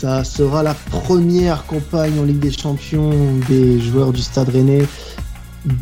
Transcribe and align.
Ça 0.00 0.24
sera 0.24 0.62
la 0.62 0.72
première 0.72 1.66
campagne 1.66 2.18
en 2.18 2.22
Ligue 2.22 2.38
des 2.38 2.50
Champions 2.50 3.10
des 3.50 3.78
joueurs 3.78 4.14
du 4.14 4.22
Stade 4.22 4.48
Rennais. 4.48 4.86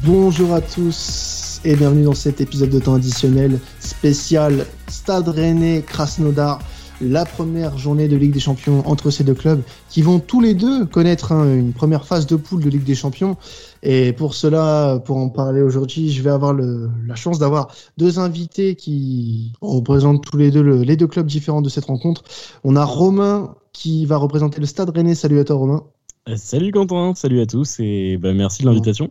Bonjour 0.04 0.54
à 0.54 0.60
tous 0.60 1.60
et 1.64 1.76
bienvenue 1.76 2.03
dans 2.03 2.17
cet 2.17 2.40
épisode 2.40 2.71
de 2.71 2.81
temps 2.81 2.94
additionnel 2.94 3.60
spécial 3.78 4.67
Stade 4.88 5.28
Rennais 5.28 5.85
Krasnodar 5.87 6.58
la 7.01 7.24
première 7.24 7.78
journée 7.78 8.08
de 8.08 8.17
Ligue 8.17 8.33
des 8.33 8.40
Champions 8.40 8.83
entre 8.88 9.12
ces 9.12 9.22
deux 9.22 9.35
clubs 9.35 9.62
qui 9.88 10.03
vont 10.03 10.19
tous 10.19 10.40
les 10.40 10.54
deux 10.54 10.85
connaître 10.85 11.30
hein, 11.30 11.54
une 11.54 11.72
première 11.72 12.04
phase 12.04 12.26
de 12.26 12.35
poule 12.35 12.64
de 12.64 12.71
Ligue 12.71 12.82
des 12.82 12.96
Champions. 12.96 13.37
Et 13.85 14.12
pour 14.12 14.35
cela, 14.35 15.00
pour 15.04 15.19
en 15.19 15.28
parler 15.28 15.62
aujourd'hui, 15.62 16.10
je 16.10 16.23
vais 16.24 16.30
avoir 16.30 16.55
la 16.55 17.14
chance 17.14 17.38
d'avoir 17.38 17.69
deux 17.98 18.19
invités 18.19 18.74
qui 18.74 19.52
représentent 19.60 20.24
tous 20.24 20.37
les 20.37 20.50
deux 20.50 20.82
les 20.82 20.96
deux 20.96 21.06
clubs 21.06 21.28
différents 21.28 21.62
de 21.62 21.69
cette 21.69 21.84
rencontre. 21.84 22.25
On 22.65 22.75
a 22.75 22.85
Romain 22.85 23.55
qui 23.78 24.06
va 24.06 24.16
représenter 24.16 24.60
le 24.60 24.66
Stade 24.66 24.91
Rennais. 24.91 25.14
Salut 25.14 25.38
à 25.38 25.45
toi 25.45 25.56
Romain. 25.56 25.84
Euh, 26.28 26.37
salut 26.37 26.73
Quentin, 26.73 27.14
salut 27.14 27.41
à 27.41 27.46
tous 27.46 27.77
et 27.78 28.16
bah, 28.16 28.34
merci 28.34 28.62
de 28.62 28.68
l'invitation. 28.68 29.10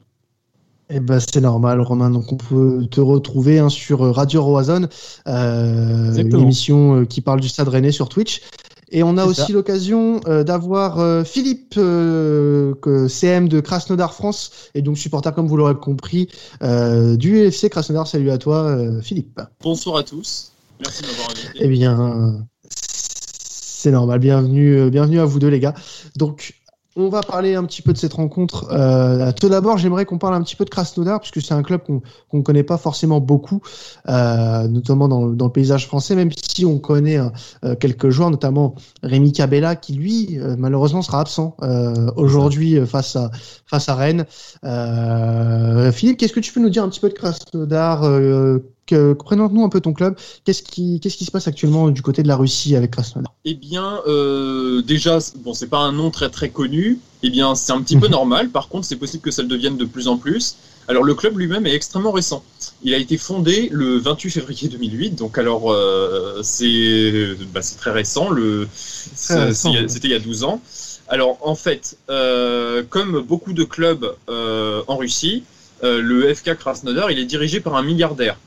Eh 0.90 1.00
ben, 1.00 1.20
c'est 1.20 1.40
normal, 1.40 1.80
Romain. 1.82 2.10
Donc, 2.10 2.32
on 2.32 2.38
peut 2.38 2.86
te 2.90 3.00
retrouver 3.00 3.60
hein, 3.60 3.70
sur 3.70 4.00
Radio 4.14 4.44
Roison, 4.44 4.88
euh, 5.28 6.16
une 6.16 6.40
émission 6.40 7.02
euh, 7.02 7.06
qui 7.06 7.22
parle 7.22 7.40
du 7.40 7.48
Stade 7.50 7.68
Rennais 7.70 7.92
sur 7.92 8.10
Twitch. 8.10 8.42
Et 8.90 9.04
on 9.04 9.18
a 9.18 9.26
aussi 9.26 9.52
l'occasion 9.52 10.22
euh, 10.28 10.46
d'avoir 10.46 11.00
euh, 11.00 11.26
Philippe, 11.26 11.76
CM 11.76 13.50
de 13.50 13.60
Krasnodar 13.60 14.14
France, 14.14 14.70
et 14.76 14.82
donc 14.82 14.98
supporter, 14.98 15.34
comme 15.34 15.48
vous 15.48 15.58
l'aurez 15.58 15.76
compris, 15.76 16.30
du 16.62 17.48
UFC 17.48 17.70
Krasnodar. 17.70 18.08
Salut 18.08 18.32
à 18.32 18.38
toi, 18.38 18.78
Philippe. 19.02 19.42
Bonsoir 19.62 19.98
à 19.98 20.04
tous. 20.04 20.52
Merci 20.80 21.04
de 21.04 21.08
m'avoir 21.08 21.30
invité. 21.32 21.50
Eh 21.56 21.68
bien, 21.68 22.48
c'est 23.78 23.92
normal. 23.92 24.20
Bienvenue, 24.20 24.90
bienvenue 24.90 25.20
à 25.20 25.26
vous 25.26 25.38
deux, 25.38 25.50
les 25.50 25.60
gars. 25.60 25.76
Donc, 26.16 26.56
on 26.96 27.10
va 27.10 27.22
parler 27.22 27.54
un 27.54 27.64
petit 27.64 27.84
peu 27.84 27.94
de 27.94 27.98
cette 28.00 28.14
rencontre. 28.14 28.70
Euh, 28.72 29.32
tout 29.32 29.50
d'abord, 29.50 29.78
j'aimerais 29.78 30.06
qu'on 30.06 30.18
parle 30.18 30.34
un 30.34 30.42
petit 30.42 30.56
peu 30.56 30.66
de 30.66 30.72
Krasnodar, 30.72 31.20
puisque 31.20 31.46
c'est 31.46 31.54
un 31.54 31.62
club 31.62 31.82
qu'on 31.86 32.02
ne 32.38 32.42
connaît 32.42 32.64
pas 32.64 32.80
forcément 32.80 33.20
beaucoup, 33.20 33.62
euh, 34.10 34.68
notamment 34.68 35.08
dans, 35.08 35.28
le 35.28 35.50
paysage 35.50 35.86
français, 35.86 36.16
même 36.16 36.32
si 36.32 36.66
on 36.66 36.80
connaît 36.80 37.20
euh, 37.20 37.76
quelques 37.76 38.10
joueurs, 38.10 38.32
notamment 38.32 38.74
Rémi 39.04 39.32
Cabella, 39.32 39.76
qui 39.76 39.94
lui, 39.94 40.40
malheureusement, 40.58 41.04
sera 41.04 41.20
absent 41.20 41.56
aujourd'hui 42.16 42.84
face 42.88 43.16
à, 43.16 43.30
face 43.68 43.90
à 43.90 43.96
Rennes. 43.96 44.26
Philippe, 45.92 46.18
qu'est-ce 46.18 46.34
que 46.34 46.40
tu 46.40 46.52
peux 46.52 46.62
nous 46.62 46.72
dire 46.72 46.84
un 46.84 46.90
petit 46.90 47.00
peu 47.00 47.10
de 47.10 47.14
Krasnodar 47.14 48.02
Présente-nous 48.94 49.64
un 49.64 49.70
peu 49.70 49.82
ton 49.82 49.94
club. 49.94 50.16
Qu'est-ce 50.46 50.64
qui, 50.64 51.00
qu'est-ce 51.00 51.18
qui 51.18 51.26
se 51.26 51.32
passe 51.32 51.48
actuellement 51.48 51.90
du 51.90 52.02
côté 52.02 52.24
de 52.24 52.28
la 52.28 52.36
Russie 52.36 52.76
avec 52.76 52.92
Krasnodar? 52.92 53.34
Eh 53.46 53.54
bien, 53.54 54.02
euh, 54.08 54.82
déjà, 54.82 55.20
bon, 55.38 55.54
c'est 55.54 55.68
pas 55.68 55.80
un 55.80 55.92
nom 55.92 56.12
très 56.12 56.30
très 56.30 56.50
connu. 56.50 57.00
Eh 57.24 57.30
bien, 57.30 57.56
c'est 57.56 57.72
un 57.72 57.82
petit 57.82 57.98
peu 57.98 58.08
mhm. 58.08 58.12
normal. 58.12 58.50
Par 58.50 58.68
contre, 58.68 58.86
c'est 58.86 58.96
possible 58.96 59.24
que 59.24 59.32
ça 59.32 59.42
le 59.42 59.48
devienne 59.48 59.78
de 59.78 59.86
plus 59.86 60.08
en 60.08 60.18
plus. 60.18 60.56
Alors, 60.88 61.04
le 61.04 61.16
club 61.16 61.38
lui-même 61.38 61.66
est 61.66 61.74
extrêmement 61.74 62.12
récent. 62.12 62.44
Il 62.84 62.94
a 62.94 62.98
été 62.98 63.18
fondé 63.18 63.70
le 63.72 63.98
28 63.98 64.32
février 64.32 64.70
2008. 64.70 65.16
Donc, 65.16 65.38
alors, 65.38 65.72
euh, 65.72 66.42
c'est, 66.44 67.36
bah, 67.54 67.62
c'est 67.62 67.78
très 67.78 67.92
récent. 67.92 68.30
Le, 68.30 68.68
c'était 68.72 70.08
il 70.08 70.12
y 70.12 70.14
a 70.14 70.20
12 70.20 70.44
ans. 70.44 70.62
Alors, 71.10 71.38
en 71.42 71.56
fait, 71.56 71.98
euh, 72.10 72.84
comme 72.90 73.22
beaucoup 73.22 73.54
de 73.54 73.64
clubs 73.64 74.14
en 74.28 74.98
Russie, 74.98 75.44
le 75.84 76.34
FK 76.34 76.56
Krasnodar, 76.56 77.12
il 77.12 77.20
est 77.20 77.26
dirigé 77.26 77.60
par 77.60 77.76
un 77.76 77.84
milliardaire. 77.84 78.38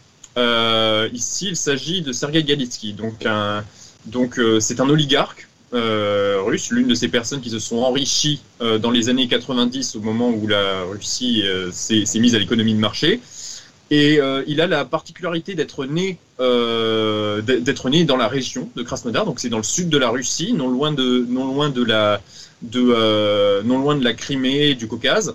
Euh, 0.41 1.09
ici, 1.13 1.49
il 1.49 1.57
s'agit 1.57 2.03
de 2.03 2.13
Sergei 2.13 2.43
Galitsky. 2.43 2.95
Donc, 2.95 3.27
euh, 3.27 4.61
c'est 4.61 4.81
un 4.81 4.89
oligarque 4.89 5.49
euh, 5.73 6.41
russe, 6.43 6.71
l'une 6.71 6.89
de 6.89 6.95
ces 6.95 7.09
personnes 7.09 7.41
qui 7.41 7.51
se 7.51 7.59
sont 7.59 7.79
enrichies 7.79 8.41
dans 8.81 8.91
les 8.91 9.09
années 9.09 9.29
90 9.29 9.97
au 9.97 10.01
moment 10.01 10.31
où 10.31 10.47
la 10.47 10.83
Russie 10.83 11.45
s'est 11.73 12.19
mise 12.19 12.35
à 12.35 12.39
l'économie 12.39 12.75
de 12.75 12.81
marché. 12.81 13.21
Et 13.93 14.21
il 14.47 14.61
a 14.61 14.67
la 14.67 14.85
particularité 14.85 15.55
d'être 15.55 15.85
né, 15.87 16.19
dans 16.39 18.17
la 18.17 18.29
région 18.29 18.69
de 18.75 18.83
Krasnodar, 18.83 19.25
donc 19.25 19.41
c'est 19.41 19.49
dans 19.49 19.59
le 19.59 19.63
sud 19.63 19.89
de 19.89 19.99
la 19.99 20.11
Russie, 20.11 20.53
non 20.53 20.69
loin 20.69 20.93
de 20.93 21.83
la, 21.85 22.21
de, 22.63 23.63
non 23.63 23.79
loin 23.79 23.97
de 23.97 24.05
la 24.05 24.13
Crimée, 24.13 24.75
du 24.75 24.89
Caucase. 24.89 25.35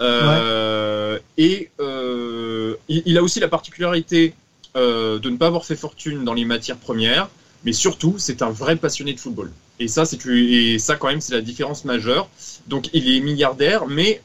Euh, 0.00 1.18
et 1.36 1.70
euh, 1.80 2.74
il, 2.88 3.18
a 3.18 3.22
aussi 3.22 3.40
la 3.40 3.48
particularité 3.48 4.34
euh, 4.76 5.18
de 5.18 5.28
ne 5.28 5.36
pas 5.36 5.46
avoir 5.46 5.64
fait 5.64 5.76
fortune 5.76 6.24
dans 6.24 6.34
les 6.34 6.44
matières 6.44 6.78
premières, 6.78 7.28
mais 7.64 7.72
surtout, 7.72 8.14
c'est 8.18 8.42
un 8.42 8.50
vrai 8.50 8.76
passionné 8.76 9.12
de 9.12 9.20
football. 9.20 9.50
Et 9.78 9.88
ça, 9.88 10.04
c'est 10.04 10.24
et 10.26 10.78
ça 10.78 10.96
quand 10.96 11.08
même, 11.08 11.20
c'est 11.20 11.34
la 11.34 11.40
différence 11.40 11.84
majeure. 11.84 12.28
Donc, 12.66 12.88
il 12.92 13.14
est 13.14 13.20
milliardaire, 13.20 13.86
mais 13.86 14.20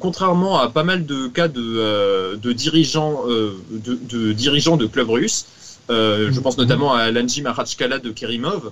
contrairement 0.00 0.58
à 0.58 0.68
pas 0.68 0.84
mal 0.84 1.06
de 1.06 1.26
cas 1.26 1.48
de, 1.48 2.36
de 2.36 2.52
dirigeants, 2.52 3.24
de, 3.26 3.98
de, 4.08 4.32
dirigeants 4.32 4.76
de 4.76 4.86
clubs 4.86 5.10
russes, 5.10 5.46
je 5.88 6.40
pense 6.40 6.56
mhm. 6.56 6.64
notamment 6.64 6.94
à 6.94 7.10
Lanji 7.10 7.42
Maratchkala 7.42 7.98
de 7.98 8.10
Kerimov, 8.10 8.70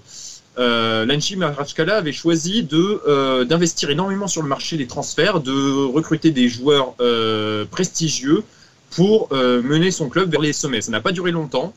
euh, 0.59 1.07
Lanchi 1.07 1.37
avait 1.43 2.13
choisi 2.13 2.67
euh, 2.73 3.45
d'investir 3.45 3.91
énormément 3.91 4.27
sur 4.27 4.43
le 4.43 4.49
marché 4.49 4.77
des 4.77 4.87
transferts, 4.87 5.41
de 5.41 5.85
recruter 5.85 6.31
des 6.31 6.49
joueurs 6.49 6.95
euh, 7.01 7.65
prestigieux 7.65 8.43
pour 8.91 9.29
euh, 9.31 9.63
mener 9.63 9.93
son 9.93 10.09
club 10.09 10.31
vers 10.31 10.41
les 10.41 10.53
sommets. 10.53 10.81
Ça 10.81 10.91
n'a 10.91 11.01
pas 11.01 11.13
duré 11.13 11.31
longtemps 11.31 11.73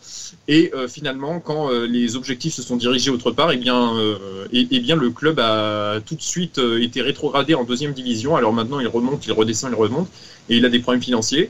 et 0.48 0.72
finalement, 0.90 1.40
quand 1.40 1.70
les 1.70 2.18
objectifs 2.18 2.56
se 2.56 2.62
sont 2.62 2.76
dirigés 2.76 3.10
autre 3.10 3.32
part, 3.32 3.52
eh 3.52 3.58
bien, 3.58 3.94
et, 4.52 4.68
eh 4.70 4.80
bien 4.82 4.98
le 4.98 5.10
club 5.10 5.40
a 5.40 6.02
tout 6.06 6.16
de 6.16 6.22
suite 6.22 6.60
été 6.82 7.02
rétrogradé 7.02 7.54
en 7.54 7.64
deuxième 7.64 7.94
division. 7.94 8.36
Alors 8.36 8.52
maintenant, 8.52 8.82
il 8.82 8.88
remonte, 8.88 9.26
il 9.26 9.32
redescend, 9.32 9.72
il 9.72 9.76
remonte 9.76 10.10
et 10.50 10.58
il 10.58 10.66
a 10.66 10.70
des 10.70 10.80
problèmes 10.80 11.02
financiers. 11.02 11.50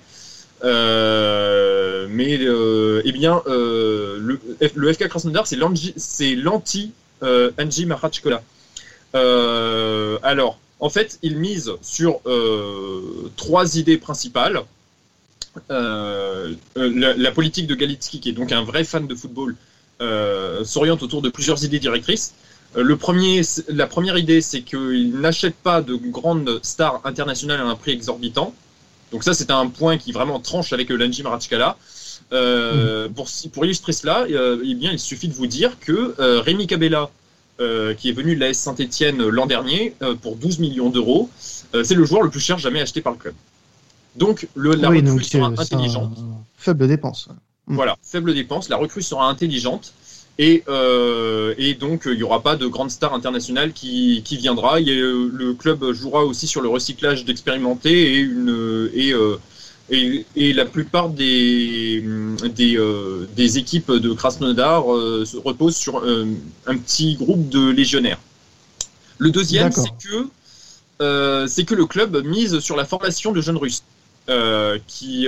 mais 0.62 2.40
eh 2.40 3.12
bien, 3.14 3.42
le, 3.48 4.40
le 4.76 4.94
FK 4.94 5.08
Krasnodar, 5.08 5.48
c'est 5.48 6.36
l'anti 6.36 6.92
euh, 7.24 7.52
Mahachkola. 7.86 8.44
Euh, 9.16 10.18
alors, 10.24 10.60
en 10.80 10.90
fait, 10.90 11.20
il 11.22 11.38
mise 11.38 11.72
sur 11.82 12.20
euh, 12.26 13.32
trois 13.38 13.78
idées 13.78 13.98
principales. 13.98 14.62
La, 15.70 17.32
politique 17.32 17.68
de 17.68 17.76
Galitsky, 17.76 18.20
qui 18.20 18.30
est 18.30 18.34
donc 18.34 18.52
un 18.52 18.64
vrai 18.64 18.84
fan 18.84 19.08
de 19.08 19.16
football, 19.16 19.56
s'oriente 20.66 21.04
autour 21.04 21.22
de 21.22 21.30
plusieurs 21.30 21.64
idées 21.64 21.80
directrices. 21.80 22.34
Le 22.76 22.98
premier, 22.98 23.42
la 23.68 23.86
première 23.86 24.18
idée, 24.18 24.42
c'est 24.42 24.62
qu'il 24.62 25.20
n'achète 25.20 25.56
pas 25.56 25.82
de 25.82 25.94
grandes 25.96 26.60
stars 26.64 27.02
internationales 27.04 27.60
à 27.60 27.66
un 27.66 27.76
prix 27.76 27.92
exorbitant. 27.92 28.54
Donc 29.12 29.24
ça, 29.24 29.36
c'est 29.36 29.52
un 29.52 29.68
point 29.68 30.00
qui 30.00 30.12
vraiment 30.12 30.40
tranche 30.40 30.74
avec 30.74 30.90
Lanji 30.90 31.22
Marachkala. 31.22 31.78
Euh, 32.32 33.10
pour, 33.10 33.28
pour, 33.52 33.66
illustrer 33.66 33.94
cela, 33.94 34.26
euh, 34.30 34.64
eh 34.64 34.74
bien, 34.76 34.92
il 34.92 35.00
suffit 35.00 35.28
de 35.28 35.34
vous 35.34 35.48
dire 35.48 35.80
que 35.80 36.16
euh, 36.20 36.42
Rémi 36.42 36.68
Cabella, 36.68 37.10
qui 37.98 38.10
est 38.10 38.14
venu 38.14 38.36
de 38.36 38.42
l'AS 38.42 38.58
Saint-Etienne 38.58 39.26
l'an 39.30 39.46
dernier 39.46 39.94
pour 40.22 40.36
12 40.36 40.60
millions 40.60 40.90
d'euros, 40.90 41.30
c'est 41.40 41.96
le 41.96 42.04
joueur 42.04 42.22
le 42.22 42.30
plus 42.30 42.42
cher 42.42 42.58
jamais 42.58 42.82
acheté 42.82 43.00
par 43.00 43.14
le 43.14 43.20
club. 43.20 43.36
Donc 44.18 44.50
le, 44.54 44.74
la 44.74 44.90
recrue 44.90 45.24
sera 45.24 45.48
intelligente. 45.48 46.18
Faible 46.58 46.90
dépense. 46.90 47.30
Mm. 47.68 47.76
Voilà, 47.76 47.96
faible 48.04 48.34
dépense. 48.34 48.68
La 48.68 48.76
recrue 48.76 49.02
sera 49.02 49.30
intelligente. 49.30 49.94
Et, 50.40 50.64
et, 51.58 51.74
donc, 51.76 52.02
il 52.06 52.18
n'y 52.18 52.24
aura 52.24 52.42
pas 52.42 52.58
de 52.58 52.68
grande 52.68 52.92
star 52.92 53.14
internationale 53.14 53.72
qui, 53.72 54.24
qui 54.26 54.36
viendra. 54.36 54.82
le 54.82 55.54
club 55.54 55.94
jouera 55.94 56.26
aussi 56.26 56.48
sur 56.48 56.60
le 56.60 56.68
recyclage 56.68 57.24
d'expérimentés 57.24 58.16
et, 58.16 58.20
une, 58.20 58.90
et 58.94 59.14
et, 59.90 60.54
la 60.54 60.66
plupart 60.66 61.10
des, 61.10 62.04
des, 62.56 62.78
euh, 62.78 63.28
des 63.36 63.58
équipes 63.58 63.92
de 63.92 64.14
Krasnodar 64.14 64.92
euh, 64.94 65.26
se 65.26 65.38
reposent 65.38 65.76
sur 65.76 66.00
euh, 66.00 66.26
un 66.66 66.78
petit 66.78 67.16
groupe 67.16 67.50
de 67.50 67.70
légionnaires. 67.70 68.20
Le 69.18 69.30
deuxième, 69.30 69.72
c'est 69.72 69.92
que, 70.02 71.48
c'est 71.48 71.66
que 71.66 71.76
le 71.76 71.86
club 71.86 72.26
mise 72.26 72.60
sur 72.60 72.76
la 72.76 72.86
formation 72.86 73.32
de 73.32 73.42
jeunes 73.42 73.58
Russes. 73.58 73.84
qui, 74.88 75.28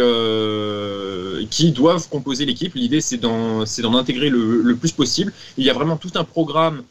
qui 1.49 1.71
doivent 1.71 2.07
composer 2.09 2.45
l'équipe. 2.45 2.73
L'idée, 2.75 3.01
c'est 3.01 3.17
d'en, 3.17 3.65
intégrer 3.95 4.29
le, 4.29 4.61
le, 4.61 4.75
plus 4.75 4.91
possible. 4.91 5.33
Il 5.57 5.65
y 5.65 5.69
a 5.69 5.73
vraiment 5.73 5.97
tout 5.97 6.11
un 6.15 6.23
programme 6.23 6.83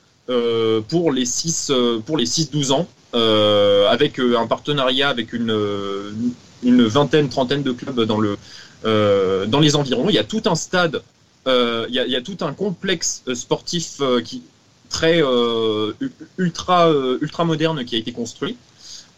pour 0.88 1.12
les 1.12 1.24
6 1.24 1.72
pour 2.06 2.16
les 2.16 2.26
6-12 2.26 2.72
ans, 2.72 2.86
avec 3.90 4.18
un 4.18 4.46
partenariat 4.46 5.08
avec 5.08 5.32
une, 5.32 5.50
une 5.50 6.32
vingtaine, 6.64 7.28
trentaine 7.28 7.62
de 7.62 7.72
clubs 7.72 8.00
dans, 8.00 8.20
le, 8.20 8.36
euh, 8.84 9.46
dans 9.46 9.60
les 9.60 9.76
environs. 9.76 10.10
Il 10.10 10.14
y 10.14 10.18
a 10.18 10.24
tout 10.24 10.42
un 10.44 10.54
stade, 10.54 11.02
euh, 11.46 11.86
il, 11.88 11.94
y 11.94 12.16
a, 12.16 12.20
tout 12.20 12.36
un 12.42 12.52
complexe 12.52 13.22
euh, 13.28 13.34
sportif 13.34 14.00
qui 14.24 14.42
très 14.90 15.22
ultra 16.38 16.92
ultra 17.20 17.44
moderne 17.44 17.84
qui 17.84 17.96
a 17.96 17.98
été 17.98 18.12
construit. 18.12 18.56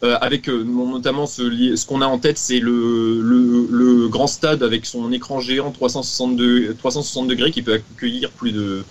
avec 0.02 0.48
notamment 0.48 1.26
ce, 1.26 1.42
ce 1.76 1.86
qu'on 1.86 2.00
a 2.00 2.06
en 2.06 2.18
tête, 2.18 2.38
c'est 2.38 2.60
le, 2.60 3.20
le, 3.20 4.08
grand 4.08 4.28
stade 4.28 4.62
avec 4.62 4.86
son 4.86 5.12
écran 5.12 5.40
géant 5.40 5.72
362, 5.72 6.74
360 6.78 7.28
degrés 7.28 7.50
qui 7.50 7.60
peut 7.60 7.74
accueillir 7.74 8.30
plus 8.30 8.52
de 8.52 8.84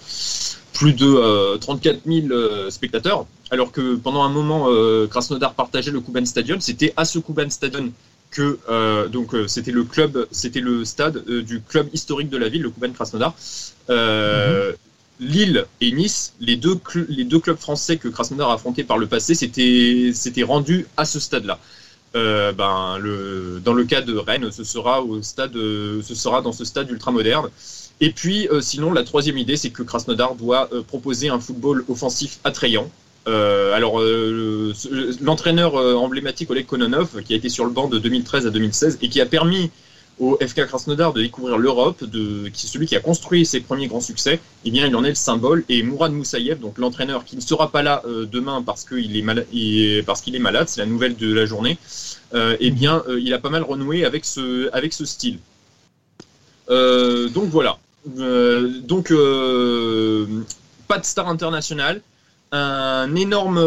plus 0.74 0.94
de 0.94 1.58
34 1.58 2.01
000 2.06 2.28
spectateurs, 2.69 3.25
alors 3.50 3.72
que 3.72 3.96
pendant 3.96 4.24
un 4.24 4.30
moment, 4.30 4.68
Krasnodar 5.10 5.56
partageait 5.56 5.92
le 5.92 6.01
Kuban 6.01 6.25
Stadium. 6.25 6.62
C'était 6.62 6.94
à 6.98 7.06
ce 7.06 7.18
Kuban 7.18 7.50
Stadium 7.50 7.92
que 8.36 9.08
donc 9.08 9.36
c'était 9.48 9.72
le 9.72 9.84
club, 9.84 10.28
c'était 10.32 10.60
le 10.60 10.86
stade 10.86 11.24
du 11.26 11.62
club 11.62 11.88
historique 11.94 12.30
de 12.30 12.38
la 12.38 12.50
ville, 12.50 12.64
le 12.64 12.70
Kuban 12.70 12.92
Krasnodar. 12.92 13.34
Lille 15.20 15.66
et 15.80 15.92
Nice, 15.92 16.34
les 16.42 16.58
deux, 16.58 16.76
clubs 16.76 17.58
français 17.58 17.98
que 17.98 18.10
Krasnodar 18.10 18.50
a 18.50 18.56
affrontés 18.56 18.84
par 18.84 18.98
le 18.98 19.08
passé, 19.08 19.34
c'était 19.34 20.44
rendu 20.44 20.88
à 20.98 21.06
ce 21.06 21.20
stade-là. 21.20 21.60
Euh, 22.16 22.54
ben, 22.54 22.98
dans 23.64 23.74
le 23.74 23.84
cas 23.86 24.02
de 24.02 24.16
Rennes, 24.16 24.52
ce 24.52 24.64
sera, 24.64 25.02
au 25.02 25.22
stade, 25.22 25.54
ce 25.54 26.16
sera 26.16 26.42
dans 26.42 26.54
ce 26.54 26.66
stade 26.66 26.90
ultramoderne. 26.90 27.50
Et 28.02 28.12
puis, 28.12 28.48
euh, 28.50 28.62
sinon, 28.62 28.92
la 28.92 29.04
troisième 29.04 29.38
idée, 29.38 29.56
c'est 29.58 29.70
que 29.70 29.84
Krasnodar 29.84 30.36
doit 30.36 30.70
euh, 30.74 30.82
proposer 30.82 31.30
un 31.30 31.40
football 31.40 31.86
offensif 31.88 32.40
attrayant. 32.44 32.90
Alors, 33.27 34.01
l'entraîneur 35.22 35.75
emblématique 35.75 36.50
Oleg 36.51 36.66
Kononov, 36.66 37.24
qui 37.24 37.33
a 37.33 37.36
été 37.36 37.50
sur 37.50 37.66
le 37.66 37.72
banc 37.72 37.88
de 37.88 37.98
2013 37.98 38.48
à 38.48 38.50
2016 38.50 39.00
et 39.01 39.10
qui 39.10 39.19
a 39.22 39.25
permis 39.25 39.72
au 40.19 40.38
FK 40.38 40.66
Krasnodar 40.66 41.13
de 41.13 41.22
découvrir 41.22 41.57
l'Europe, 41.57 42.04
qui 42.54 42.68
celui 42.68 42.86
qui 42.86 42.95
a 42.95 43.00
construit 43.00 43.45
ses 43.45 43.60
premiers 43.60 43.88
grands 43.88 44.01
succès, 44.01 44.39
eh 44.63 44.72
bien, 44.72 44.88
il 44.88 44.95
en 44.95 45.04
est 45.04 45.10
le 45.10 45.16
symbole. 45.16 45.63
Et 45.69 45.83
Mourad 45.83 46.12
Moussaïev, 46.12 46.60
donc 46.60 46.77
l'entraîneur 46.77 47.25
qui 47.25 47.36
ne 47.36 47.42
sera 47.42 47.72
pas 47.72 47.83
là 47.83 48.01
euh, 48.06 48.25
demain 48.25 48.62
parce 48.62 48.86
qu'il 48.86 49.16
est, 49.16 49.19
est 49.19 50.39
malade, 50.39 50.69
c'est 50.69 50.81
la 50.81 50.88
nouvelle 50.88 51.16
de 51.16 51.33
la 51.33 51.45
journée, 51.45 51.77
euh, 52.33 52.56
eh 52.60 52.72
bien, 52.72 53.04
euh, 53.07 53.19
il 53.19 53.33
a 53.33 53.39
pas 53.39 53.50
mal 53.50 53.63
renoué 53.63 54.06
avec 54.06 54.25
ce, 54.25 54.69
avec 54.74 54.94
ce 54.94 55.06
style. 55.06 55.39
donc 56.69 57.50
voilà. 57.50 57.77
donc, 58.06 59.13
pas 60.88 61.00
de 61.00 61.06
star 61.06 61.27
international, 61.27 62.01
un 62.56 63.16
énorme, 63.16 63.60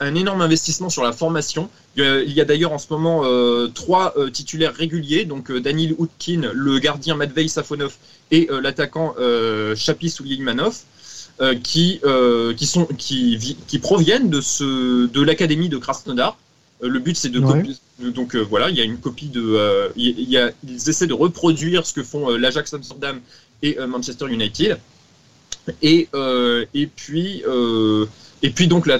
un 0.00 0.14
énorme 0.14 0.40
investissement 0.42 0.88
sur 0.88 1.02
la 1.02 1.12
formation. 1.12 1.68
Il 1.96 2.32
y 2.32 2.40
a 2.40 2.44
d'ailleurs 2.44 2.72
en 2.72 2.78
ce 2.78 2.86
moment 2.90 3.22
euh, 3.24 3.68
trois 3.68 4.14
euh, 4.16 4.30
titulaires 4.30 4.74
réguliers, 4.74 5.24
donc 5.24 5.50
euh, 5.50 5.60
Danil 5.60 5.96
Utkin, 5.98 6.50
le 6.54 6.78
gardien 6.78 7.16
Matvei 7.16 7.48
Safonov 7.48 7.94
et 8.30 8.48
l'attaquant 8.62 9.14
Chapi 9.74 10.08
Soulimanov, 10.08 10.76
qui, 11.64 12.00
qui, 12.56 12.66
sont, 12.66 12.86
qui, 12.96 13.56
qui 13.66 13.78
proviennent 13.80 14.30
de, 14.30 14.40
ce, 14.40 15.06
de 15.06 15.22
l'académie 15.22 15.68
de 15.68 15.78
Krasnodar. 15.78 16.38
le 16.80 16.98
but 17.00 17.16
c'est 17.16 17.28
de 17.28 17.40
donc 18.10 18.36
voilà, 18.36 18.70
il 18.70 18.76
y 18.76 18.80
a 18.80 18.84
une 18.84 18.98
copie 18.98 19.30
de, 19.30 19.90
il 19.96 20.30
y 20.30 20.38
a, 20.38 20.52
ils 20.66 20.88
essaient 20.88 21.08
de 21.08 21.14
reproduire 21.14 21.86
ce 21.86 21.92
que 21.92 22.04
font 22.04 22.30
l'Ajax 22.36 22.72
Amsterdam 22.72 23.20
et 23.62 23.76
Manchester 23.88 24.26
United. 24.28 24.78
Et, 25.82 26.08
et 26.74 26.86
puis 26.86 27.42
et 28.42 28.50
puis 28.50 28.68
donc 28.68 28.86
la, 28.86 28.98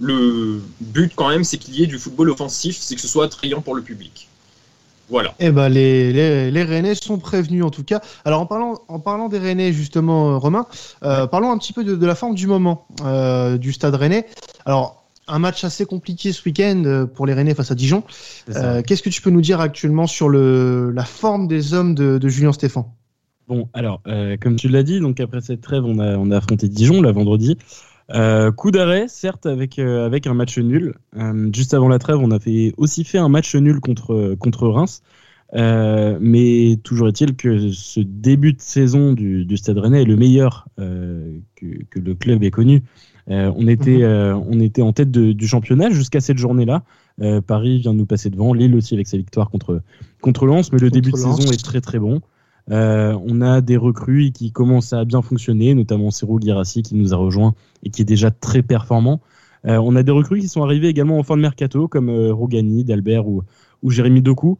le 0.00 0.62
but 0.80 1.12
quand 1.14 1.28
même, 1.28 1.44
c'est 1.44 1.58
qu'il 1.58 1.74
y 1.74 1.82
ait 1.82 1.86
du 1.86 1.98
football 1.98 2.30
offensif, 2.30 2.76
c'est 2.78 2.94
que 2.94 3.00
ce 3.00 3.08
soit 3.08 3.24
attrayant 3.24 3.60
pour 3.60 3.74
le 3.74 3.82
public. 3.82 4.28
Voilà. 5.10 5.34
Eh 5.38 5.50
ben 5.50 5.68
les, 5.68 6.12
les, 6.12 6.50
les, 6.50 6.62
Rennais 6.64 6.94
sont 6.94 7.18
prévenus 7.18 7.64
en 7.64 7.70
tout 7.70 7.82
cas. 7.82 8.00
Alors 8.24 8.42
en 8.42 8.46
parlant, 8.46 8.78
en 8.88 8.98
parlant 8.98 9.28
des 9.28 9.38
Rennais 9.38 9.72
justement, 9.72 10.32
euh, 10.32 10.36
Romain, 10.36 10.66
euh, 11.02 11.26
parlons 11.26 11.50
un 11.50 11.56
petit 11.56 11.72
peu 11.72 11.82
de, 11.82 12.06
la 12.06 12.14
forme 12.14 12.34
du 12.34 12.46
moment 12.46 12.86
euh, 13.04 13.56
du 13.56 13.72
Stade 13.72 13.94
Rennais. 13.94 14.26
Alors 14.66 15.04
un 15.26 15.38
match 15.38 15.64
assez 15.64 15.86
compliqué 15.86 16.32
ce 16.32 16.42
week-end 16.44 17.06
pour 17.14 17.26
les 17.26 17.34
Rennais 17.34 17.54
face 17.54 17.70
à 17.70 17.74
Dijon. 17.74 18.02
Qu'est-ce 18.46 19.02
que 19.02 19.10
tu 19.10 19.22
peux 19.22 19.30
nous 19.30 19.40
dire 19.40 19.60
actuellement 19.60 20.06
sur 20.06 20.28
le, 20.28 20.90
la 20.90 21.04
forme 21.04 21.48
des 21.48 21.74
hommes 21.74 21.94
de, 21.94 22.18
de 22.18 22.28
Julien 22.28 22.52
Stéphan 22.52 22.94
Bon, 23.48 23.68
alors 23.72 24.02
comme 24.40 24.56
tu 24.56 24.68
l'as 24.68 24.82
dit, 24.82 25.00
donc 25.00 25.20
après 25.20 25.40
cette 25.40 25.62
trêve, 25.62 25.84
on 25.84 25.98
a, 25.98 26.16
on 26.18 26.30
a 26.30 26.36
affronté 26.36 26.68
Dijon 26.68 27.00
le 27.00 27.10
vendredi. 27.10 27.56
Euh, 28.14 28.50
coup 28.52 28.70
d'arrêt, 28.70 29.06
certes, 29.08 29.46
avec, 29.46 29.78
euh, 29.78 30.06
avec 30.06 30.26
un 30.26 30.34
match 30.34 30.58
nul. 30.58 30.94
Euh, 31.16 31.50
juste 31.52 31.74
avant 31.74 31.88
la 31.88 31.98
trêve, 31.98 32.18
on 32.18 32.30
a 32.30 32.38
fait, 32.38 32.72
aussi 32.78 33.04
fait 33.04 33.18
un 33.18 33.28
match 33.28 33.54
nul 33.54 33.80
contre, 33.80 34.34
contre 34.38 34.68
Reims. 34.68 35.02
mais 35.52 36.78
toujours 36.82 37.08
est-il 37.08 37.36
que 37.36 37.70
ce 37.70 38.00
début 38.00 38.54
de 38.54 38.60
saison 38.60 39.12
du, 39.12 39.44
du 39.44 39.56
Stade 39.56 39.78
Rennais 39.78 40.02
est 40.02 40.06
le 40.06 40.16
meilleur 40.16 40.68
que, 40.76 41.84
que, 41.90 41.98
le 41.98 42.14
club 42.14 42.42
ait 42.42 42.50
connu. 42.50 42.82
on, 43.28 43.66
était, 43.66 44.04
on 44.06 44.60
était 44.60 44.82
en 44.82 44.92
tête 44.92 45.10
de, 45.10 45.32
du 45.32 45.46
championnat 45.46 45.90
jusqu'à 45.90 46.20
cette 46.20 46.38
journée-là. 46.38 46.82
Paris 47.46 47.78
vient 47.78 47.92
de 47.92 47.98
nous 47.98 48.06
passer 48.06 48.30
devant, 48.30 48.54
Lille 48.54 48.74
aussi 48.74 48.94
avec 48.94 49.06
sa 49.06 49.16
victoire 49.18 49.50
contre, 49.50 49.82
contre 50.22 50.46
Lens, 50.46 50.72
mais 50.72 50.78
le 50.78 50.90
début 50.90 51.10
de 51.10 51.16
saison 51.16 51.50
est 51.50 51.62
très 51.62 51.80
très 51.82 51.98
bon. 51.98 52.22
Euh, 52.70 53.18
on 53.26 53.40
a 53.40 53.60
des 53.60 53.76
recrues 53.76 54.30
qui 54.32 54.52
commencent 54.52 54.92
à 54.92 55.04
bien 55.04 55.22
fonctionner, 55.22 55.74
notamment 55.74 56.10
Ciro 56.10 56.38
Girassi 56.40 56.82
qui 56.82 56.94
nous 56.94 57.14
a 57.14 57.16
rejoint 57.16 57.54
et 57.82 57.90
qui 57.90 58.02
est 58.02 58.06
déjà 58.06 58.30
très 58.30 58.62
performant. 58.62 59.20
Euh, 59.66 59.76
on 59.76 59.96
a 59.96 60.02
des 60.02 60.12
recrues 60.12 60.40
qui 60.40 60.48
sont 60.48 60.62
arrivées 60.62 60.88
également 60.88 61.18
en 61.18 61.22
fin 61.22 61.36
de 61.36 61.42
mercato, 61.42 61.88
comme 61.88 62.10
euh, 62.10 62.32
Rogani, 62.32 62.84
Dalbert 62.84 63.26
ou, 63.26 63.42
Jérémy 63.88 64.22
Doku. 64.22 64.58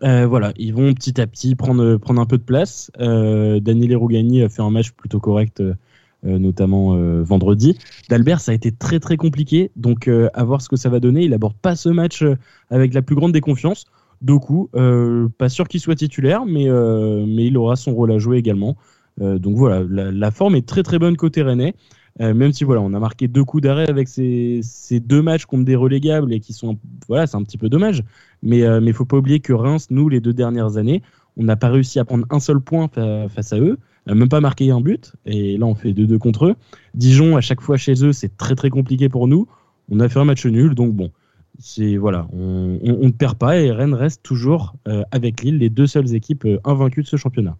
voilà, 0.00 0.52
ils 0.56 0.74
vont 0.74 0.92
petit 0.94 1.20
à 1.20 1.26
petit 1.26 1.54
prendre, 1.54 1.96
prendre 1.96 2.20
un 2.20 2.26
peu 2.26 2.38
de 2.38 2.42
place. 2.42 2.90
Daniel 2.98 3.96
Rogani 3.96 4.42
a 4.42 4.48
fait 4.48 4.62
un 4.62 4.70
match 4.70 4.92
plutôt 4.92 5.18
correct, 5.18 5.62
notamment 6.22 6.96
vendredi. 7.22 7.76
Dalbert, 8.08 8.40
ça 8.40 8.52
a 8.52 8.54
été 8.54 8.70
très 8.70 9.00
très 9.00 9.16
compliqué, 9.16 9.72
donc 9.74 10.08
à 10.08 10.44
voir 10.44 10.62
ce 10.62 10.68
que 10.68 10.76
ça 10.76 10.88
va 10.88 11.00
donner. 11.00 11.24
Il 11.24 11.34
aborde 11.34 11.56
pas 11.56 11.74
ce 11.74 11.88
match 11.88 12.24
avec 12.70 12.94
la 12.94 13.02
plus 13.02 13.16
grande 13.16 13.32
déconfiance. 13.32 13.86
Doku, 14.22 14.68
euh, 14.74 15.28
pas 15.38 15.48
sûr 15.48 15.68
qu'il 15.68 15.80
soit 15.80 15.94
titulaire, 15.94 16.44
mais, 16.44 16.68
euh, 16.68 17.24
mais 17.26 17.46
il 17.46 17.56
aura 17.56 17.76
son 17.76 17.94
rôle 17.94 18.12
à 18.12 18.18
jouer 18.18 18.38
également. 18.38 18.76
Euh, 19.20 19.38
donc 19.38 19.56
voilà, 19.56 19.82
la, 19.88 20.30
forme 20.30 20.56
est 20.56 20.66
très 20.66 20.82
très 20.82 20.98
bonne 20.98 21.16
côté 21.16 21.42
Rennais. 21.42 21.74
même 22.20 22.52
si 22.52 22.64
voilà, 22.64 22.80
on 22.80 22.94
a 22.94 23.00
marqué 23.00 23.28
deux 23.28 23.44
coups 23.44 23.62
d'arrêt 23.62 23.88
avec 23.88 24.08
ces, 24.08 24.60
ces, 24.62 25.00
deux 25.00 25.22
matchs 25.22 25.44
contre 25.44 25.64
des 25.64 25.76
relégables 25.76 26.32
et 26.32 26.40
qui 26.40 26.52
sont 26.52 26.78
voilà, 27.08 27.26
c'est 27.26 27.36
un 27.36 27.42
petit 27.42 27.58
peu 27.58 27.68
dommage. 27.68 28.02
Mais 28.42 28.58
il 28.58 28.84
ne 28.84 28.92
faut 28.92 29.04
pas 29.04 29.16
oublier 29.16 29.40
que 29.40 29.52
Reims, 29.52 29.88
nous, 29.90 30.08
les 30.08 30.20
deux 30.20 30.32
dernières 30.32 30.76
années, 30.76 31.02
on 31.36 31.44
n'a 31.44 31.56
pas 31.56 31.68
réussi 31.68 31.98
à 31.98 32.04
prendre 32.04 32.26
un 32.30 32.40
seul 32.40 32.60
point 32.60 32.88
face 33.28 33.52
à 33.52 33.58
eux, 33.58 33.78
même 34.06 34.28
pas 34.28 34.40
marqué 34.40 34.70
un 34.70 34.80
but. 34.80 35.14
Et 35.26 35.56
là, 35.56 35.66
on 35.66 35.74
fait 35.74 35.92
2-2 35.92 36.18
contre 36.18 36.46
eux. 36.46 36.54
Dijon, 36.94 37.36
à 37.36 37.40
chaque 37.40 37.60
fois 37.60 37.76
chez 37.76 38.04
eux, 38.04 38.12
c'est 38.12 38.36
très 38.36 38.54
très 38.54 38.70
compliqué 38.70 39.08
pour 39.08 39.28
nous. 39.28 39.46
On 39.90 40.00
a 40.00 40.08
fait 40.08 40.18
un 40.18 40.24
match 40.24 40.44
nul, 40.46 40.74
donc 40.74 40.94
bon, 40.94 41.10
c'est 41.58 41.96
voilà, 41.96 42.26
on, 42.32 42.78
ne 42.82 43.10
perd 43.10 43.36
pas 43.36 43.56
et 43.58 43.72
Rennes 43.72 43.94
reste 43.94 44.22
toujours 44.22 44.74
euh, 44.86 45.02
avec 45.10 45.42
Lille 45.42 45.58
les 45.58 45.70
deux 45.70 45.86
seules 45.86 46.14
équipes 46.14 46.44
euh, 46.44 46.60
invaincues 46.64 47.02
de 47.02 47.08
ce 47.08 47.16
championnat. 47.16 47.56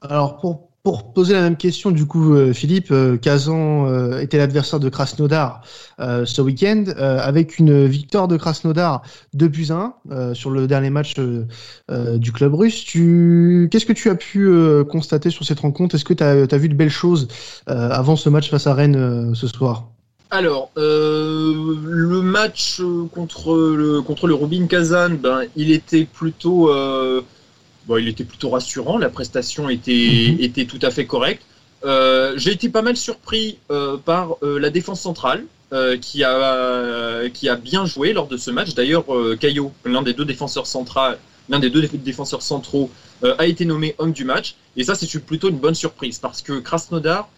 Alors 0.00 0.36
pour, 0.36 0.68
poser 1.12 1.34
la 1.34 1.42
même 1.42 1.58
question 1.58 1.90
du 1.90 2.06
coup 2.06 2.34
euh, 2.34 2.54
Philippe, 2.54 2.94
Kazan 3.20 4.18
était 4.20 4.38
l'adversaire 4.38 4.80
de 4.80 4.88
Krasnodar 4.88 5.62
ce 5.98 6.40
week-end 6.40 6.84
avec 6.96 7.58
une 7.58 7.84
victoire 7.84 8.28
de 8.28 8.38
Krasnodar 8.38 9.02
2 9.34 9.48
buts 9.48 9.68
1 9.70 10.32
sur 10.34 10.50
le 10.50 10.66
dernier 10.66 10.88
match 10.88 11.16
du 11.18 12.32
club 12.32 12.54
russe. 12.54 12.84
Qu'est-ce 12.84 13.84
que 13.84 13.92
tu 13.92 14.08
as 14.08 14.14
pu 14.14 14.50
constater 14.88 15.28
sur 15.28 15.44
cette 15.44 15.60
rencontre? 15.60 15.96
Est-ce 15.96 16.04
que 16.04 16.14
tu 16.14 16.24
as, 16.24 16.58
vu 16.58 16.70
de 16.70 16.74
belles 16.74 16.88
choses 16.88 17.28
avant 17.66 18.16
ce 18.16 18.30
match 18.30 18.50
face 18.50 18.66
à 18.66 18.72
Rennes 18.72 19.34
ce 19.34 19.48
soir? 19.48 19.90
Alors, 20.30 20.70
euh, 20.78 21.74
le 21.82 22.22
match 22.22 22.80
contre 23.12 23.56
le, 23.56 24.00
contre 24.00 24.28
le 24.28 24.34
Rubin 24.34 24.66
Kazan, 24.68 25.10
ben, 25.10 25.42
il 25.56 25.72
était 25.72 26.04
plutôt, 26.04 26.72
euh, 26.72 27.22
bon, 27.86 27.96
il 27.96 28.06
était 28.06 28.22
plutôt 28.22 28.50
rassurant. 28.50 28.96
La 28.96 29.08
prestation 29.08 29.68
était, 29.68 30.32
mhm. 30.32 30.40
était 30.40 30.66
tout 30.66 30.78
à 30.82 30.92
fait 30.92 31.04
correcte. 31.04 31.42
Euh, 31.84 32.34
j'ai 32.36 32.52
été 32.52 32.68
pas 32.68 32.82
mal 32.82 32.96
surpris 32.96 33.58
par 34.04 34.36
la 34.42 34.70
défense 34.70 35.00
centrale 35.00 35.44
qui, 36.00 36.22
a, 36.22 37.28
qui 37.32 37.48
a 37.48 37.56
bien 37.56 37.84
joué 37.86 38.12
lors 38.12 38.28
de 38.28 38.36
ce 38.36 38.52
match. 38.52 38.74
D'ailleurs, 38.74 39.06
Caillot, 39.40 39.72
l'un 39.84 40.02
des 40.02 40.12
deux 40.12 40.24
défenseurs 40.24 40.66
centraux, 40.66 41.16
l'un 41.48 41.58
des 41.58 41.70
deux 41.70 41.82
défenseurs 41.82 42.42
centraux, 42.42 42.90
a 43.22 43.46
été 43.46 43.64
nommé 43.64 43.96
homme 43.98 44.12
du 44.12 44.24
match. 44.24 44.54
Et 44.76 44.84
ça, 44.84 44.94
c'est 44.94 45.18
plutôt 45.18 45.48
une 45.48 45.58
bonne 45.58 45.74
surprise 45.74 46.18
parce 46.18 46.40
que 46.42 46.60
Krasnodar 46.60 47.28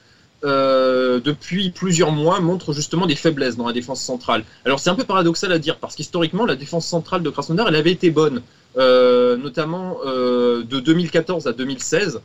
euh, 0.45 1.21
depuis 1.21 1.71
plusieurs 1.71 2.11
mois, 2.11 2.41
montre 2.41 2.73
justement 2.73 3.07
des 3.07 3.15
faiblesses 3.15 3.57
dans 3.57 3.67
la 3.67 3.73
défense 3.73 4.01
centrale. 4.01 4.45
Alors 4.65 4.81
c'est 4.81 4.91
un 4.91 4.95
peu 4.95 5.05
paradoxal 5.05 5.53
à 5.53 5.59
dire, 5.59 5.79
parce 5.79 5.95
qu'historiquement, 5.95 6.47
la 6.47 6.57
défense 6.57 6.87
centrale 6.87 7.23
de 7.23 7.31
Krasnodar, 7.31 7.69
elle 7.69 7.77
avait 7.77 7.93
été 7.93 8.11
bonne, 8.11 8.43
euh, 8.77 9.37
notamment 9.37 9.99
euh, 10.05 10.65
de 10.65 10.81
2014 10.81 11.47
à 11.47 11.53
2016. 11.53 12.21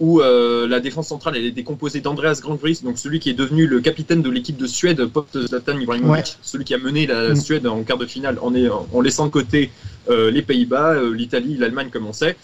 où 0.00 0.20
la 0.20 0.80
défense 0.80 1.08
centrale 1.08 1.36
elle 1.36 1.44
était 1.44 1.62
composée 1.62 2.00
d'Andreas 2.00 2.40
Grandvries, 2.40 2.80
donc 2.82 2.96
celui 2.96 3.20
qui 3.20 3.28
est 3.28 3.38
devenu 3.44 3.66
le 3.66 3.80
capitaine 3.80 4.22
de 4.22 4.30
l'équipe 4.30 4.56
de 4.56 4.66
Suède 4.66 5.04
post-Zlatan 5.04 5.78
Ibrahimovic, 5.78 6.38
celui 6.40 6.64
qui 6.64 6.72
a 6.72 6.78
mené 6.78 7.06
la. 7.06 7.36
Suède 7.36 7.66
en 7.66 7.82
quart 7.82 7.98
de 7.98 8.06
finale 8.06 8.38
en, 8.40 8.50
en 8.92 9.00
laissant 9.02 9.26
de 9.26 9.30
côté 9.30 9.70
les 10.08 10.42
Pays-Bas, 10.42 10.94
l'Italie, 11.12 11.58
l'Allemagne 11.58 11.90
comme 11.92 12.06
on 12.06 12.14
sait. 12.14 12.36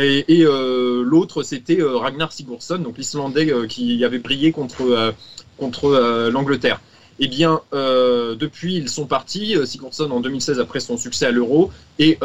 Et, 0.00 0.44
euh, 0.44 1.02
l'autre, 1.02 1.42
c'était 1.42 1.80
euh, 1.80 1.96
Ragnar 1.96 2.32
Sigurdsson, 2.32 2.78
donc 2.78 2.98
l'Islandais 2.98 3.52
euh, 3.52 3.66
qui 3.66 4.04
avait 4.04 4.20
brillé 4.20 4.52
contre, 4.52 5.14
contre 5.56 6.28
l'Angleterre. 6.30 6.80
Eh 7.18 7.26
bien, 7.26 7.60
depuis, 7.72 8.76
ils 8.76 8.88
sont 8.88 9.06
partis. 9.06 9.56
Sigurdsson 9.64 10.08
en 10.12 10.20
2016 10.20 10.60
après 10.60 10.78
son 10.78 10.96
succès 10.96 11.26
à 11.26 11.32
l'Euro 11.32 11.72
et 11.98 12.16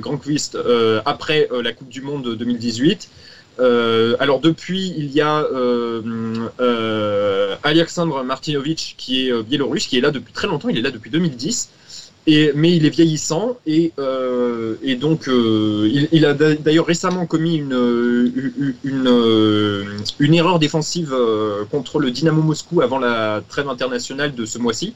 Grandqvist 0.00 0.58
après 1.06 1.48
la 1.62 1.72
Coupe 1.72 1.88
du 1.88 2.02
Monde 2.02 2.34
2018. 2.34 3.08
Euh, 3.60 4.16
alors 4.20 4.40
depuis, 4.40 4.92
il 4.96 5.10
y 5.10 5.20
a 5.20 5.40
euh, 5.40 6.02
euh, 6.60 7.56
Alexandre 7.64 8.22
Martinovic 8.22 8.94
qui 8.98 9.28
est 9.28 9.42
biélorusse, 9.42 9.86
qui 9.86 9.98
est 9.98 10.00
là 10.00 10.10
depuis 10.10 10.32
très 10.32 10.46
longtemps, 10.46 10.68
il 10.68 10.78
est 10.78 10.82
là 10.82 10.90
depuis 10.90 11.10
2010. 11.10 11.70
Mais 12.54 12.76
il 12.76 12.84
est 12.84 12.90
vieillissant 12.90 13.56
et, 13.66 13.92
et 14.82 14.96
donc 14.96 15.28
il, 15.28 16.08
il, 16.12 16.26
a 16.26 16.34
d'ailleurs 16.34 16.86
récemment 16.86 17.24
commis 17.24 17.56
une, 17.56 18.32
une, 18.84 20.34
erreur 20.34 20.58
défensive 20.58 21.16
contre 21.70 21.98
le 21.98 22.10
Dynamo 22.10 22.42
Moscou 22.42 22.82
avant 22.82 22.98
la 22.98 23.42
trêve 23.48 23.68
internationale 23.68 24.34
de 24.34 24.44
ce 24.44 24.58
mois-ci. 24.58 24.94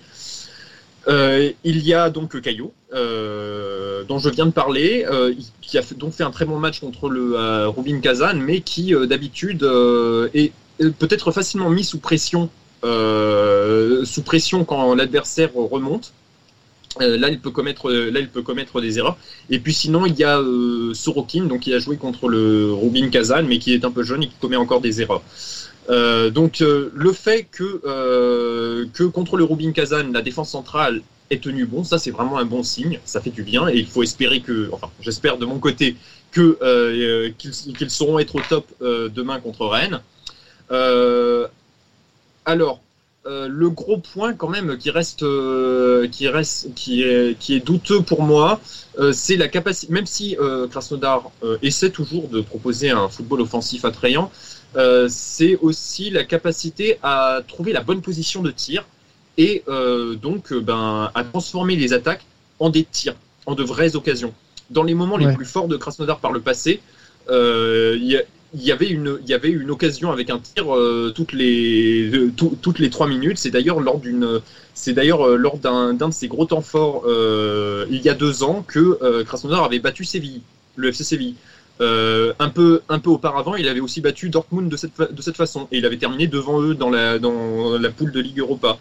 Euh, 1.08 1.50
il 1.64 1.84
y 1.84 1.94
a 1.94 2.10
donc 2.10 2.40
Caillot, 2.40 2.72
euh, 2.94 4.04
dont 4.04 4.18
je 4.18 4.28
viens 4.28 4.46
de 4.46 4.52
parler, 4.52 5.04
euh, 5.10 5.34
qui 5.60 5.78
a 5.78 5.82
donc 5.96 6.12
fait 6.12 6.22
un 6.22 6.30
très 6.30 6.44
bon 6.44 6.58
match 6.58 6.80
contre 6.80 7.08
le 7.08 7.66
Rubin 7.68 8.00
Kazan, 8.00 8.36
mais 8.36 8.60
qui 8.60 8.94
d'habitude 9.08 9.64
est 10.34 10.52
peut-être 10.98 11.32
facilement 11.32 11.70
mis 11.70 11.84
sous 11.84 11.98
pression, 11.98 12.50
sous 12.82 14.22
pression 14.24 14.64
quand 14.64 14.94
l'adversaire 14.94 15.50
remonte. 15.54 16.12
Là, 17.00 17.28
il 17.28 17.40
peut 17.40 17.50
commettre, 17.50 17.90
là, 17.90 18.20
il 18.20 18.28
peut 18.28 18.42
commettre 18.42 18.80
des 18.80 18.98
erreurs. 18.98 19.16
Et 19.50 19.58
puis 19.58 19.72
sinon, 19.72 20.06
il 20.06 20.18
y 20.18 20.24
a 20.24 20.40
Sorokin, 20.94 21.44
donc 21.44 21.60
qui 21.60 21.74
a 21.74 21.78
joué 21.78 21.96
contre 21.96 22.28
le 22.28 22.72
Rubin 22.72 23.08
Kazan, 23.08 23.44
mais 23.44 23.58
qui 23.58 23.72
est 23.72 23.84
un 23.84 23.90
peu 23.90 24.02
jeune 24.02 24.22
et 24.22 24.28
qui 24.28 24.34
commet 24.40 24.56
encore 24.56 24.80
des 24.80 25.00
erreurs. 25.00 25.22
Euh, 25.90 26.30
donc 26.30 26.60
euh, 26.60 26.90
le 26.94 27.12
fait 27.12 27.46
que, 27.50 27.80
euh, 27.84 28.86
que 28.92 29.02
contre 29.04 29.36
le 29.36 29.44
Rubin 29.44 29.72
Kazan, 29.72 30.12
la 30.12 30.22
défense 30.22 30.50
centrale 30.50 31.02
est 31.30 31.42
tenue 31.42 31.66
bon, 31.66 31.82
ça 31.82 31.98
c'est 31.98 32.12
vraiment 32.12 32.38
un 32.38 32.44
bon 32.44 32.62
signe, 32.62 33.00
ça 33.04 33.20
fait 33.20 33.30
du 33.30 33.42
bien 33.42 33.68
et 33.68 33.78
il 33.78 33.86
faut 33.86 34.02
espérer 34.02 34.40
que, 34.40 34.68
enfin 34.72 34.90
j'espère 35.00 35.38
de 35.38 35.46
mon 35.46 35.58
côté 35.58 35.96
que 36.30 37.28
qu'ils 37.38 37.90
sauront 37.90 38.18
être 38.18 38.36
au 38.36 38.40
top 38.48 38.66
demain 38.80 39.40
contre 39.40 39.66
Rennes. 39.66 40.00
alors 42.44 42.80
le 43.24 43.70
gros 43.70 43.98
point 43.98 44.34
quand 44.34 44.48
même 44.48 44.76
qui 44.78 44.90
reste, 44.90 45.24
qui 46.10 46.28
reste, 46.28 46.74
qui 46.74 47.02
est, 47.02 47.38
qui 47.38 47.54
est 47.54 47.60
douteux 47.60 48.02
pour 48.02 48.22
moi, 48.22 48.60
c'est 49.12 49.36
la 49.36 49.48
capacité. 49.48 49.92
Même 49.92 50.06
si 50.06 50.36
Krasnodar 50.70 51.30
essaie 51.62 51.90
toujours 51.90 52.28
de 52.28 52.40
proposer 52.40 52.90
un 52.90 53.08
football 53.08 53.42
offensif 53.42 53.84
attrayant, 53.84 54.30
euh, 54.76 55.06
c'est 55.10 55.56
aussi 55.56 56.10
la 56.10 56.24
capacité 56.24 56.98
à 57.02 57.40
trouver 57.46 57.72
la 57.72 57.82
bonne 57.82 58.00
position 58.00 58.42
de 58.42 58.50
tir 58.50 58.86
et 59.36 59.62
euh, 59.68 60.14
donc 60.14 60.52
euh, 60.52 60.60
ben, 60.60 61.10
à 61.14 61.24
transformer 61.24 61.76
les 61.76 61.92
attaques 61.92 62.24
en 62.58 62.70
des 62.70 62.84
tirs, 62.84 63.14
en 63.44 63.54
de 63.54 63.62
vraies 63.62 63.96
occasions. 63.96 64.32
Dans 64.70 64.82
les 64.82 64.94
moments 64.94 65.18
les 65.18 65.30
plus 65.34 65.44
forts 65.44 65.68
de 65.68 65.76
Krasnodar 65.76 66.20
par 66.20 66.32
le 66.32 66.40
passé, 66.40 66.80
il 67.28 68.02
y, 68.02 68.18
avait 68.70 68.88
une, 68.88 69.18
il 69.22 69.28
y 69.28 69.34
avait 69.34 69.50
une 69.50 69.70
occasion 69.70 70.10
avec 70.10 70.30
un 70.30 70.38
tir 70.38 70.66
toutes 71.14 71.32
les 71.32 72.10
toutes 72.36 72.78
les 72.78 72.90
trois 72.90 73.06
minutes. 73.06 73.38
C'est 73.38 73.50
d'ailleurs 73.50 73.80
lors 73.80 73.98
d'une, 73.98 74.40
c'est 74.74 74.92
d'ailleurs 74.92 75.26
lors 75.38 75.58
d'un 75.58 75.94
de 75.94 76.10
ces 76.10 76.28
gros 76.28 76.44
temps 76.44 76.60
forts 76.60 77.04
il 77.06 78.02
y 78.02 78.08
a 78.08 78.14
deux 78.14 78.42
ans 78.42 78.64
que 78.66 79.22
Krasnodar 79.22 79.64
avait 79.64 79.78
battu 79.78 80.04
Séville, 80.04 80.42
le 80.76 80.88
FC 80.88 81.04
Séville. 81.04 81.34
Euh, 81.80 82.32
un, 82.38 82.48
peu, 82.48 82.82
un 82.88 82.98
peu 82.98 83.10
auparavant, 83.10 83.56
il 83.56 83.66
avait 83.66 83.80
aussi 83.80 84.00
battu 84.00 84.28
Dortmund 84.28 84.70
de 84.70 84.76
cette, 84.76 84.92
de 85.00 85.22
cette 85.22 85.36
façon. 85.36 85.68
Et 85.72 85.78
il 85.78 85.86
avait 85.86 85.96
terminé 85.96 86.26
devant 86.26 86.60
eux 86.62 86.74
dans 86.74 86.90
la, 86.90 87.18
dans 87.18 87.76
la 87.78 87.90
poule 87.90 88.12
de 88.12 88.20
Ligue 88.20 88.38
Europa. 88.38 88.78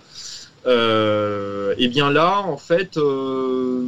Euh, 0.68 1.74
et 1.78 1.88
bien 1.88 2.12
là, 2.12 2.40
en 2.40 2.58
fait, 2.58 2.98
euh, 2.98 3.86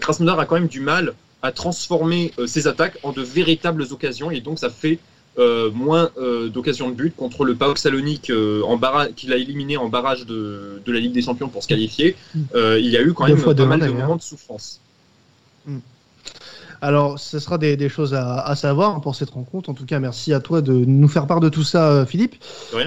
Krasnodar 0.00 0.40
a 0.40 0.46
quand 0.46 0.56
même 0.56 0.66
du 0.66 0.80
mal 0.80 1.14
à 1.44 1.52
transformer 1.52 2.32
euh, 2.38 2.46
ses 2.46 2.66
attaques 2.66 2.98
en 3.04 3.12
de 3.12 3.22
véritables 3.22 3.84
occasions. 3.92 4.30
Et 4.30 4.40
donc, 4.40 4.58
ça 4.58 4.70
fait 4.70 4.98
moins 5.74 6.10
d'occasions 6.52 6.90
de 6.90 6.94
but 6.94 7.16
contre 7.16 7.44
le 7.44 7.56
PAOK 7.56 7.76
Salonique 7.76 8.30
en 8.64 8.78
qu'il 9.16 9.32
a 9.32 9.36
éliminé 9.36 9.76
en 9.76 9.88
barrage 9.88 10.26
de, 10.26 10.80
de, 10.86 10.92
la 10.92 11.00
Ligue 11.00 11.12
des 11.12 11.22
Champions 11.22 11.48
pour 11.48 11.64
se 11.64 11.66
qualifier. 11.66 12.14
Mm. 12.36 12.40
il 12.78 12.86
y 12.86 12.96
a 12.96 13.02
eu 13.02 13.12
quand 13.12 13.26
même 13.26 13.42
pas 13.42 13.66
mal 13.66 13.80
de 13.80 13.88
moments 13.88 14.14
de 14.14 14.22
souffrance. 14.22 14.80
Mm. 15.66 15.78
Alors, 16.84 17.18
ce 17.18 17.38
sera 17.38 17.56
des, 17.56 17.88
choses 17.88 18.12
à, 18.12 18.54
savoir 18.56 19.00
pour 19.00 19.14
cette 19.14 19.30
rencontre. 19.30 19.70
En 19.70 19.74
tout 19.74 19.86
cas, 19.86 20.00
merci 20.00 20.34
à 20.34 20.40
toi 20.40 20.60
de 20.60 20.72
nous 20.72 21.08
faire 21.08 21.26
part 21.26 21.40
de 21.40 21.48
tout 21.48 21.62
ça, 21.62 21.90
euh, 21.90 22.04
Philippe. 22.04 22.34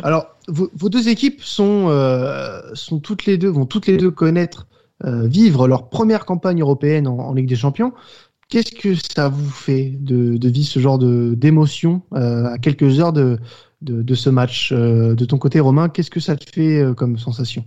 Alors, 0.03 0.35
vos, 0.47 0.69
deux 0.87 1.09
équipes 1.09 1.41
sont, 1.41 1.87
euh, 1.89 2.61
sont 2.75 2.99
toutes 2.99 3.25
les 3.25 3.39
deux, 3.39 3.49
vont 3.49 3.65
toutes 3.65 3.87
les 3.87 3.97
deux 3.97 4.11
connaître, 4.11 4.67
euh, 5.03 5.25
vivre 5.27 5.67
leur 5.67 5.89
première 5.89 6.25
campagne 6.25 6.61
européenne 6.61 7.07
en, 7.07 7.33
Ligue 7.33 7.49
des 7.49 7.55
Champions. 7.55 7.91
Qu'est-ce 8.50 8.74
que 8.74 8.96
ça 8.96 9.30
vous 9.30 9.50
fait 9.50 9.94
de, 10.00 10.38
vivre 10.48 10.68
ce 10.68 10.80
genre 10.80 11.00
d'émotion 11.00 12.01
à 12.12 12.58
quelques 12.60 13.00
heures 13.00 13.13
de, 13.13 13.39
de 13.82 14.16
ce 14.16 14.30
match 14.30 14.72
De 14.72 15.25
ton 15.25 15.38
côté, 15.38 15.60
Romain, 15.60 15.89
qu'est-ce 15.89 16.12
que 16.12 16.20
ça 16.20 16.36
te 16.36 16.50
fait 16.50 16.82
comme 16.96 17.18
sensation? 17.18 17.66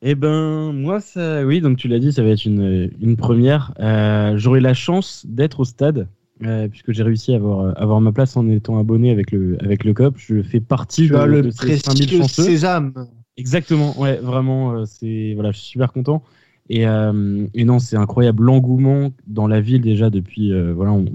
Eh 0.00 0.14
ben, 0.14 0.72
moi, 0.72 1.00
ça, 1.00 1.44
oui, 1.44 1.60
donc 1.60 1.76
tu 1.76 1.88
l'as 1.88 1.98
dit, 1.98 2.12
ça 2.12 2.22
va 2.22 2.28
être 2.28 2.44
une, 2.44 2.90
une 3.00 3.16
première. 3.16 3.72
Euh, 3.80 4.36
J'aurai 4.36 4.60
la 4.60 4.74
chance 4.74 5.26
d'être 5.26 5.60
au 5.60 5.64
stade, 5.64 6.06
euh, 6.44 6.68
puisque 6.68 6.92
j'ai 6.92 7.02
réussi 7.02 7.32
à 7.32 7.36
avoir, 7.36 7.76
avoir 7.80 8.00
ma 8.00 8.12
place 8.12 8.36
en 8.36 8.48
étant 8.48 8.78
abonné 8.78 9.10
avec 9.10 9.32
le, 9.32 9.56
avec 9.60 9.82
le 9.82 9.94
COP. 9.94 10.14
Je 10.16 10.42
fais 10.42 10.60
partie 10.60 11.08
tu 11.08 11.12
de, 11.12 11.18
le 11.18 11.42
de 11.42 11.50
ces 11.50 11.78
5000 11.78 12.10
chanceux. 12.10 12.44
Sésame. 12.44 12.92
Exactement, 13.36 13.98
ouais, 14.00 14.16
vraiment, 14.16 14.72
euh, 14.74 14.84
c'est, 14.84 15.32
voilà, 15.34 15.50
je 15.50 15.58
suis 15.58 15.68
super 15.68 15.92
content. 15.92 16.22
Et, 16.70 16.86
euh, 16.86 17.46
et 17.54 17.64
non, 17.64 17.78
c'est 17.78 17.96
incroyable 17.96 18.44
l'engouement 18.44 19.10
dans 19.26 19.46
la 19.46 19.60
ville 19.60 19.80
déjà 19.80 20.10
depuis, 20.10 20.52
euh, 20.52 20.72
voilà, 20.74 20.92
on, 20.92 21.06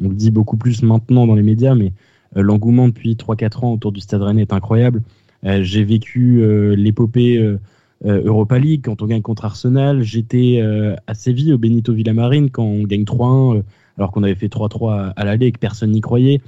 le 0.00 0.14
dit 0.14 0.30
beaucoup 0.30 0.56
plus 0.56 0.82
maintenant 0.82 1.26
dans 1.26 1.34
les 1.34 1.42
médias, 1.42 1.74
mais 1.74 1.92
l'engouement 2.34 2.88
depuis 2.88 3.14
3-4 3.14 3.64
ans 3.64 3.72
autour 3.72 3.92
du 3.92 4.00
Stade 4.00 4.22
Rennais 4.22 4.42
est 4.42 4.52
incroyable. 4.52 5.02
j'ai 5.42 5.84
vécu 5.84 6.42
l'épopée 6.76 7.58
euh, 8.04 8.22
Europa 8.24 8.58
League 8.58 8.82
quand 8.84 9.02
on 9.02 9.06
gagne 9.06 9.22
contre 9.22 9.44
Arsenal. 9.44 10.02
J'étais 10.02 10.58
euh, 10.60 10.96
à 11.06 11.14
Séville 11.14 11.52
au 11.52 11.58
Benito 11.58 11.92
Villamarine 11.92 12.50
quand 12.50 12.64
on 12.64 12.82
gagne 12.82 13.04
3-1 13.04 13.58
euh, 13.58 13.62
alors 13.96 14.10
qu'on 14.10 14.22
avait 14.24 14.34
fait 14.34 14.48
3-3 14.48 15.12
à, 15.14 15.24
l'aller 15.24 15.46
et 15.46 15.52
que 15.52 15.58
personne 15.58 15.92
n'y 15.92 16.00
croyait. 16.00 16.40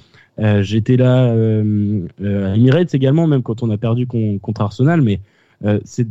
J'étais 0.62 0.96
là 0.96 1.30
à 1.30 2.56
Emirates 2.56 2.92
également, 2.92 3.28
même 3.28 3.42
quand 3.42 3.62
on 3.62 3.70
a 3.70 3.76
perdu 3.76 4.08
contre 4.08 4.62
Arsenal. 4.62 5.00
Mais 5.02 5.20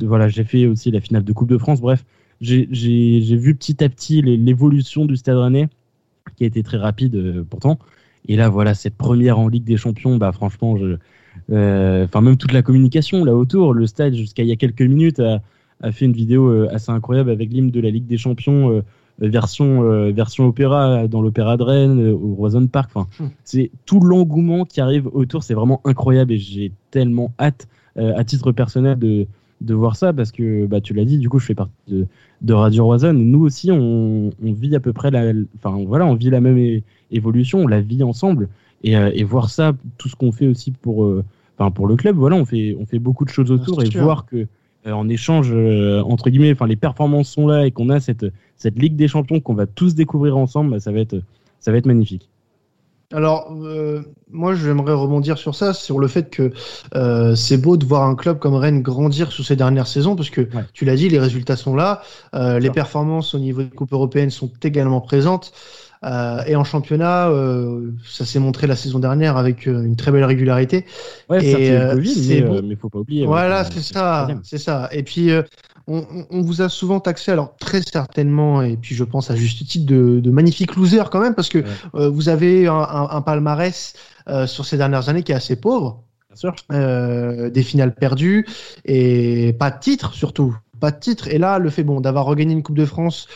voilà, 0.01 0.29
j'ai 0.29 0.45
fait 0.45 0.67
aussi 0.67 0.91
la 0.91 1.01
finale 1.01 1.25
de 1.25 1.33
Coupe 1.33 1.49
de 1.49 1.57
France. 1.57 1.81
Bref, 1.81 2.05
j'ai 2.43 3.37
vu 3.37 3.55
petit 3.55 3.83
à 3.83 3.89
petit 3.89 4.21
l'évolution 4.21 5.05
du 5.05 5.15
Stade 5.15 5.37
Rennais, 5.37 5.69
qui 6.35 6.43
a 6.43 6.47
été 6.47 6.63
très 6.63 6.77
rapide 6.77 7.45
pourtant. 7.49 7.79
Et 8.27 8.35
là, 8.35 8.49
voilà, 8.49 8.73
cette 8.73 8.95
première 8.95 9.39
en 9.39 9.47
Ligue 9.47 9.65
des 9.65 9.77
Champions, 9.77 10.17
bah 10.17 10.31
franchement, 10.31 10.77
je, 10.77 10.97
euh, 11.51 12.05
enfin 12.05 12.21
même 12.21 12.37
toute 12.37 12.51
la 12.51 12.61
communication 12.61 13.25
là 13.25 13.35
autour. 13.35 13.73
Le 13.73 13.85
stade 13.85 14.13
jusqu'à 14.13 14.43
il 14.43 14.49
y 14.49 14.51
a 14.51 14.55
quelques 14.55 14.81
minutes 14.81 15.19
a, 15.19 15.41
fait 15.91 16.05
une 16.05 16.13
vidéo 16.13 16.47
euh, 16.47 16.69
assez 16.71 16.91
incroyable 16.91 17.29
avec 17.29 17.51
l'hymne 17.51 17.71
de 17.71 17.81
la 17.81 17.89
Ligue 17.89 18.05
des 18.05 18.17
Champions 18.17 18.71
euh, 18.71 18.81
version 19.19 19.83
version 20.11 20.47
opéra 20.47 21.07
dans 21.07 21.21
l'opéra 21.21 21.55
de 21.55 21.63
Rennes 21.63 22.09
au 22.09 22.33
Roison 22.33 22.65
Park. 22.65 22.89
Enfin, 22.93 23.07
hmm. 23.19 23.29
c'est 23.43 23.71
tout 23.85 23.99
l'engouement 23.99 24.65
qui 24.65 24.81
arrive 24.81 25.07
autour, 25.13 25.43
c'est 25.43 25.53
vraiment 25.53 25.81
incroyable 25.85 26.31
et 26.31 26.37
j'ai 26.37 26.71
tellement 26.89 27.33
hâte 27.39 27.67
à 27.95 28.23
titre 28.23 28.51
personnel 28.51 28.97
de 28.97 29.27
de 29.63 29.73
voir 29.73 29.95
ça 29.95 30.13
parce 30.13 30.31
que 30.31 30.65
bah 30.65 30.81
tu 30.81 30.93
l'as 30.93 31.05
dit 31.05 31.17
du 31.17 31.29
coup 31.29 31.39
je 31.39 31.45
fais 31.45 31.55
partie 31.55 31.73
de, 31.87 32.05
de 32.41 32.53
Radio 32.53 32.85
Roison 32.85 33.13
nous 33.13 33.41
aussi 33.41 33.71
on, 33.71 34.31
on, 34.43 34.53
vit 34.53 34.75
à 34.75 34.79
peu 34.79 34.93
près 34.93 35.09
la 35.09 35.31
enfin 35.55 35.83
voilà 35.87 36.05
on 36.05 36.15
vit 36.15 36.29
la 36.29 36.41
même 36.41 36.81
évolution 37.11 37.59
on 37.59 37.67
la 37.67 37.81
vit 37.81 38.03
ensemble. 38.03 38.49
Et, 38.85 38.91
et 38.91 39.23
voir 39.23 39.49
ça 39.49 39.71
tout 39.97 40.09
ce 40.09 40.15
qu'on 40.17 40.33
fait 40.33 40.45
aussi 40.45 40.71
pour 40.71 41.07
enfin 41.57 41.71
pour 41.71 41.87
le 41.87 41.95
club, 41.95 42.15
voilà, 42.15 42.35
on 42.35 42.45
fait 42.45 42.75
on 42.79 42.85
fait 42.85 42.99
beaucoup 42.99 43.25
de 43.25 43.29
choses 43.29 43.51
autour. 43.51 43.81
Et 43.83 43.89
voir 43.89 44.25
que 44.25 44.47
euh, 44.87 44.91
en 44.91 45.07
échange 45.09 45.51
euh, 45.53 46.01
entre 46.01 46.29
guillemets, 46.29 46.51
enfin 46.51 46.67
les 46.67 46.75
performances 46.75 47.29
sont 47.29 47.47
là 47.47 47.65
et 47.65 47.71
qu'on 47.71 47.89
a 47.89 47.99
cette 47.99 48.25
cette 48.55 48.77
Ligue 48.79 48.95
des 48.95 49.07
Champions 49.07 49.39
qu'on 49.39 49.53
va 49.53 49.65
tous 49.65 49.95
découvrir 49.95 50.37
ensemble, 50.37 50.71
bah, 50.71 50.79
ça 50.79 50.91
va 50.91 50.99
être 50.99 51.21
ça 51.59 51.71
va 51.71 51.77
être 51.77 51.85
magnifique. 51.85 52.29
Alors, 53.13 53.53
euh, 53.63 54.01
moi, 54.31 54.55
j'aimerais 54.55 54.93
rebondir 54.93 55.37
sur 55.37 55.55
ça, 55.55 55.73
sur 55.73 55.99
le 55.99 56.07
fait 56.07 56.29
que 56.29 56.51
c'est 57.35 57.57
beau 57.57 57.77
de 57.77 57.85
voir 57.85 58.03
un 58.03 58.15
club 58.15 58.39
comme 58.39 58.55
Rennes 58.55 58.81
grandir 58.81 59.31
sur 59.31 59.45
ces 59.45 59.55
dernières 59.55 59.87
saisons, 59.87 60.15
parce 60.15 60.29
que 60.29 60.47
tu 60.73 60.85
l'as 60.85 60.95
dit, 60.95 61.09
les 61.09 61.19
résultats 61.19 61.55
sont 61.55 61.75
là, 61.75 62.01
les 62.33 62.69
performances 62.69 63.33
au 63.33 63.39
niveau 63.39 63.63
des 63.63 63.69
coupes 63.69 63.93
européennes 63.93 64.31
sont 64.31 64.51
également 64.63 65.01
présentes. 65.01 65.53
Euh, 66.03 66.43
et 66.45 66.55
en 66.55 66.63
championnat, 66.63 67.29
euh, 67.29 67.91
ça 68.05 68.25
s'est 68.25 68.39
montré 68.39 68.67
la 68.67 68.75
saison 68.75 68.99
dernière 68.99 69.37
avec 69.37 69.67
euh, 69.67 69.83
une 69.83 69.95
très 69.95 70.11
belle 70.11 70.25
régularité. 70.25 70.85
Ouais, 71.29 71.43
et 71.43 71.71
le 71.71 71.93
Covid, 71.93 72.43
mais, 72.43 72.69
il 72.71 72.77
faut 72.77 72.89
pas 72.89 72.99
oublier. 72.99 73.25
Voilà, 73.25 73.63
c'est 73.63 73.81
ça, 73.81 74.27
c'est 74.43 74.57
ça. 74.57 74.89
Et 74.91 75.03
puis 75.03 75.31
on, 75.87 76.05
on, 76.29 76.41
vous 76.41 76.61
a 76.61 76.69
souvent 76.69 76.99
taxé, 76.99 77.31
alors 77.31 77.55
très 77.57 77.81
certainement, 77.81 78.61
et 78.61 78.77
puis 78.77 78.95
je 78.95 79.03
pense 79.03 79.31
à 79.31 79.35
juste 79.35 79.65
titre 79.67 79.85
de, 79.85 80.19
de 80.19 80.31
magnifiques 80.31 80.75
losers 80.75 81.09
quand 81.09 81.19
même, 81.19 81.35
parce 81.35 81.49
que 81.49 81.63
vous 81.93 82.29
avez 82.29 82.67
un, 82.67 82.73
un, 82.73 83.09
un 83.09 83.21
palmarès 83.21 83.93
sur 84.45 84.65
ces 84.65 84.77
dernières 84.77 85.09
années 85.09 85.23
qui 85.23 85.31
est 85.31 85.35
assez 85.35 85.55
pauvre. 85.55 86.03
Bien 86.29 86.51
sûr. 86.51 87.51
des 87.51 87.63
finales 87.63 87.93
perdues 87.93 88.47
et 88.85 89.53
pas 89.59 89.69
de 89.69 89.79
titre 89.79 90.13
surtout 90.13 90.55
pas 90.79 90.91
de 90.91 90.99
titre. 90.99 91.27
Et 91.27 91.37
là, 91.37 91.59
le 91.59 91.69
fait 91.69 91.83
bon 91.83 92.01
d'avoir 92.01 92.25
regagné 92.25 92.53
une 92.53 92.63
Coupe 92.63 92.77
de 92.77 92.85
France 92.85 93.27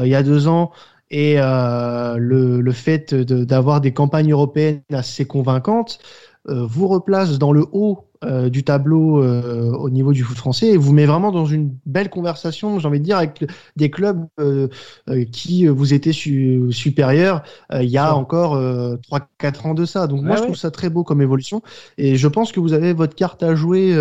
il 0.00 0.06
y 0.06 0.14
a 0.14 0.22
deux 0.22 0.46
ans, 0.46 0.70
et 1.10 1.36
le, 1.36 2.60
le, 2.60 2.72
fait 2.72 3.14
d'avoir 3.14 3.80
des 3.80 3.92
campagnes 3.92 4.32
européennes 4.32 4.82
assez 4.92 5.26
convaincantes 5.26 5.98
vous 6.46 6.88
replace 6.88 7.38
dans 7.38 7.52
le 7.52 7.66
haut 7.72 8.04
euh, 8.24 8.48
du 8.48 8.64
tableau 8.64 9.22
euh, 9.22 9.72
au 9.72 9.90
niveau 9.90 10.12
du 10.12 10.22
foot 10.22 10.36
français 10.36 10.68
et 10.68 10.76
vous 10.76 10.92
met 10.92 11.04
vraiment 11.04 11.32
dans 11.32 11.46
une 11.46 11.76
belle 11.84 12.08
conversation, 12.08 12.78
j'ai 12.78 12.88
envie 12.88 13.00
de 13.00 13.04
dire, 13.04 13.18
avec 13.18 13.44
des 13.76 13.90
clubs 13.90 14.24
euh, 14.40 14.68
qui 15.30 15.66
vous 15.66 15.92
étaient 15.92 16.12
supérieurs 16.12 17.42
il 17.72 17.88
y 17.88 17.98
a 17.98 18.14
encore 18.14 18.56
3-4 18.56 19.66
ans 19.66 19.74
de 19.74 19.84
ça. 19.84 20.06
Donc 20.06 20.22
moi, 20.22 20.36
je 20.36 20.42
trouve 20.42 20.56
ça 20.56 20.70
très 20.70 20.90
beau 20.90 21.04
comme 21.04 21.20
évolution 21.20 21.62
et 21.98 22.16
je 22.16 22.28
pense 22.28 22.52
que 22.52 22.60
vous 22.60 22.72
avez 22.72 22.92
votre 22.92 23.14
carte 23.14 23.42
à 23.42 23.54
jouer 23.54 23.94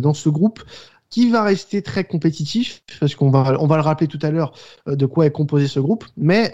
dans 0.00 0.14
ce 0.14 0.28
groupe 0.28 0.60
qui 1.08 1.30
va 1.30 1.42
rester 1.42 1.82
très 1.82 2.04
compétitif 2.04 2.82
parce 3.00 3.14
qu'on 3.14 3.30
va 3.30 3.56
on 3.60 3.66
va 3.66 3.76
le 3.76 3.82
rappeler 3.82 4.06
tout 4.06 4.18
à 4.22 4.30
l'heure 4.30 4.52
de 4.86 5.06
quoi 5.06 5.26
est 5.26 5.32
composé 5.32 5.68
ce 5.68 5.80
groupe, 5.80 6.04
mais 6.16 6.50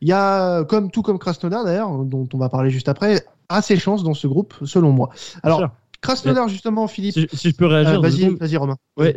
il 0.00 0.08
y 0.08 0.12
a, 0.12 0.64
comme 0.64 0.90
tout 0.90 1.02
comme 1.02 1.18
Krasnodar 1.18 1.64
d'ailleurs, 1.64 1.90
dont 2.04 2.28
on 2.32 2.38
va 2.38 2.48
parler 2.48 2.70
juste 2.70 2.88
après, 2.88 3.24
assez 3.48 3.76
chance 3.76 4.02
dans 4.02 4.14
ce 4.14 4.26
groupe, 4.26 4.54
selon 4.64 4.92
moi. 4.92 5.10
Alors, 5.42 5.70
Krasnodar, 6.00 6.48
justement, 6.48 6.86
Philippe. 6.86 7.28
Si, 7.32 7.50
je 7.50 7.56
peux 7.56 7.66
réagir. 7.66 7.98
Euh, 7.98 8.00
vas-y, 8.00 8.28
vas-y, 8.36 8.56
Romain. 8.56 8.76
Ouais, 8.96 9.14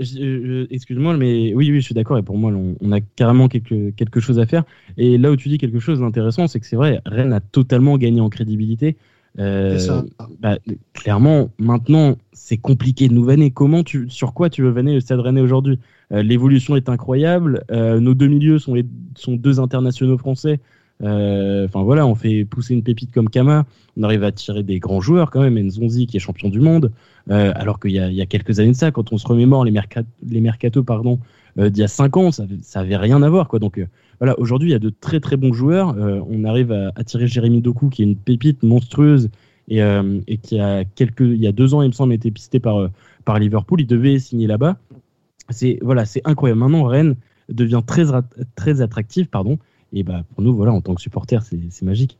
excuse-moi, 0.72 1.16
mais 1.16 1.54
oui, 1.54 1.70
oui, 1.72 1.80
je 1.80 1.86
suis 1.86 1.94
d'accord. 1.94 2.18
Et 2.18 2.24
pour 2.24 2.38
moi, 2.38 2.52
on, 2.52 2.92
a 2.92 3.00
carrément 3.02 3.48
quelque, 3.48 3.92
quelque 3.92 4.20
chose 4.20 4.40
à 4.40 4.46
faire. 4.46 4.64
Et 4.98 5.18
là 5.18 5.32
où 5.32 5.36
tu 5.36 5.50
dis 5.50 5.58
quelque 5.58 5.80
chose 5.80 6.00
d'intéressant, 6.00 6.48
c'est 6.48 6.60
que 6.60 6.66
c'est 6.66 6.76
vrai, 6.76 7.02
Rennes 7.06 7.34
a 7.34 7.40
totalement 7.40 7.98
gagné 7.98 8.20
en 8.20 8.30
crédibilité. 8.30 8.98
Euh, 9.40 9.78
ça. 9.78 10.04
Bah, 10.40 10.58
clairement, 10.94 11.52
maintenant, 11.60 12.18
c'est 12.34 12.58
compliqué 12.58 13.08
de 13.08 13.14
nous 13.14 13.24
vanner. 13.24 13.52
Comment 13.52 13.84
tu, 13.84 14.10
sur 14.10 14.34
quoi 14.34 14.50
tu 14.50 14.64
veux 14.64 14.72
vanner 14.72 14.96
le 14.96 15.02
Stade 15.02 15.20
Rennais 15.20 15.42
aujourd'hui? 15.42 15.80
Euh, 16.12 16.24
L'évolution 16.24 16.76
est 16.76 16.90
incroyable. 16.90 17.64
nos 17.70 18.16
deux 18.16 18.28
milieux 18.28 18.58
sont, 18.58 18.76
sont 19.16 19.36
deux 19.36 19.60
internationaux 19.60 20.18
français. 20.18 20.60
Euh, 21.04 21.66
enfin 21.66 21.82
voilà, 21.84 22.06
on 22.06 22.16
fait 22.16 22.46
pousser 22.46 22.74
une 22.74 22.84
pépite 22.84 23.12
comme 23.12 23.30
Kama, 23.30 23.66
on 23.98 24.04
arrive 24.04 24.24
à 24.24 24.32
tirer 24.32 24.64
des 24.64 24.80
grands 24.80 25.02
joueurs 25.02 25.32
quand 25.32 25.42
même, 25.42 25.60
Nzonzi 25.60 26.06
qui 26.06 26.18
est 26.18 26.20
champion 26.20 26.50
du 26.50 26.60
monde, 26.60 26.92
euh, 27.30 27.52
alors 27.56 27.80
qu'il 27.80 27.92
y, 27.92 27.96
y, 27.96 28.22
a 28.22 28.26
quelques 28.26 28.60
années 28.60 28.72
de 28.72 28.76
ça, 28.76 28.92
quand 28.92 29.12
on 29.12 29.18
se 29.18 29.28
remémore 29.28 29.66
les, 29.66 29.72
mercat 29.72 30.04
les 30.28 30.42
mercato 30.42 30.84
pardon, 30.84 31.20
euh, 31.58 31.70
d'il 31.70 31.82
y 31.82 31.84
a 31.84 31.88
5 31.88 32.18
ans, 32.18 32.32
ça, 32.32 32.46
ça 32.62 32.82
avait 32.82 32.98
rien 32.98 33.22
à 33.24 33.30
voir 33.30 33.48
quoi. 33.48 33.60
Donc 33.60 33.84
voilà, 34.20 34.40
aujourd'hui 34.40 34.70
il 34.70 34.74
y 34.74 34.76
a 34.76 34.80
de 34.80 34.92
très 34.92 35.20
très 35.20 35.38
bons 35.38 35.54
joueurs, 35.54 35.96
on 36.30 36.44
arrive 36.44 36.72
à, 36.72 36.92
à, 36.96 37.04
tirer 37.04 37.28
Jérémy 37.28 37.62
Doku 37.62 37.90
qui 37.90 38.04
est 38.04 38.06
une 38.06 38.16
pépite 38.16 38.62
monstrueuse 38.62 39.30
et, 39.70 39.80
et, 39.80 40.38
qui 40.38 40.60
a 40.60 40.84
quelques, 40.84 41.22
il 41.22 41.42
y 41.42 41.48
a 41.48 41.52
deux 41.52 41.74
ans 41.74 41.82
il 41.82 41.88
me 41.88 41.94
semble, 41.94 42.14
été 42.14 42.30
pisté 42.30 42.60
par 42.60 42.90
par 43.26 43.40
Liverpool, 43.40 43.82
il 43.82 43.88
devait 43.88 44.20
signer 44.20 44.48
là-bas. 44.48 44.78
C'est 45.50 45.80
voilà, 45.82 46.06
c'est 46.06 46.22
incroyable. 46.26 46.60
Maintenant 46.60 46.84
Rennes 46.84 47.16
devient 47.50 47.82
très 47.86 48.06
très 48.56 48.82
attractif, 48.82 49.28
pardon. 49.28 49.58
Et 49.94 50.04
bah, 50.04 50.24
pour 50.34 50.44
nous, 50.44 50.56
voilà, 50.56 50.72
en 50.72 50.82
tant 50.82 50.96
que 50.96 51.02
supporter, 51.02 51.44
c'est 51.44 51.82
magique. 51.84 52.18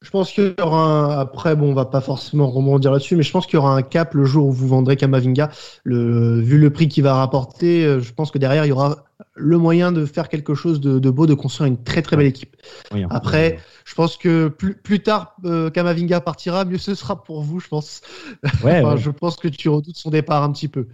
Je 0.00 0.10
pense 0.10 0.30
qu'il 0.30 0.54
y 0.56 0.62
aura 0.62 0.84
un... 0.84 1.18
après, 1.18 1.56
bon, 1.56 1.70
on 1.70 1.74
va 1.74 1.84
pas 1.84 2.00
forcément 2.00 2.48
rebondir 2.48 2.92
là-dessus, 2.92 3.16
mais 3.16 3.24
je 3.24 3.32
pense 3.32 3.46
qu'il 3.46 3.54
y 3.54 3.58
aura 3.58 3.74
un 3.74 3.82
cap 3.82 4.14
le 4.14 4.24
jour 4.24 4.46
où 4.46 4.52
vous 4.52 4.68
vendrez 4.68 4.96
Kamavinga. 4.96 5.50
Le... 5.82 6.40
Vu 6.40 6.58
le 6.58 6.70
prix 6.70 6.88
qu'il 6.88 7.02
va 7.02 7.14
rapporter, 7.14 7.84
euh, 7.84 8.00
je 8.00 8.12
pense 8.12 8.30
que 8.30 8.38
derrière, 8.38 8.64
il 8.64 8.68
y 8.68 8.72
aura 8.72 9.04
le 9.34 9.58
moyen 9.58 9.90
de 9.90 10.06
faire 10.06 10.28
quelque 10.28 10.54
chose 10.54 10.80
de, 10.80 11.10
beau, 11.10 11.26
de 11.26 11.34
construire 11.34 11.66
une 11.66 11.82
très 11.82 12.02
très 12.02 12.16
belle 12.16 12.26
équipe. 12.26 12.56
après, 13.10 13.58
je 13.84 13.94
pense 13.94 14.16
que 14.16 14.48
plus, 14.48 14.74
plus 14.74 15.00
tard 15.00 15.36
euh, 15.44 15.70
Kamavinga 15.70 16.20
partira, 16.20 16.64
mieux 16.64 16.78
ce 16.78 16.94
sera 16.94 17.22
pour 17.24 17.42
vous, 17.42 17.58
je 17.58 17.68
pense. 17.68 18.02
Ouais, 18.62 18.82
Je 18.96 19.10
pense 19.10 19.36
que 19.36 19.48
tu 19.48 19.68
redoutes 19.68 19.96
son 19.96 20.10
départ 20.10 20.44
un 20.44 20.52
petit 20.52 20.68
peu. 20.68 20.86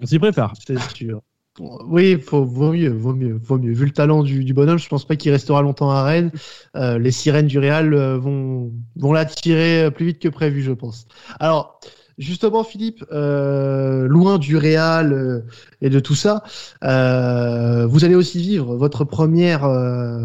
On 0.00 0.06
s'y 0.06 0.18
prépare. 0.18 0.54
C'est 0.66 0.78
sûr. 0.94 1.20
Oui, 1.58 2.20
faut, 2.20 2.44
vaut 2.44 2.72
mieux, 2.72 2.90
vaut 2.90 3.14
mieux, 3.14 3.40
vaut 3.42 3.58
mieux. 3.58 3.72
Vu 3.72 3.86
le 3.86 3.90
talent 3.90 4.22
du, 4.22 4.52
bonhomme, 4.52 4.78
je 4.78 4.88
pense 4.88 5.06
pas 5.06 5.16
qu'il 5.16 5.32
restera 5.32 5.62
longtemps 5.62 5.90
à 5.90 6.02
Rennes. 6.02 6.30
Euh, 6.76 6.98
les 6.98 7.10
sirènes 7.10 7.46
du 7.46 7.58
Real 7.58 7.94
euh, 7.94 8.18
vont, 8.18 8.72
vont 8.96 9.12
l'attirer 9.12 9.90
plus 9.90 10.06
vite 10.06 10.18
que 10.18 10.28
prévu, 10.28 10.62
je 10.62 10.72
pense. 10.72 11.06
Alors, 11.40 11.80
justement, 12.18 12.62
Philippe, 12.62 13.04
euh, 13.10 14.06
loin 14.06 14.36
du 14.36 14.58
Real 14.58 15.44
et 15.80 15.88
de 15.88 16.00
tout 16.00 16.14
ça, 16.14 16.42
vous 16.82 18.04
allez 18.04 18.14
aussi 18.14 18.38
vivre 18.38 18.76
votre 18.76 19.04
première 19.04 19.62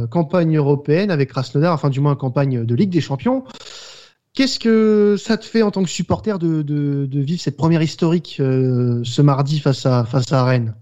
campagne 0.09 0.57
européenne 0.57 1.11
avec 1.11 1.29
Krasnodar, 1.29 1.73
enfin 1.73 1.89
du 1.89 2.01
moins 2.01 2.15
campagne 2.15 2.65
de 2.65 2.75
Ligue 2.75 2.91
des 2.91 3.01
Champions. 3.01 3.45
Qu'est-ce 4.33 4.59
que 4.59 5.15
ça 5.17 5.37
te 5.37 5.45
fait 5.45 5.61
en 5.61 5.71
tant 5.71 5.83
que 5.83 5.89
supporter 5.89 6.39
de, 6.39 6.61
de, 6.61 7.05
de 7.05 7.19
vivre 7.19 7.41
cette 7.41 7.57
première 7.57 7.81
historique 7.81 8.35
ce 8.37 9.21
mardi 9.21 9.59
face 9.59 9.85
à, 9.85 10.03
face 10.03 10.31
à 10.33 10.43
Rennes? 10.43 10.73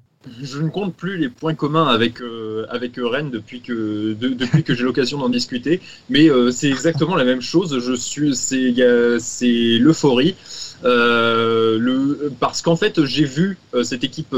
Je 0.41 0.59
ne 0.59 0.69
compte 0.69 0.95
plus 0.95 1.17
les 1.17 1.29
points 1.29 1.55
communs 1.55 1.87
avec, 1.87 2.21
euh, 2.21 2.65
avec 2.69 2.93
Rennes 2.97 3.29
depuis 3.31 3.61
que, 3.61 4.13
depuis 4.19 4.63
que 4.63 4.73
j'ai 4.73 4.83
l'occasion 4.83 5.17
d'en 5.17 5.29
discuter, 5.29 5.81
mais 6.09 6.29
euh, 6.29 6.51
c'est 6.51 6.69
exactement 6.69 7.15
la 7.15 7.23
même 7.23 7.41
chose. 7.41 7.79
Je 7.79 7.93
suis, 7.93 8.35
c'est 8.35 9.77
l'euphorie. 9.79 10.35
Euh, 10.85 11.77
le, 11.77 12.31
parce 12.39 12.61
qu'en 12.61 12.75
fait, 12.75 13.03
j'ai 13.05 13.25
vu 13.25 13.57
cette 13.83 14.03
équipe 14.03 14.35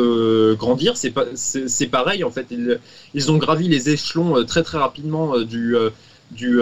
grandir. 0.58 0.98
C'est 0.98 1.12
pas, 1.12 1.26
c'est 1.36 1.88
pareil 1.88 2.24
en 2.24 2.32
fait. 2.32 2.48
Ils, 2.52 2.80
ils, 3.14 3.32
ont 3.32 3.38
gravi 3.38 3.68
les 3.68 3.90
échelons 3.90 4.44
très 4.46 4.64
très 4.64 4.78
rapidement 4.78 5.40
du 5.40 5.76
du, 6.32 6.60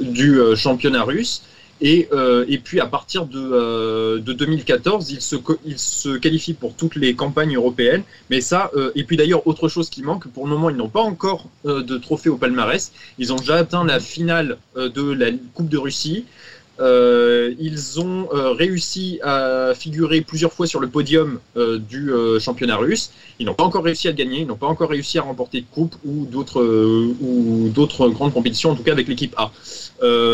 du 0.00 0.38
championnat 0.56 1.02
russe. 1.04 1.42
Et, 1.80 2.08
euh, 2.12 2.44
et, 2.48 2.58
puis 2.58 2.80
à 2.80 2.86
partir 2.86 3.26
de, 3.26 3.38
euh, 3.38 4.20
de 4.20 4.32
2014, 4.32 5.10
il 5.10 5.20
se, 5.20 5.36
il 5.64 5.78
se 5.78 6.16
qualifie 6.16 6.54
pour 6.54 6.74
toutes 6.74 6.96
les 6.96 7.14
campagnes 7.14 7.56
européennes. 7.56 8.02
Mais 8.30 8.40
ça, 8.40 8.70
euh, 8.76 8.92
et 8.94 9.04
puis 9.04 9.16
d'ailleurs, 9.16 9.46
autre 9.46 9.68
chose 9.68 9.90
qui 9.90 10.02
manque, 10.02 10.28
pour 10.28 10.44
le 10.46 10.50
moment, 10.50 10.70
ils 10.70 10.76
n'ont 10.76 10.88
pas 10.88 11.02
encore 11.02 11.48
euh, 11.66 11.82
de 11.82 11.98
trophée 11.98 12.28
au 12.28 12.36
palmarès. 12.36 12.92
Ils 13.18 13.32
ont 13.32 13.36
déjà 13.36 13.56
atteint 13.56 13.84
la 13.84 13.98
finale 14.00 14.58
euh, 14.76 14.88
de 14.88 15.12
la 15.12 15.30
Coupe 15.54 15.68
de 15.68 15.78
Russie. 15.78 16.24
Euh, 16.80 17.54
ils 17.60 18.00
ont 18.00 18.28
euh, 18.32 18.50
réussi 18.50 19.20
à 19.22 19.74
figurer 19.76 20.22
plusieurs 20.22 20.52
fois 20.52 20.66
sur 20.66 20.80
le 20.80 20.88
podium 20.88 21.38
euh, 21.56 21.78
du 21.78 22.10
championnat 22.40 22.76
russe. 22.76 23.10
Ils 23.38 23.46
n'ont 23.46 23.54
pas 23.54 23.64
encore 23.64 23.84
réussi 23.84 24.08
à 24.08 24.12
gagner, 24.12 24.40
ils 24.40 24.46
n'ont 24.46 24.56
pas 24.56 24.66
encore 24.66 24.90
réussi 24.90 25.18
à 25.18 25.22
remporter 25.22 25.60
de 25.60 25.66
coupe 25.70 25.94
ou 26.04 26.26
d'autres 26.26 28.08
grandes 28.08 28.32
compétitions, 28.32 28.70
en 28.70 28.74
tout 28.74 28.82
cas 28.82 28.92
avec 28.92 29.08
l'équipe 29.08 29.34
A. 29.36 29.50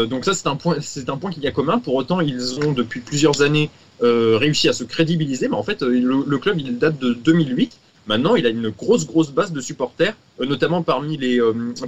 donc 0.07 0.24
ça 0.24 0.35
c'est 0.35 0.46
un 0.46 0.57
point 0.57 0.76
point 1.20 1.31
qu'il 1.31 1.42
y 1.42 1.46
a 1.46 1.53
commun. 1.53 1.79
Pour 1.79 1.94
autant, 1.94 2.20
ils 2.20 2.59
ont 2.61 2.72
depuis 2.72 3.00
plusieurs 3.00 3.42
années 3.42 3.70
réussi 4.00 4.68
à 4.68 4.72
se 4.72 4.85
crédibiliser, 4.85 5.48
mais 5.48 5.57
en 5.57 5.62
fait 5.62 5.83
le, 5.83 6.38
club 6.38 6.59
il 6.61 6.79
date 6.79 6.98
de 6.98 7.12
2008. 7.12 7.79
Maintenant, 8.07 8.35
il 8.35 8.46
a 8.46 8.48
une 8.48 8.70
grosse, 8.70 9.07
grosse 9.07 9.31
base 9.31 9.53
de 9.53 9.61
supporters, 9.61 10.16
notamment 10.40 10.83
parmi 10.83 11.16
les, 11.16 11.38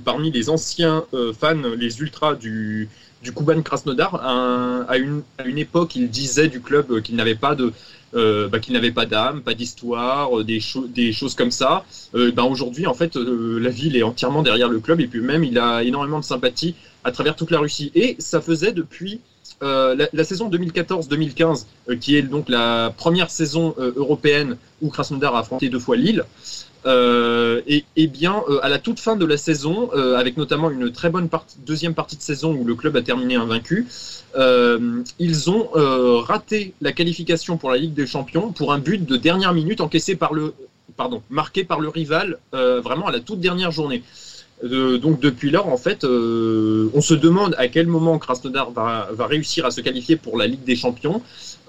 parmi 0.04 0.30
les 0.30 0.50
anciens 0.50 1.04
fans, 1.38 1.62
les 1.76 2.00
ultras 2.00 2.34
du, 2.34 2.88
du 3.22 3.32
Kuban 3.32 3.62
Krasnodar. 3.62 4.14
à, 4.16 4.96
une, 4.96 5.22
époque, 5.58 5.96
il 5.96 6.10
disait 6.10 6.48
du 6.48 6.60
club 6.60 7.00
qu'il 7.02 7.16
n'avait 7.16 7.34
pas 7.34 7.54
de 7.54 7.72
euh, 8.14 8.46
bah, 8.46 8.58
qu'il 8.58 8.74
n'avait 8.74 8.90
pas 8.90 9.06
d'âme, 9.06 9.40
pas 9.40 9.54
d'histoire, 9.54 10.38
euh, 10.38 10.44
des, 10.44 10.60
choses 11.12 11.34
comme 11.34 11.50
ça. 11.50 11.84
Euh, 12.14 12.30
ben 12.30 12.42
aujourd'hui, 12.42 12.86
en 12.86 12.92
fait, 12.92 13.16
la 13.16 13.70
ville 13.70 13.96
est 13.96 14.02
entièrement 14.02 14.42
derrière 14.42 14.68
le 14.68 14.80
club 14.80 15.00
et 15.00 15.06
puis 15.06 15.20
même 15.20 15.44
il 15.44 15.58
a 15.58 15.82
énormément 15.82 16.20
de 16.20 16.24
sympathie 16.24 16.74
à 17.04 17.10
travers 17.10 17.36
toute 17.36 17.50
la 17.50 17.58
Russie. 17.58 17.90
Et 17.94 18.16
ça 18.18 18.42
faisait 18.42 18.72
depuis 18.72 19.20
la, 19.62 20.24
saison 20.24 20.50
2014-2015, 20.50 21.64
qui 22.00 22.16
est 22.16 22.22
donc 22.22 22.48
la 22.48 22.92
première 22.96 23.30
saison 23.30 23.74
européenne 23.78 24.56
où 24.82 24.90
Krasnodar 24.90 25.34
a 25.36 25.40
affronté 25.40 25.68
deux 25.68 25.78
fois 25.78 25.96
Lille. 25.96 26.24
Euh, 26.84 27.60
et, 27.66 27.84
et, 27.96 28.06
bien, 28.08 28.42
euh, 28.48 28.58
à 28.62 28.68
la 28.68 28.78
toute 28.78 28.98
fin 28.98 29.16
de 29.16 29.24
la 29.24 29.36
saison, 29.36 29.90
euh, 29.94 30.16
avec 30.16 30.36
notamment 30.36 30.70
une 30.70 30.90
très 30.90 31.10
bonne 31.10 31.28
partie, 31.28 31.56
deuxième 31.64 31.94
partie 31.94 32.16
de 32.16 32.22
saison 32.22 32.52
où 32.54 32.64
le 32.64 32.74
club 32.74 32.96
a 32.96 33.02
terminé 33.02 33.36
invaincu, 33.36 33.86
ils 35.18 35.50
ont 35.50 35.68
raté 36.22 36.72
la 36.80 36.92
qualification 36.92 37.56
pour 37.56 37.70
la 37.70 37.76
Ligue 37.76 37.94
des 37.94 38.06
Champions 38.06 38.50
pour 38.50 38.72
un 38.72 38.78
but 38.78 39.04
de 39.04 39.16
dernière 39.16 39.52
minute 39.52 39.80
encaissé 39.80 40.16
par 40.16 40.32
le, 40.32 40.54
pardon, 40.96 41.22
marqué 41.30 41.64
par 41.64 41.80
le 41.80 41.88
rival, 41.88 42.38
vraiment 42.52 43.06
à 43.08 43.12
la 43.12 43.20
toute 43.20 43.40
dernière 43.40 43.70
journée. 43.70 44.02
donc 44.62 45.20
depuis 45.20 45.50
lors, 45.50 45.68
en 45.68 45.76
fait, 45.76 46.04
on 46.04 47.00
se 47.02 47.14
demande 47.14 47.54
à 47.58 47.68
quel 47.68 47.86
moment 47.88 48.18
Krasnodar 48.18 48.70
va, 48.70 49.10
va, 49.12 49.26
réussir 49.26 49.66
à 49.66 49.70
se 49.70 49.82
qualifier 49.82 50.16
pour 50.16 50.38
la 50.38 50.46
Ligue 50.46 50.64
des 50.64 50.76
Champions. 50.76 51.20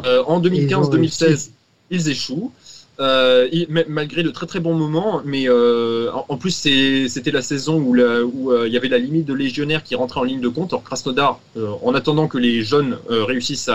en 0.05 0.41
2015-2016, 0.41 1.49
ils 1.91 2.09
échouent. 2.09 2.53
Euh, 2.99 3.49
malgré 3.87 4.21
de 4.21 4.29
très 4.29 4.45
très 4.45 4.59
bons 4.59 4.75
moments, 4.75 5.23
mais 5.25 5.49
euh, 5.49 6.11
en, 6.29 6.37
plus 6.37 6.51
c'était 6.51 7.31
la 7.31 7.41
saison 7.41 7.79
où, 7.79 7.97
euh, 7.97 8.67
il 8.67 8.73
y 8.73 8.77
avait 8.77 8.87
la 8.87 8.99
limite 8.99 9.25
de 9.25 9.33
légionnaires 9.33 9.83
qui 9.83 9.95
rentrait 9.95 10.19
en 10.19 10.23
ligne 10.23 10.41
de 10.41 10.47
compte. 10.47 10.73
Or 10.73 10.83
Krasnodar, 10.83 11.39
en 11.57 11.95
attendant 11.95 12.27
que 12.27 12.37
les 12.37 12.61
jeunes 12.61 12.99
réussissent 13.09 13.69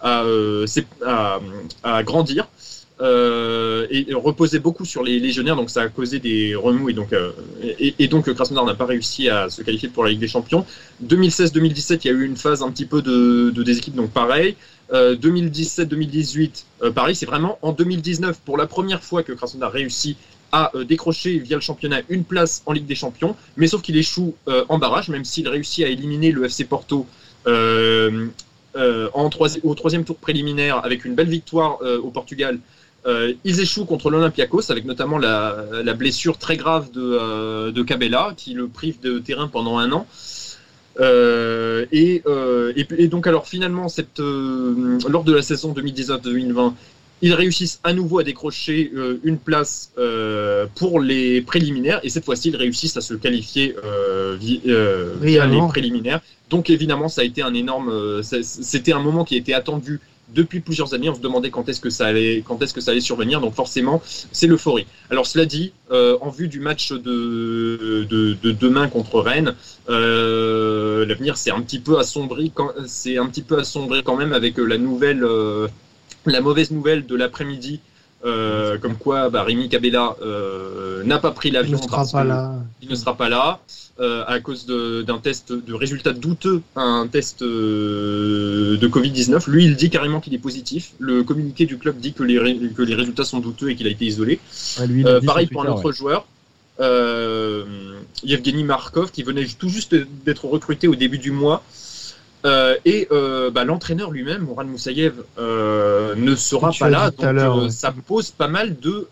à, 0.00 0.24
grandir, 2.04 2.46
et, 3.02 4.14
reposait 4.14 4.60
beaucoup 4.60 4.84
sur 4.84 5.02
les 5.02 5.18
légionnaires, 5.18 5.56
donc 5.56 5.70
ça 5.70 5.82
a 5.82 5.88
causé 5.88 6.20
des 6.20 6.54
remous 6.54 6.90
et 6.90 6.92
donc 6.92 7.12
et, 7.62 7.94
et, 7.98 8.08
donc 8.08 8.32
Krasnodar 8.32 8.64
n'a 8.64 8.74
pas 8.74 8.86
réussi 8.86 9.28
à 9.28 9.50
se 9.50 9.62
qualifier 9.62 9.88
pour 9.88 10.04
la 10.04 10.10
Ligue 10.10 10.20
des 10.20 10.28
Champions. 10.28 10.64
2016-2017, 11.04 12.00
il 12.04 12.06
y 12.06 12.10
a 12.10 12.14
eu 12.14 12.24
une 12.24 12.36
phase 12.36 12.62
un 12.62 12.70
petit 12.70 12.86
peu 12.86 13.02
de, 13.02 13.50
de 13.50 13.62
des 13.62 13.78
équipes, 13.78 13.96
donc 13.96 14.10
pareil. 14.10 14.56
2017-2018, 14.92 16.64
euh, 16.82 16.86
euh, 16.86 16.90
pareil, 16.90 17.16
c'est 17.16 17.26
vraiment 17.26 17.58
en 17.62 17.72
2019, 17.72 18.38
pour 18.44 18.58
la 18.58 18.66
première 18.66 19.02
fois 19.02 19.22
que 19.22 19.32
Krasnodar 19.32 19.72
réussit 19.72 20.18
a 20.52 20.70
décroché 20.86 21.38
via 21.38 21.56
le 21.56 21.62
championnat 21.62 22.02
une 22.10 22.24
place 22.24 22.62
en 22.66 22.72
Ligue 22.72 22.84
des 22.84 22.94
Champions, 22.94 23.34
mais 23.56 23.68
sauf 23.68 23.80
qu'il 23.80 23.96
échoue 23.96 24.34
en 24.68 24.76
barrage, 24.76 25.08
même 25.08 25.24
s'il 25.24 25.48
réussit 25.48 25.82
à 25.82 25.88
éliminer 25.88 26.30
le 26.30 26.44
FC 26.44 26.64
Porto 26.64 27.06
au 27.46 28.10
troisième 29.74 30.04
tour 30.04 30.16
préliminaire 30.16 30.84
avec 30.84 31.06
une 31.06 31.14
belle 31.14 31.30
victoire 31.30 31.80
au 31.80 32.10
Portugal 32.10 32.58
euh, 33.04 33.32
ils 33.44 33.60
échouent 33.60 33.84
contre 33.84 34.10
l'Olympiakos 34.10 34.70
avec 34.70 34.84
notamment 34.84 35.18
la, 35.18 35.94
blessure 35.94 36.38
très 36.38 36.56
grave 36.56 36.90
de, 36.92 37.00
euh, 37.00 37.72
de 37.72 37.82
Cabella 37.82 38.32
qui 38.36 38.54
le 38.54 38.68
prive 38.68 39.00
de 39.00 39.18
terrain 39.18 39.48
pendant 39.48 39.78
un 39.78 39.90
an. 39.92 40.06
Euh, 41.00 41.86
et, 41.90 42.22
donc 43.08 43.26
alors 43.26 43.48
finalement 43.48 43.88
cette, 43.88 44.18
lors 44.18 45.24
de 45.24 45.32
la 45.32 45.42
saison 45.42 45.72
2019-2020 45.72 46.74
ils 47.24 47.34
réussissent 47.34 47.80
à 47.82 47.92
nouveau 47.92 48.18
à 48.18 48.24
décrocher 48.24 48.92
une 49.24 49.38
place 49.38 49.92
pour 50.74 51.00
les 51.00 51.40
préliminaires 51.40 52.00
et 52.02 52.10
cette 52.10 52.24
fois-ci 52.24 52.50
ils 52.50 52.56
réussissent 52.56 52.96
à 52.96 53.00
se 53.00 53.14
qualifier 53.14 53.74
via 54.40 55.46
les 55.46 55.60
préliminaires. 55.68 56.20
Donc 56.50 56.68
évidemment 56.68 57.08
ça 57.08 57.22
a 57.22 57.24
été 57.24 57.42
un 57.42 57.54
énorme, 57.54 58.22
c'était 58.22 58.92
un 58.92 59.00
moment 59.00 59.24
qui 59.24 59.34
a 59.34 59.38
été 59.38 59.54
attendu 59.54 60.00
depuis 60.28 60.60
plusieurs 60.60 60.94
années. 60.94 61.08
On 61.08 61.14
se 61.14 61.20
demandait 61.20 61.50
quand 61.50 61.68
est-ce 61.68 61.80
que 61.80 61.90
ça 61.90 62.06
allait, 62.06 62.42
quand 62.46 62.62
est-ce 62.62 62.74
que 62.74 62.80
ça 62.80 62.90
allait 62.90 63.00
survenir. 63.00 63.40
Donc 63.40 63.54
forcément, 63.54 64.02
c'est 64.04 64.46
l'euphorie. 64.46 64.86
Alors 65.10 65.26
cela 65.26 65.46
dit, 65.46 65.72
euh, 65.90 66.16
en 66.20 66.30
vue 66.30 66.48
du 66.48 66.60
match 66.60 66.92
de, 66.92 68.04
de, 68.08 68.52
demain 68.52 68.88
contre 68.88 69.20
Rennes, 69.20 69.54
euh, 69.88 71.04
l'avenir 71.06 71.36
c'est 71.36 71.50
un 71.50 71.60
petit 71.60 71.80
peu 71.80 71.98
assombri. 71.98 72.52
C'est 72.86 73.18
un 73.18 73.26
petit 73.26 73.42
peu 73.42 73.58
assombri 73.58 74.02
quand 74.02 74.16
même 74.16 74.32
avec 74.32 74.58
la 74.58 74.78
nouvelle, 74.78 75.24
euh, 75.24 75.68
la 76.26 76.40
mauvaise 76.40 76.70
nouvelle 76.70 77.06
de 77.06 77.16
l'après-midi. 77.16 77.80
Comme 78.22 78.96
quoi 78.98 79.30
bah, 79.30 79.42
Rémi 79.42 79.68
Cabella 79.68 80.16
n'a 81.04 81.18
pas 81.18 81.32
pris 81.32 81.50
l'avion 81.50 81.78
parce 81.78 82.10
qu'il 82.10 82.88
ne 82.88 82.94
sera 82.94 83.16
pas 83.16 83.28
là. 83.28 83.60
Euh, 84.00 84.24
à 84.26 84.40
cause 84.40 84.64
d'un 84.66 85.18
test 85.18 85.52
de 85.52 85.74
résultat 85.74 86.14
douteux, 86.14 86.62
un 86.76 87.06
test 87.06 87.42
euh, 87.42 88.78
de 88.78 88.88
Covid-19. 88.88 89.50
Lui, 89.50 89.66
il 89.66 89.76
dit 89.76 89.90
carrément 89.90 90.18
qu'il 90.20 90.32
est 90.32 90.38
positif. 90.38 90.92
Le 90.98 91.22
communiqué 91.22 91.66
du 91.66 91.76
club 91.76 91.98
dit 91.98 92.14
que 92.14 92.22
les, 92.22 92.36
que 92.74 92.80
les 92.80 92.94
résultats 92.94 93.24
sont 93.24 93.40
douteux 93.40 93.68
et 93.68 93.76
qu'il 93.76 93.86
a 93.86 93.90
été 93.90 94.06
isolé. 94.06 94.40
Euh, 94.80 95.20
pareil 95.20 95.46
pour 95.46 95.62
un 95.62 95.68
autre 95.68 95.92
joueur. 95.92 96.26
Yevgeny 98.24 98.64
Markov 98.64 99.10
qui 99.10 99.22
venait 99.22 99.44
tout 99.46 99.68
juste 99.68 99.94
d'être 100.24 100.46
recruté 100.46 100.88
au 100.88 100.94
début 100.94 101.18
du 101.18 101.30
mois 101.30 101.62
euh, 102.44 102.76
et 102.84 103.06
euh, 103.12 103.50
bah, 103.50 103.64
l'entraîneur 103.64 104.10
lui-même, 104.10 104.42
Mourad 104.42 104.66
Moussaïev, 104.66 105.14
euh, 105.38 106.14
ne 106.16 106.34
sera 106.34 106.72
pas 106.72 106.90
là. 106.90 107.10
Donc 107.10 107.70
ça 107.70 107.94
pose 108.06 108.30
pas 108.30 108.48
mal 108.48 108.76
de, 108.78 109.08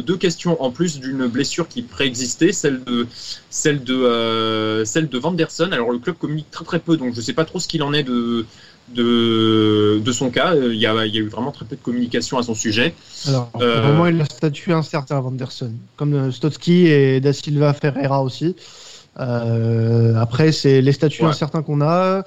de 0.00 0.14
questions, 0.14 0.62
en 0.62 0.70
plus 0.70 0.98
d'une 0.98 1.26
blessure 1.26 1.68
qui 1.68 1.82
préexistait, 1.82 2.52
celle 2.52 2.82
de, 2.84 3.06
celle, 3.50 3.84
de, 3.84 4.82
celle 4.84 5.08
de 5.08 5.18
Vanderson. 5.18 5.70
Alors 5.72 5.90
le 5.92 5.98
club 5.98 6.16
communique 6.16 6.50
très 6.50 6.64
très 6.64 6.78
peu, 6.78 6.96
donc 6.96 7.12
je 7.12 7.18
ne 7.18 7.22
sais 7.22 7.32
pas 7.32 7.44
trop 7.44 7.60
ce 7.60 7.68
qu'il 7.68 7.82
en 7.82 7.92
est 7.92 8.02
de, 8.02 8.44
de, 8.88 10.00
de 10.04 10.12
son 10.12 10.30
cas. 10.30 10.54
Il 10.56 10.74
y, 10.74 10.86
a, 10.86 11.06
il 11.06 11.14
y, 11.14 11.18
a, 11.18 11.20
eu 11.20 11.28
vraiment 11.28 11.52
très 11.52 11.64
peu 11.64 11.76
de 11.76 11.82
communication 11.82 12.38
à 12.38 12.42
son 12.42 12.54
sujet. 12.54 12.94
Alors, 13.28 13.50
vraiment, 13.54 14.06
il 14.06 14.20
a 14.20 14.24
statut 14.24 14.72
incertain, 14.72 15.20
Vanderson, 15.20 15.72
comme 15.96 16.32
Stotsky 16.32 16.86
et 16.88 17.20
Da 17.20 17.32
Silva 17.32 17.72
Ferreira 17.72 18.22
aussi. 18.22 18.56
Euh, 19.20 20.14
après, 20.16 20.52
c'est 20.52 20.80
les 20.80 20.92
statuts 20.92 21.24
incertains 21.24 21.62
qu'on 21.62 21.80
a. 21.80 22.24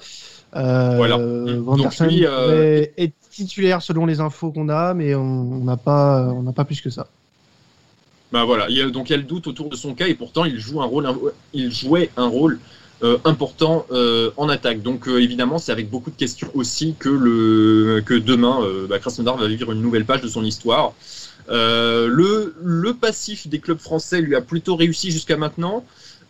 Euh, 0.54 0.96
voilà. 0.96 1.18
Vanderson 1.18 2.08
euh, 2.10 2.86
est 2.96 3.12
titulaire 3.30 3.82
selon 3.82 4.06
les 4.06 4.20
infos 4.20 4.52
qu'on 4.52 4.68
a, 4.68 4.94
mais 4.94 5.14
on 5.14 5.64
n'a 5.64 5.76
pas, 5.76 6.22
on 6.22 6.42
n'a 6.42 6.52
pas 6.52 6.64
plus 6.64 6.80
que 6.80 6.90
ça. 6.90 7.08
Bah 8.32 8.44
voilà, 8.44 8.66
il 8.68 8.76
y 8.76 8.82
a, 8.82 8.88
donc 8.90 9.08
il 9.08 9.12
y 9.12 9.14
a 9.14 9.18
le 9.18 9.22
doute 9.22 9.46
autour 9.46 9.68
de 9.68 9.76
son 9.76 9.94
cas 9.94 10.08
et 10.08 10.14
pourtant 10.14 10.44
il 10.44 10.58
joue 10.58 10.82
un 10.82 10.86
rôle, 10.86 11.08
il 11.52 11.70
jouait 11.70 12.10
un 12.16 12.26
rôle 12.26 12.58
important 13.24 13.86
en 14.36 14.48
attaque. 14.48 14.82
Donc 14.82 15.06
évidemment, 15.06 15.58
c'est 15.58 15.70
avec 15.70 15.90
beaucoup 15.90 16.10
de 16.10 16.16
questions 16.16 16.50
aussi 16.54 16.94
que 16.98 17.08
le 17.08 18.02
que 18.04 18.14
demain, 18.14 18.66
bah, 18.88 18.98
Krasnodar 18.98 19.36
va 19.36 19.46
vivre 19.46 19.72
une 19.72 19.82
nouvelle 19.82 20.06
page 20.06 20.22
de 20.22 20.28
son 20.28 20.42
histoire. 20.42 20.94
le, 21.48 22.54
le 22.60 22.94
passif 22.94 23.46
des 23.48 23.60
clubs 23.60 23.78
français 23.78 24.20
lui 24.20 24.34
a 24.34 24.40
plutôt 24.40 24.76
réussi 24.76 25.10
jusqu'à 25.10 25.36
maintenant. 25.36 25.84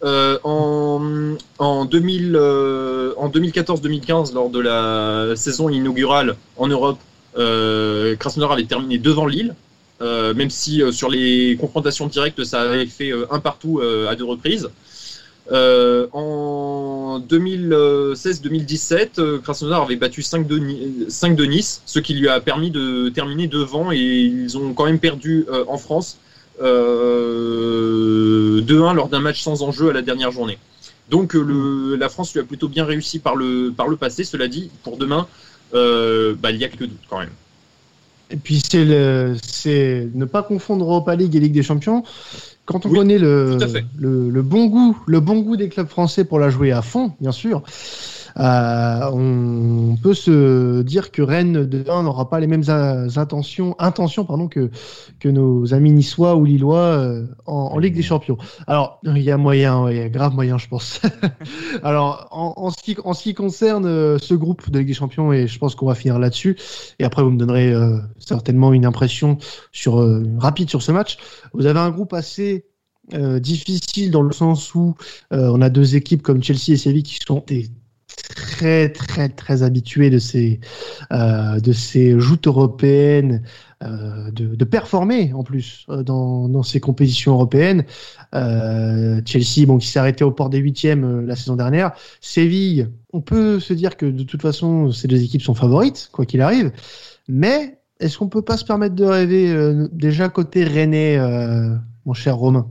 Euh, 0.07 0.39
en, 0.45 1.37
en, 1.59 1.85
2000, 1.85 2.37
euh, 2.37 3.13
2014-2015, 3.17 4.33
lors 4.35 4.51
de 4.51 4.61
la 4.61 5.35
saison 5.35 5.69
inaugurale 5.69 6.37
en 6.57 6.69
Europe, 6.69 7.01
euh, 7.37 8.15
Krasnodar 8.15 8.53
avait 8.53 8.67
terminé 8.67 8.99
devant 8.99 9.27
Lille, 9.27 9.57
même 10.01 10.51
si 10.51 10.81
sur 10.93 11.11
les 11.11 11.57
confrontations 11.59 12.07
directes, 12.07 12.45
ça 12.45 12.61
avait 12.61 12.87
fait 12.87 13.11
un 13.31 13.41
partout 13.41 13.81
à 13.81 14.15
deux 14.15 14.25
reprises. 14.25 14.71
en 15.51 17.21
2016-2017, 17.29 19.41
Krasnodar 19.41 19.83
avait 19.83 19.97
battu 19.97 20.23
5 20.23 20.47
de, 20.47 20.61
5 21.09 21.35
de 21.35 21.45
Nice, 21.47 21.83
ce 21.87 21.99
qui 21.99 22.15
lui 22.15 22.29
a 22.29 22.39
permis 22.41 22.71
de 22.71 23.09
terminer 23.09 23.49
devant 23.49 23.91
et 23.91 23.99
ils 23.99 24.57
ont 24.57 24.73
quand 24.75 24.85
même 24.85 25.01
perdu 25.01 25.47
en 25.67 25.79
France 25.79 26.19
2-1 26.61 28.95
lors 28.95 29.09
d'un 29.09 29.21
match 29.21 29.43
sans 29.43 29.63
enjeu 29.63 29.91
à 29.91 29.93
la 29.93 30.03
dernière 30.03 30.31
journée. 30.31 30.59
Donc 31.11 31.35
euh, 31.35 31.41
le, 31.41 31.97
la 31.97 32.09
France 32.09 32.33
lui 32.33 32.41
a 32.41 32.45
plutôt 32.45 32.69
bien 32.69 32.85
réussi 32.85 33.19
par 33.19 33.37
le, 33.37 33.73
par 33.77 33.89
le 33.89 33.97
passé. 33.97 34.25
Cela 34.25 34.49
dit, 34.49 34.71
pour 34.83 34.97
demain, 34.97 35.27
euh, 35.75 36.35
bah, 36.39 36.51
il 36.51 36.59
y 36.59 36.65
a 36.65 36.69
quelques 36.69 36.89
doutes 36.89 37.05
quand 37.09 37.19
même. 37.19 37.31
Et 38.31 38.37
puis 38.37 38.61
c'est 38.61 38.85
ne 38.85 40.25
pas 40.25 40.43
confondre 40.43 40.85
Europa 40.85 41.15
League 41.15 41.37
et 41.37 41.41
Ligue 41.41 41.53
des 41.53 41.63
Champions. 41.63 42.03
Quand 42.65 42.85
on 42.85 42.91
connaît 42.91 43.19
le, 43.19 43.57
le, 43.97 44.29
le, 44.29 44.43
bon 44.43 44.67
goût, 44.67 44.99
le 45.07 45.21
bon 45.21 45.39
goût 45.39 45.57
des 45.57 45.69
clubs 45.69 45.87
français 45.87 46.25
pour 46.25 46.41
la 46.41 46.51
jouer 46.51 46.73
à 46.73 46.83
fond, 46.83 47.13
bien 47.21 47.31
sûr, 47.31 47.59
euh, 47.59 47.71
on 48.39 49.97
peut 50.03 50.15
se 50.15 50.83
dire 50.83 51.11
que 51.11 51.23
Rennes 51.23 51.65
de 51.65 51.83
n'aura 51.87 52.29
pas 52.29 52.41
les 52.41 52.47
mêmes 52.47 52.69
intentions, 52.69 53.75
intentions 53.79 54.25
pardon, 54.25 54.49
que, 54.49 54.71
que 55.21 55.29
nos 55.29 55.73
amis 55.73 55.93
niçois 55.93 56.37
ou 56.37 56.45
lillois 56.45 56.79
euh, 56.79 57.27
en, 57.47 57.79
Ligue 57.79 57.95
des 57.95 58.03
Champions. 58.03 58.37
Alors, 58.67 59.01
il 59.05 59.19
y 59.19 59.31
a 59.31 59.37
moyen, 59.37 59.89
il 59.91 59.97
y 59.97 60.01
a 60.01 60.09
grave 60.09 60.35
moyen, 60.35 60.59
je 60.59 60.69
pense. 60.69 61.01
Alors, 61.83 62.29
en, 62.31 62.71
ce 62.71 62.83
qui, 62.83 62.97
en 63.05 63.15
ce 63.15 63.23
qui 63.23 63.35
concerne 63.35 63.87
euh, 63.87 64.19
ce 64.19 64.35
groupe 64.35 64.71
de 64.71 64.79
Ligue 64.79 64.89
des 64.89 64.95
Champions, 64.95 65.33
et 65.33 65.47
je 65.47 65.59
pense 65.59 65.75
qu'on 65.75 65.87
va 65.87 65.95
finir 65.95 66.19
là-dessus, 66.19 66.57
et 66.99 67.05
après 67.05 67.23
vous 67.23 67.31
me 67.31 67.39
donnerez 67.39 67.73
certainement 68.19 68.73
une 68.73 68.85
impression 68.85 69.39
sur, 69.73 70.05
rapide 70.39 70.69
sur 70.69 70.83
ce 70.83 70.93
match. 70.93 71.19
Vous 71.53 71.67
avez 71.67 71.81
un 71.81 71.91
groupe 71.91 72.13
assez 72.13 72.67
difficile 73.13 74.11
dans 74.11 74.23
le 74.23 74.33
sens 74.33 74.75
où 74.75 74.95
on 75.31 75.61
a 75.61 75.71
deux 75.71 75.97
équipes 75.97 76.23
comme 76.23 76.43
Chelsea 76.43 76.73
et 76.73 76.77
Séville 76.77 77.03
qui 77.03 77.19
sont 77.27 77.45
des 77.47 77.71
très 78.17 78.89
très 78.91 79.29
très 79.29 79.63
habitué 79.63 80.11
de 80.11 80.19
ces 80.19 80.61
euh, 81.13 81.61
de 81.61 81.73
ces 81.73 82.19
joutes 82.19 82.47
européennes, 82.47 83.43
euh, 83.83 84.31
de, 84.31 84.55
de, 84.55 84.65
performer 84.65 85.33
en 85.35 85.43
plus 85.43 85.85
euh, 85.89 86.03
dans, 86.03 86.49
dans 86.49 86.63
ces 86.63 86.81
compétitions 86.81 87.33
européennes. 87.33 87.85
Euh, 88.35 89.21
Chelsea, 89.25 89.67
bon, 89.67 89.79
qui 89.79 89.87
s'est 89.87 89.99
arrêté 89.99 90.25
au 90.25 90.31
port 90.31 90.51
des 90.51 90.59
huitièmes 90.59 91.05
euh, 91.05 91.23
la 91.27 91.37
saison 91.37 91.57
dernière. 91.57 91.93
Séville, 92.21 92.89
on 93.13 93.21
peut 93.21 93.61
se 93.61 93.73
dire 93.75 93.97
que 93.97 94.07
de 94.07 94.23
toute 94.25 94.43
façon 94.43 94.91
ces 94.93 95.09
deux 95.09 95.23
équipes 95.23 95.43
sont 95.43 95.55
favorites 95.55 96.09
quoi 96.13 96.27
qu'il 96.27 96.41
arrive, 96.41 96.73
mais 97.29 97.79
est-ce 98.01 98.19
qu'on 98.19 98.29
peut 98.29 98.43
pas 98.43 98.57
se 98.57 98.65
permettre 98.65 98.95
de 98.95 99.05
rêver 99.05 99.89
déjà 99.93 100.29
côté 100.29 100.65
Rennais, 100.65 101.19
mon 102.05 102.13
cher 102.13 102.37
Romain? 102.37 102.71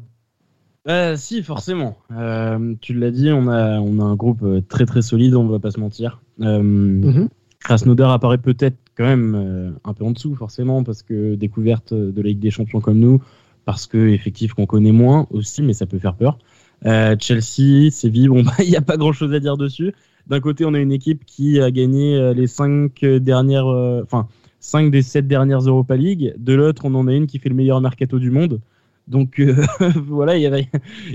Euh, 0.88 1.16
si, 1.18 1.42
forcément. 1.42 1.98
Euh, 2.12 2.76
tu 2.80 2.94
l'as 2.94 3.12
dit, 3.12 3.32
on 3.32 3.48
a, 3.48 3.80
on 3.80 4.00
a 4.00 4.04
un 4.04 4.16
groupe 4.16 4.44
euh, 4.44 4.62
très 4.62 4.86
très 4.86 5.02
solide, 5.02 5.36
on 5.36 5.48
va 5.48 5.60
pas 5.60 5.72
se 5.72 5.80
mentir. 5.80 6.22
Euh, 6.42 6.62
mhm. 6.62 7.30
Krasnodar 7.60 8.12
apparaît 8.12 8.38
peut-être 8.38 8.78
quand 8.96 9.06
même 9.06 9.36
euh, 9.36 9.72
un 9.84 9.94
peu 9.94 10.06
en 10.06 10.12
dessous, 10.12 10.36
forcément, 10.36 10.84
parce 10.84 11.02
que 11.02 11.34
découverte 11.36 11.94
de 11.94 12.22
la 12.22 12.30
Ligue 12.30 12.40
des 12.40 12.52
Champions 12.52 12.82
comme 12.82 13.00
nous, 13.00 13.22
parce 13.66 13.88
que 13.88 14.10
effectif 14.10 14.54
qu'on 14.54 14.68
connaît 14.68 14.92
moins 14.92 15.26
aussi, 15.32 15.64
mais 15.64 15.74
ça 15.74 15.88
peut 15.88 15.98
faire 15.98 16.16
peur. 16.16 16.38
Chelsea, 16.84 17.90
Séville, 17.90 18.28
bon, 18.28 18.44
il 18.60 18.70
n'y 18.70 18.76
a 18.76 18.82
pas 18.82 18.98
grand-chose 18.98 19.34
à 19.34 19.40
dire 19.40 19.58
dessus. 19.58 19.94
D'un 20.28 20.40
côté, 20.40 20.66
on 20.66 20.74
a 20.76 20.80
une 20.80 20.92
équipe 20.92 21.26
qui 21.26 21.60
a 21.60 21.72
gagné 21.72 22.34
les 22.36 22.46
cinq 22.46 23.04
dernières, 23.04 23.66
enfin, 23.66 24.28
cinq 24.60 24.92
des 24.92 25.02
sept 25.02 25.28
dernières 25.28 25.62
Europa 25.62 25.96
League. 25.96 26.36
De 26.38 26.54
l'autre, 26.54 26.84
on 26.86 26.94
en 26.94 27.08
a 27.08 27.14
une 27.14 27.26
qui 27.26 27.40
fait 27.40 27.50
le 27.50 27.56
meilleur 27.56 27.82
mercato 27.82 28.20
du 28.20 28.30
monde. 28.30 28.60
Donc 29.08 29.40
euh, 29.40 29.56
voilà, 30.08 30.38
il 30.38 30.68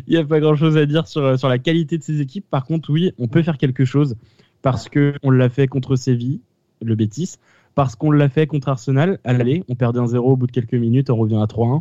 n'y 0.08 0.16
a, 0.16 0.20
a, 0.20 0.24
pas 0.24 0.40
grand-chose 0.40 0.76
à 0.76 0.86
dire 0.86 1.06
sur, 1.06 1.22
la 1.22 1.58
qualité 1.58 1.98
de 1.98 2.02
ces 2.02 2.20
équipes. 2.20 2.46
Par 2.48 2.64
contre, 2.64 2.90
oui, 2.90 3.12
on 3.18 3.28
peut 3.28 3.42
faire 3.42 3.58
quelque 3.58 3.84
chose 3.84 4.16
parce 4.62 4.88
qu'on 4.88 5.30
l'a 5.30 5.48
fait 5.48 5.66
contre 5.66 5.96
Séville, 5.96 6.40
le 6.82 6.94
Bétis, 6.94 7.36
parce 7.74 7.96
qu'on 7.96 8.10
l'a 8.10 8.28
fait 8.28 8.46
contre 8.46 8.68
Arsenal 8.68 9.18
à. 9.24 9.34
On 9.68 9.74
perdait 9.74 10.00
un 10.00 10.06
0 10.06 10.32
au 10.32 10.36
bout 10.36 10.46
de 10.46 10.52
quelques 10.52 10.74
minutes, 10.74 11.10
on 11.10 11.16
revient 11.16 11.40
à 11.40 11.46
3-1 11.46 11.80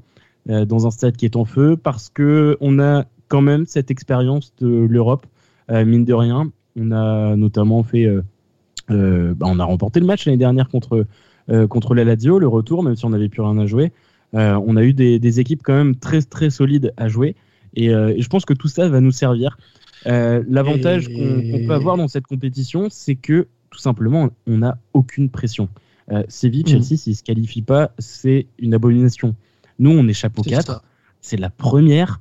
euh, 0.50 0.66
dans 0.66 0.88
un 0.88 0.92
stade 0.92 1.18
qui 1.18 1.26
est 1.26 1.36
en 1.36 1.46
feu, 1.46 1.78
parce 1.78 2.10
qu'on 2.10 2.80
a 2.80 3.06
quand 3.28 3.42
même 3.42 3.66
cette 3.66 3.92
expérience 3.92 4.54
de 4.60 4.68
l'Europe, 4.68 5.26
euh, 5.70 5.86
mine 5.86 6.06
de 6.06 6.14
rien. 6.14 6.52
On 6.76 6.92
a 6.92 7.36
notamment 7.36 7.84
fait... 7.84 8.08
Bah, 8.88 9.46
on 9.46 9.60
a 9.60 9.66
remporté 9.66 10.00
le 10.00 10.08
match 10.08 10.26
l'année 10.26 10.40
dernière 10.40 10.68
contre, 10.68 11.06
contre 11.68 11.94
la 11.94 12.04
Lazio, 12.04 12.40
le 12.40 12.48
retour, 12.48 12.82
même 12.82 12.96
si 12.96 13.06
on 13.06 13.12
n'avait 13.12 13.30
plus 13.30 13.42
rien 13.42 13.56
à 13.60 13.68
jouer. 13.68 13.92
On 14.34 14.76
a 14.76 14.84
eu 14.84 14.94
des, 14.94 15.40
équipes 15.40 15.62
quand 15.64 15.76
même 15.76 15.96
très 15.96 16.22
très 16.22 16.50
solides 16.50 16.94
à 16.98 17.08
jouer. 17.08 17.36
Et, 17.76 17.90
je 17.90 18.28
pense 18.28 18.46
que 18.46 18.54
tout 18.54 18.68
ça 18.68 18.90
va 18.90 19.02
nous 19.02 19.12
servir. 19.12 19.58
L'avantage 20.06 21.08
qu'on 21.08 21.66
peut 21.66 21.74
avoir 21.74 21.98
dans 21.98 22.08
cette 22.08 22.28
compétition, 22.28 22.88
c'est 22.90 23.16
que 23.16 23.48
tout 23.70 23.80
simplement, 23.80 24.30
on 24.48 24.58
n'a 24.60 24.78
aucune 24.94 25.30
pression. 25.30 25.70
Séville, 26.28 26.64
mm. 26.64 26.68
Chelsea, 26.68 26.98
s'ils 26.98 27.12
ne 27.12 27.18
se 27.18 27.24
qualifient 27.24 27.62
pas, 27.62 27.92
c'est 28.00 28.48
une 28.58 28.74
abomination. 28.74 29.36
Nous, 29.78 29.92
on 29.92 30.08
est 30.08 30.14
chapeau 30.14 30.42
4. 30.42 30.84
C'est 31.22 31.38
la 31.38 31.50
première. 31.50 32.20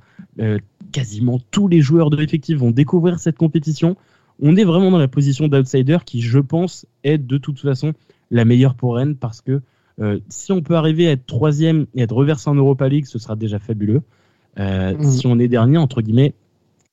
quasiment 0.92 1.40
tous 1.50 1.68
les 1.68 1.80
joueurs 1.80 2.10
de 2.10 2.16
l'effectif 2.16 2.58
vont 2.58 2.70
découvrir 2.70 3.18
cette 3.18 3.36
compétition 3.36 3.96
on 4.40 4.56
est 4.56 4.64
vraiment 4.64 4.90
dans 4.90 4.98
la 4.98 5.08
position 5.08 5.48
d'outsider 5.48 5.98
qui, 6.04 6.22
je 6.22 6.38
pense, 6.38 6.86
est 7.04 7.18
de 7.18 7.38
toute 7.38 7.60
façon 7.60 7.92
la 8.30 8.44
meilleure 8.44 8.74
pour 8.74 8.96
Rennes 8.96 9.16
parce 9.16 9.40
que 9.40 9.60
euh, 10.00 10.18
si 10.28 10.52
on 10.52 10.60
peut 10.62 10.76
arriver 10.76 11.08
à 11.08 11.12
être 11.12 11.26
troisième 11.26 11.86
et 11.94 12.02
être 12.02 12.14
reversé 12.14 12.48
en 12.48 12.54
Europa 12.54 12.88
League, 12.88 13.06
ce 13.06 13.18
sera 13.18 13.36
déjà 13.36 13.58
fabuleux. 13.58 14.02
Euh, 14.58 14.96
mm. 14.96 15.04
Si 15.04 15.26
on 15.26 15.38
est 15.38 15.48
dernier, 15.48 15.78
entre 15.78 16.02
guillemets, 16.02 16.34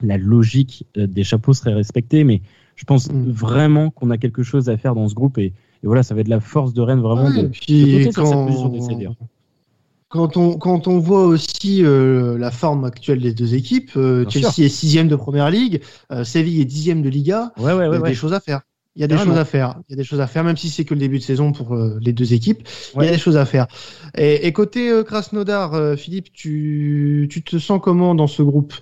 la 0.02 0.18
logique 0.18 0.86
euh, 0.98 1.08
des 1.08 1.24
chapeaux 1.24 1.54
serait 1.54 1.74
respectée, 1.74 2.24
mais 2.24 2.42
je 2.76 2.84
pense 2.86 3.12
mm. 3.12 3.30
vraiment 3.32 3.90
qu'on 3.90 4.10
a 4.10 4.18
quelque 4.18 4.44
chose 4.44 4.70
à 4.70 4.78
faire 4.78 4.96
dans 4.96 5.08
ce 5.08 5.16
groupe 5.16 5.38
et, 5.38 5.54
voilà, 5.84 6.02
ça 6.02 6.16
va 6.16 6.22
être 6.22 6.30
la 6.30 6.40
force 6.40 6.74
de 6.74 6.82
Rennes 6.82 7.02
vraiment 7.02 7.30
de, 7.30 7.44
de 7.44 8.12
sur 8.12 8.26
cette 8.26 8.48
position 8.48 8.70
d'outsider. 8.70 9.10
Quand 10.10 10.38
on, 10.38 10.58
quand 10.58 10.88
on 10.88 11.00
voit 11.00 11.26
aussi 11.26 11.84
euh, 11.84 12.38
la 12.38 12.50
forme 12.50 12.86
actuelle 12.86 13.22
des 13.22 13.34
deux 13.34 13.54
équipes, 13.54 13.92
euh, 13.98 14.24
Chelsea 14.30 14.66
est 14.66 14.70
sixième 14.70 15.08
de 15.08 15.16
Première 15.16 15.50
Ligue, 15.50 15.82
euh, 16.12 16.24
Séville 16.24 16.62
est 16.62 16.66
dixième 16.66 17.02
de 17.02 17.10
Liga, 17.10 17.52
ouais, 17.58 17.74
ouais, 17.74 17.88
il 17.88 17.94
y 17.94 17.96
a 17.98 18.00
des 18.00 18.14
choses 18.14 18.34
à 18.34 18.40
faire. 18.40 18.62
Il 18.96 19.02
y 19.02 19.04
a 19.04 19.08
des 19.08 19.18
choses 19.18 19.38
à 19.38 19.46
faire. 19.46 19.76
Il 19.90 19.92
y 19.92 19.96
a 19.96 19.98
des 19.98 20.04
choses 20.04 20.22
à 20.22 20.28
faire, 20.28 20.44
même 20.44 20.58
si 20.58 20.70
c'est 20.70 20.86
que 20.86 20.94
le 20.94 21.00
début 21.00 21.20
de 21.20 21.24
saison 21.24 21.52
pour 21.52 21.76
les 21.76 22.14
deux 22.14 22.34
équipes. 22.34 22.68
Il 22.96 23.04
y 23.04 23.08
a 23.08 23.12
des 23.12 23.18
choses 23.18 23.38
à 23.38 23.46
faire. 23.46 23.68
Et, 24.18 24.48
et 24.48 24.54
côté 24.54 25.02
Krasnodar, 25.06 25.98
Philippe, 25.98 26.32
tu, 26.32 27.28
tu 27.30 27.44
te 27.44 27.58
sens 27.60 27.82
comment 27.84 28.16
dans 28.16 28.28
ce 28.28 28.42
groupe? 28.42 28.74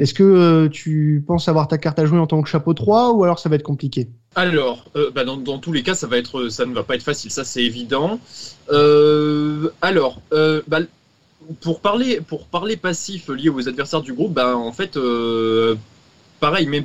Est-ce 0.00 0.14
que 0.14 0.66
tu 0.68 1.22
penses 1.26 1.48
avoir 1.48 1.68
ta 1.68 1.78
carte 1.78 1.98
à 1.98 2.06
jouer 2.06 2.18
en 2.18 2.26
tant 2.26 2.42
que 2.42 2.48
chapeau 2.48 2.74
3 2.74 3.12
ou 3.12 3.22
alors 3.22 3.38
ça 3.38 3.48
va 3.48 3.56
être 3.56 3.62
compliqué? 3.62 4.08
Alors, 4.36 4.84
euh, 4.94 5.10
bah 5.10 5.24
dans, 5.24 5.36
dans, 5.36 5.58
tous 5.58 5.72
les 5.72 5.82
cas, 5.82 5.94
ça 5.94 6.06
va 6.06 6.16
être, 6.16 6.48
ça 6.48 6.64
ne 6.64 6.72
va 6.72 6.84
pas 6.84 6.94
être 6.94 7.02
facile, 7.02 7.30
ça 7.30 7.44
c'est 7.44 7.64
évident. 7.64 8.20
Euh, 8.70 9.70
alors, 9.82 10.22
euh, 10.32 10.62
bah, 10.68 10.78
pour 11.60 11.80
parler, 11.80 12.20
pour 12.20 12.46
parler 12.46 12.76
passif 12.76 13.28
lié 13.28 13.48
aux 13.48 13.68
adversaires 13.68 14.02
du 14.02 14.12
groupe, 14.12 14.32
bah, 14.32 14.56
en 14.56 14.72
fait, 14.72 14.96
euh, 14.96 15.74
pareil, 16.40 16.66
même 16.66 16.84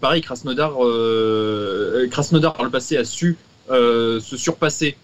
pareil, 0.00 0.22
Krasnodar, 0.22 0.84
euh, 0.84 2.06
Krasnodar 2.10 2.54
par 2.54 2.64
le 2.64 2.70
passé 2.70 2.96
a 2.96 3.04
su 3.04 3.36
euh, 3.70 4.20
se 4.20 4.36
surpasser 4.36 4.96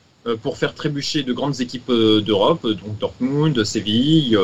pour 0.42 0.58
faire 0.58 0.74
trébucher 0.74 1.22
de 1.22 1.32
grandes 1.32 1.60
équipes 1.62 1.90
d'Europe, 1.90 2.66
donc 2.66 2.98
Dortmund, 2.98 3.64
Séville, 3.64 4.36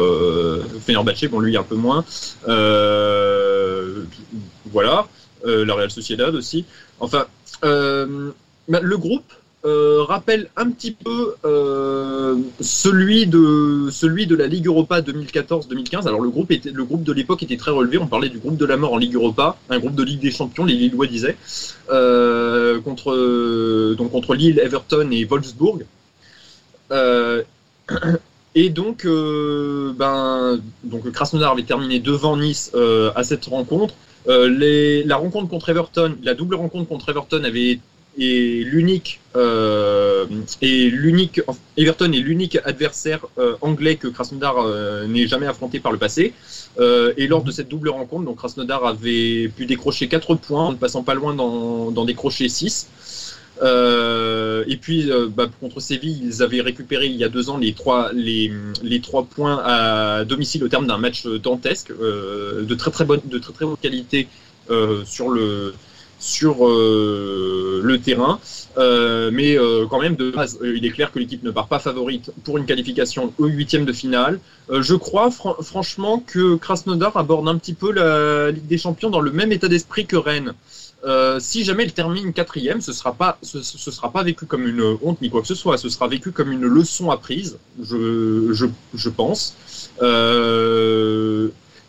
Fenerbahçe, 0.80 1.26
bon 1.26 1.40
lui 1.40 1.58
un 1.58 1.62
peu 1.62 1.74
moins, 1.74 2.06
voilà, 4.72 5.06
la 5.44 5.74
Real 5.74 5.90
Sociedad 5.90 6.34
aussi. 6.34 6.64
Enfin, 7.00 7.26
euh, 7.64 8.30
bah, 8.68 8.80
le 8.82 8.96
groupe 8.96 9.32
euh, 9.64 10.02
rappelle 10.02 10.48
un 10.56 10.70
petit 10.70 10.92
peu 10.92 11.34
euh, 11.44 12.36
celui, 12.60 13.26
de, 13.26 13.88
celui 13.90 14.26
de 14.26 14.36
la 14.36 14.46
Ligue 14.46 14.66
Europa 14.66 15.00
2014-2015. 15.00 16.06
Alors 16.06 16.20
le 16.20 16.28
groupe, 16.28 16.50
était, 16.50 16.70
le 16.70 16.84
groupe 16.84 17.02
de 17.02 17.12
l'époque 17.12 17.42
était 17.42 17.56
très 17.56 17.70
relevé, 17.70 17.98
on 17.98 18.06
parlait 18.06 18.28
du 18.28 18.38
groupe 18.38 18.56
de 18.56 18.66
la 18.66 18.76
mort 18.76 18.92
en 18.92 18.98
Ligue 18.98 19.14
Europa, 19.14 19.56
un 19.70 19.78
groupe 19.78 19.94
de 19.94 20.02
Ligue 20.02 20.20
des 20.20 20.30
Champions, 20.30 20.64
les 20.64 20.74
Lillois 20.74 21.06
disaient, 21.06 21.36
contre, 21.88 23.94
donc 23.96 24.10
contre 24.10 24.34
Lille, 24.34 24.58
Everton 24.58 25.08
et 25.10 25.24
Wolfsburg. 25.24 25.84
et 28.54 28.68
donc, 28.68 29.06
ben, 29.06 30.60
donc 30.84 31.10
Krasnodar 31.10 31.52
avait 31.52 31.62
terminé 31.62 32.00
devant 32.00 32.36
Nice 32.36 32.70
à 33.14 33.24
cette 33.24 33.46
rencontre. 33.46 33.94
Euh, 34.26 35.02
la 35.04 35.16
rencontre 35.16 35.48
contre 35.48 35.68
Everton, 35.68 36.16
la 36.22 36.34
double 36.34 36.54
rencontre 36.54 36.88
contre 36.88 37.10
Everton 37.10 37.44
avait 37.44 37.78
et 38.16 38.62
l'unique 38.64 39.20
euh, 39.36 40.26
l'unique 40.62 41.40
Everton 41.76 42.12
est 42.12 42.18
l'unique 42.18 42.58
adversaire 42.64 43.26
euh, 43.38 43.56
anglais 43.60 43.96
que 43.96 44.06
Krasnodar 44.08 44.58
euh, 44.58 45.06
n'ait 45.06 45.26
jamais 45.26 45.46
affronté 45.46 45.80
par 45.80 45.92
le 45.92 45.98
passé. 45.98 46.32
Euh, 46.78 47.12
et 47.16 47.26
lors 47.26 47.42
de 47.42 47.50
cette 47.50 47.68
double 47.68 47.88
rencontre, 47.88 48.24
donc 48.24 48.36
Krasnodar 48.36 48.84
avait 48.84 49.48
pu 49.48 49.66
décrocher 49.66 50.08
4 50.08 50.34
points 50.36 50.66
en 50.66 50.72
ne 50.72 50.76
passant 50.76 51.02
pas 51.02 51.14
loin 51.14 51.34
d'en 51.34 52.04
décrocher 52.04 52.48
6. 52.48 52.88
Euh, 53.62 54.64
et 54.66 54.76
puis 54.76 55.10
euh, 55.10 55.28
bah, 55.28 55.46
contre 55.60 55.78
Séville, 55.78 56.20
ils 56.24 56.42
avaient 56.42 56.60
récupéré 56.60 57.06
il 57.06 57.16
y 57.16 57.22
a 57.22 57.28
deux 57.28 57.50
ans 57.50 57.56
les 57.56 57.72
trois, 57.72 58.12
les, 58.12 58.52
les 58.82 59.00
trois 59.00 59.24
points 59.24 59.62
à 59.64 60.24
domicile 60.24 60.64
au 60.64 60.68
terme 60.68 60.88
d'un 60.88 60.98
match 60.98 61.24
dantesque 61.26 61.92
de 61.96 62.74
très 62.74 62.90
très 62.90 63.04
bonne 63.04 63.20
de 63.24 63.38
très 63.38 63.52
très 63.52 63.64
bonne 63.64 63.76
qualité 63.76 64.26
sur 65.04 65.28
le 65.28 65.72
sur 66.24 66.66
euh, 66.66 67.80
le 67.84 68.00
terrain. 68.00 68.40
mais 69.32 69.56
quand 69.90 70.00
même, 70.00 70.16
de 70.16 70.30
base, 70.30 70.58
il 70.62 70.84
est 70.84 70.90
clair 70.90 71.12
que 71.12 71.18
l'équipe 71.18 71.42
ne 71.42 71.50
part 71.50 71.68
pas 71.68 71.78
favorite 71.78 72.30
pour 72.44 72.58
une 72.58 72.64
qualification 72.64 73.32
au 73.38 73.46
huitième 73.46 73.84
de 73.84 73.92
finale. 73.92 74.40
je 74.70 74.94
crois 74.94 75.30
franchement 75.30 76.22
que 76.26 76.56
Krasnodar 76.56 77.16
aborde 77.16 77.46
un 77.48 77.56
petit 77.56 77.74
peu 77.74 77.92
la 77.92 78.50
Ligue 78.50 78.66
des 78.66 78.78
Champions 78.78 79.10
dans 79.10 79.20
le 79.20 79.30
même 79.30 79.52
état 79.52 79.68
d'esprit 79.68 80.06
que 80.06 80.16
Rennes. 80.16 80.54
Euh, 81.04 81.38
si 81.38 81.64
jamais 81.64 81.84
il 81.84 81.92
termine 81.92 82.32
quatrième, 82.32 82.80
ce 82.80 82.92
sera 82.94 83.14
ce, 83.42 83.62
sera 83.62 84.10
pas 84.10 84.22
vécu 84.22 84.46
comme 84.46 84.66
une 84.66 84.96
honte 85.02 85.20
ni 85.20 85.28
quoi 85.28 85.42
que 85.42 85.46
ce 85.46 85.54
soit. 85.54 85.76
Ce 85.76 85.90
sera 85.90 86.08
vécu 86.08 86.32
comme 86.32 86.50
une 86.50 86.64
leçon 86.64 87.10
apprise, 87.10 87.58
je, 87.82 88.66
je 88.94 89.08
pense. 89.10 89.54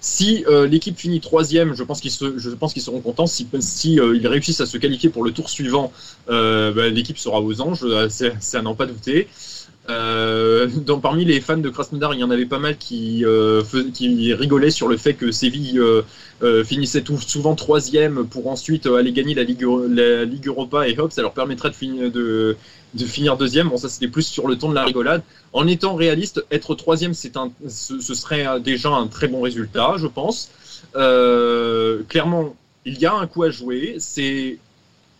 Euh, 0.05 0.17
si 0.17 0.45
euh, 0.47 0.67
l'équipe 0.67 0.97
finit 0.97 1.19
troisième, 1.19 1.73
je 1.73 1.83
pense 1.83 2.01
qu'ils 2.01 2.11
seront 2.81 3.01
contents. 3.01 3.27
Si, 3.27 3.47
si 3.59 3.93
ils 3.95 4.27
réussissent 4.27 4.61
à 4.61 4.65
se 4.65 4.77
qualifier 4.77 5.09
pour 5.09 5.23
le 5.23 5.31
tour 5.31 5.49
suivant, 5.49 5.91
bah, 6.27 6.89
l'équipe 6.89 7.17
sera 7.17 7.41
aux 7.41 7.61
anges, 7.61 7.85
c'est 8.09 8.57
à 8.57 8.61
n'en 8.61 8.75
pas 8.75 8.85
douter. 8.85 9.27
Euh, 9.89 10.67
parmi 11.01 11.25
les 11.25 11.41
fans 11.41 11.57
de 11.57 11.69
Krasnodar, 11.69 12.13
il 12.13 12.19
y 12.19 12.23
en 12.23 12.31
avait 12.31 12.47
pas 12.47 12.59
mal 12.59 12.77
qui, 12.77 13.23
euh, 13.23 13.61
rigolaient 14.33 14.71
sur 14.71 14.87
le 14.87 14.97
fait 14.97 15.13
que 15.13 15.31
Séville 15.31 15.79
euh, 15.79 16.01
euh 16.41 16.63
finissait 16.63 17.03
souvent 17.27 17.55
troisième 17.55 18.25
pour 18.25 18.47
ensuite 18.47 18.87
aller 18.87 19.11
gagner 19.11 19.35
la 19.35 19.43
Ligue, 19.43 19.63
Europa 20.47 20.87
et 20.87 20.97
hop, 20.97 21.11
ça 21.11 21.21
leur 21.21 21.33
permettrait 21.33 21.69
de 21.69 22.09
de, 22.09 22.57
de 22.93 23.05
finir 23.05 23.37
deuxième. 23.37 23.69
Bon, 23.69 23.77
ça 23.77 23.89
c'était 23.89 24.07
plus 24.07 24.27
sur 24.27 24.47
le 24.47 24.57
ton 24.57 24.69
de 24.69 24.75
la 24.75 24.83
rigolade. 24.83 25.21
En 25.53 25.67
étant 25.67 25.95
réaliste, 25.95 26.45
être 26.51 26.75
troisième, 26.75 27.13
c'est 27.13 27.37
un, 27.37 27.51
ce, 27.67 27.99
serait 27.99 28.59
déjà 28.59 28.89
un 28.89 29.07
très 29.07 29.27
bon 29.27 29.41
résultat, 29.41 29.95
je 29.97 30.07
pense. 30.07 30.49
clairement, 30.93 32.55
il 32.85 32.99
y 32.99 33.05
a 33.05 33.13
un 33.13 33.27
coup 33.27 33.43
à 33.43 33.49
jouer. 33.49 33.95
C'est 33.99 34.57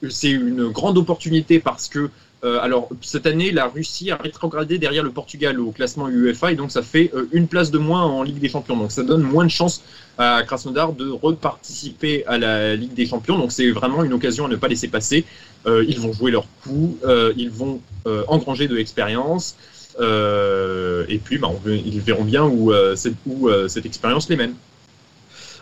c'est 0.09 0.29
une 0.29 0.67
grande 0.69 0.97
opportunité 0.97 1.59
parce 1.59 1.87
que 1.87 2.09
euh, 2.45 2.59
alors, 2.61 2.89
cette 3.01 3.25
année, 3.25 3.51
la 3.51 3.65
Russie 3.67 4.11
a 4.11 4.17
rétrogradé 4.17 4.77
derrière 4.77 5.03
le 5.03 5.09
Portugal 5.09 5.59
au 5.59 5.71
classement 5.71 6.07
UEFA 6.07 6.51
et 6.51 6.55
donc 6.55 6.71
ça 6.71 6.83
fait 6.83 7.11
euh, 7.15 7.27
une 7.31 7.47
place 7.47 7.71
de 7.71 7.79
moins 7.79 8.03
en 8.03 8.21
Ligue 8.21 8.37
des 8.37 8.49
Champions. 8.49 8.77
Donc 8.77 8.91
ça 8.91 9.03
donne 9.03 9.23
moins 9.23 9.45
de 9.45 9.49
chances 9.49 9.81
à 10.17 10.43
Krasnodar 10.43 10.93
de 10.93 11.09
reparticiper 11.09 12.25
à 12.25 12.37
la 12.37 12.75
Ligue 12.75 12.93
des 12.93 13.05
Champions. 13.05 13.37
Donc 13.37 13.51
c'est 13.51 13.69
vraiment 13.71 14.03
une 14.03 14.13
occasion 14.13 14.45
à 14.45 14.49
ne 14.49 14.55
pas 14.55 14.67
laisser 14.67 14.87
passer. 14.87 15.25
Euh, 15.65 15.85
ils 15.87 15.99
vont 15.99 16.13
jouer 16.13 16.31
leur 16.31 16.45
coup, 16.63 16.97
ils 17.35 17.49
vont 17.49 17.81
engranger 18.27 18.67
de 18.67 18.75
l'expérience. 18.75 19.55
et 19.99 21.17
puis, 21.23 21.37
bah, 21.37 21.49
ils 21.65 21.99
verront 22.01 22.23
bien 22.23 22.43
où, 22.43 22.71
cette, 22.95 23.15
où 23.25 23.49
cette 23.67 23.85
expérience 23.85 24.29
les 24.29 24.35
mène. 24.35 24.53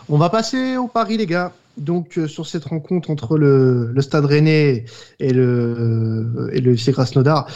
On 0.08 0.18
va 0.18 0.28
passer 0.28 0.76
au 0.76 0.88
pari, 0.88 1.16
les 1.16 1.26
gars 1.26 1.52
donc 1.76 2.18
euh, 2.18 2.28
sur 2.28 2.46
cette 2.46 2.64
rencontre 2.64 3.10
entre 3.10 3.36
le, 3.36 3.90
le 3.92 4.02
Stade 4.02 4.24
Rennais 4.24 4.84
et 5.18 5.32
le 5.32 6.50
et 6.52 6.60
le 6.60 6.74
FC 6.74 6.92
Krasnodar, 6.92 7.48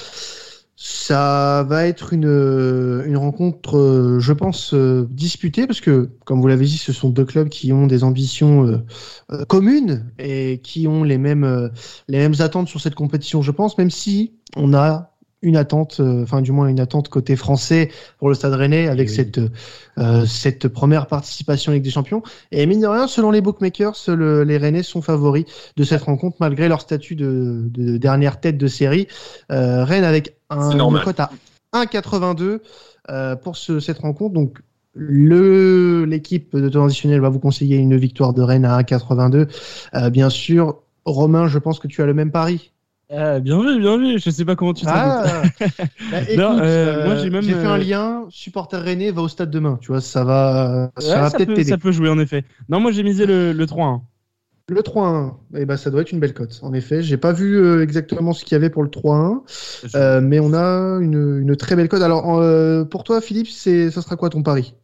ça 0.80 1.66
va 1.68 1.88
être 1.88 2.12
une, 2.12 3.02
une 3.04 3.16
rencontre, 3.16 3.76
euh, 3.76 4.20
je 4.20 4.32
pense, 4.32 4.74
euh, 4.74 5.08
disputée 5.10 5.66
parce 5.66 5.80
que, 5.80 6.08
comme 6.24 6.40
vous 6.40 6.46
l'avez 6.46 6.66
dit, 6.66 6.78
ce 6.78 6.92
sont 6.92 7.08
deux 7.10 7.24
clubs 7.24 7.48
qui 7.48 7.72
ont 7.72 7.88
des 7.88 8.04
ambitions 8.04 8.84
communes 9.48 10.08
et 10.20 10.60
qui 10.62 10.86
ont 10.86 11.02
les 11.02 11.18
mêmes 11.18 11.70
les 12.06 12.18
mêmes 12.18 12.34
attentes 12.38 12.68
sur 12.68 12.80
cette 12.80 12.94
compétition, 12.94 13.42
je 13.42 13.50
pense, 13.50 13.76
même 13.76 13.90
si 13.90 14.34
on 14.56 14.72
a 14.72 15.17
une 15.42 15.56
attente, 15.56 16.00
euh, 16.00 16.22
enfin 16.22 16.42
du 16.42 16.52
moins 16.52 16.68
une 16.68 16.80
attente 16.80 17.08
côté 17.08 17.36
français 17.36 17.90
pour 18.18 18.28
le 18.28 18.34
Stade 18.34 18.54
Rennais 18.54 18.88
avec 18.88 19.08
cette 19.08 19.40
euh, 19.98 20.26
cette 20.26 20.68
première 20.68 21.06
participation 21.06 21.70
avec 21.70 21.82
des 21.82 21.90
Champions. 21.90 22.22
Et 22.50 22.66
mine 22.66 22.80
de 22.80 22.86
rien, 22.86 23.06
selon 23.06 23.30
les 23.30 23.40
bookmakers, 23.40 23.96
les 24.08 24.56
Rennais 24.56 24.82
sont 24.82 25.02
favoris 25.02 25.44
de 25.76 25.84
cette 25.84 26.02
rencontre 26.02 26.36
malgré 26.40 26.68
leur 26.68 26.80
statut 26.80 27.14
de, 27.14 27.68
de 27.70 27.96
dernière 27.96 28.40
tête 28.40 28.58
de 28.58 28.66
série. 28.66 29.06
Euh, 29.52 29.84
Rennes 29.84 30.04
avec 30.04 30.36
un 30.50 30.70
une 30.70 31.00
cote 31.00 31.20
à 31.20 31.30
1,82 31.74 32.60
euh, 33.10 33.36
pour 33.36 33.56
ce, 33.56 33.80
cette 33.80 33.98
rencontre. 33.98 34.34
Donc 34.34 34.58
le 34.94 36.04
l'équipe 36.04 36.56
de 36.56 36.68
transitionnel 36.68 37.20
va 37.20 37.28
vous 37.28 37.38
conseiller 37.38 37.76
une 37.76 37.96
victoire 37.96 38.32
de 38.32 38.42
Rennes 38.42 38.64
à 38.64 38.80
1,82. 38.80 39.48
Euh, 39.94 40.10
bien 40.10 40.30
sûr, 40.30 40.82
Romain, 41.04 41.48
je 41.48 41.58
pense 41.58 41.78
que 41.78 41.88
tu 41.88 42.02
as 42.02 42.06
le 42.06 42.14
même 42.14 42.30
pari. 42.30 42.72
Ah, 43.10 43.40
bien 43.40 43.60
vu, 43.62 43.78
bien 43.80 43.96
vu. 43.96 44.18
Je 44.18 44.30
sais 44.30 44.44
pas 44.44 44.54
comment 44.56 44.74
tu 44.74 44.84
t'en 44.86 44.92
Ah, 44.92 45.42
bah, 46.10 46.22
écoute, 46.28 46.38
Non, 46.38 46.58
euh, 46.60 46.94
euh, 46.94 47.04
moi, 47.04 47.16
j'ai 47.16 47.30
même, 47.30 47.44
fait 47.54 47.66
un 47.66 47.76
euh, 47.76 47.78
lien. 47.78 48.26
Supporter 48.30 48.80
Rennais 48.82 49.10
va 49.10 49.22
au 49.22 49.28
stade 49.28 49.50
demain. 49.50 49.78
Tu 49.80 49.88
vois, 49.88 50.00
ça 50.00 50.24
va, 50.24 50.90
ça 50.98 51.20
Ouais, 51.20 51.20
va 51.20 51.30
ça, 51.30 51.38
peut-être 51.38 51.48
peut, 51.48 51.54
t'aider. 51.54 51.70
ça 51.70 51.78
peut 51.78 51.92
jouer 51.92 52.08
en 52.10 52.18
effet. 52.18 52.44
Non, 52.68 52.80
moi 52.80 52.92
j'ai 52.92 53.02
misé 53.02 53.24
le, 53.26 53.52
le 53.52 53.66
3-1. 53.66 54.02
Le 54.68 54.82
3-1, 54.82 55.38
eh 55.54 55.64
ben, 55.64 55.78
ça 55.78 55.90
doit 55.90 56.02
être 56.02 56.12
une 56.12 56.20
belle 56.20 56.34
cote. 56.34 56.60
En 56.62 56.74
effet, 56.74 57.02
j'ai 57.02 57.16
pas 57.16 57.32
vu 57.32 57.56
euh, 57.56 57.82
exactement 57.82 58.34
ce 58.34 58.44
qu'il 58.44 58.52
y 58.52 58.56
avait 58.56 58.68
pour 58.68 58.82
le 58.82 58.90
3-1, 58.90 59.42
euh, 59.94 60.20
mais 60.20 60.40
on 60.40 60.52
a 60.52 60.98
une, 61.00 61.38
une 61.40 61.56
très 61.56 61.74
belle 61.74 61.88
cote. 61.88 62.02
Alors, 62.02 62.38
euh, 62.38 62.84
pour 62.84 63.02
toi, 63.04 63.22
Philippe, 63.22 63.48
c'est, 63.48 63.90
ça 63.90 64.02
sera 64.02 64.16
quoi 64.16 64.28
ton 64.28 64.42
pari? 64.42 64.74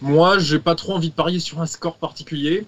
Moi, 0.00 0.38
j'ai 0.38 0.58
pas 0.60 0.74
trop 0.74 0.92
envie 0.94 1.10
de 1.10 1.14
parier 1.14 1.40
sur 1.40 1.60
un 1.60 1.66
score 1.66 1.98
particulier. 1.98 2.64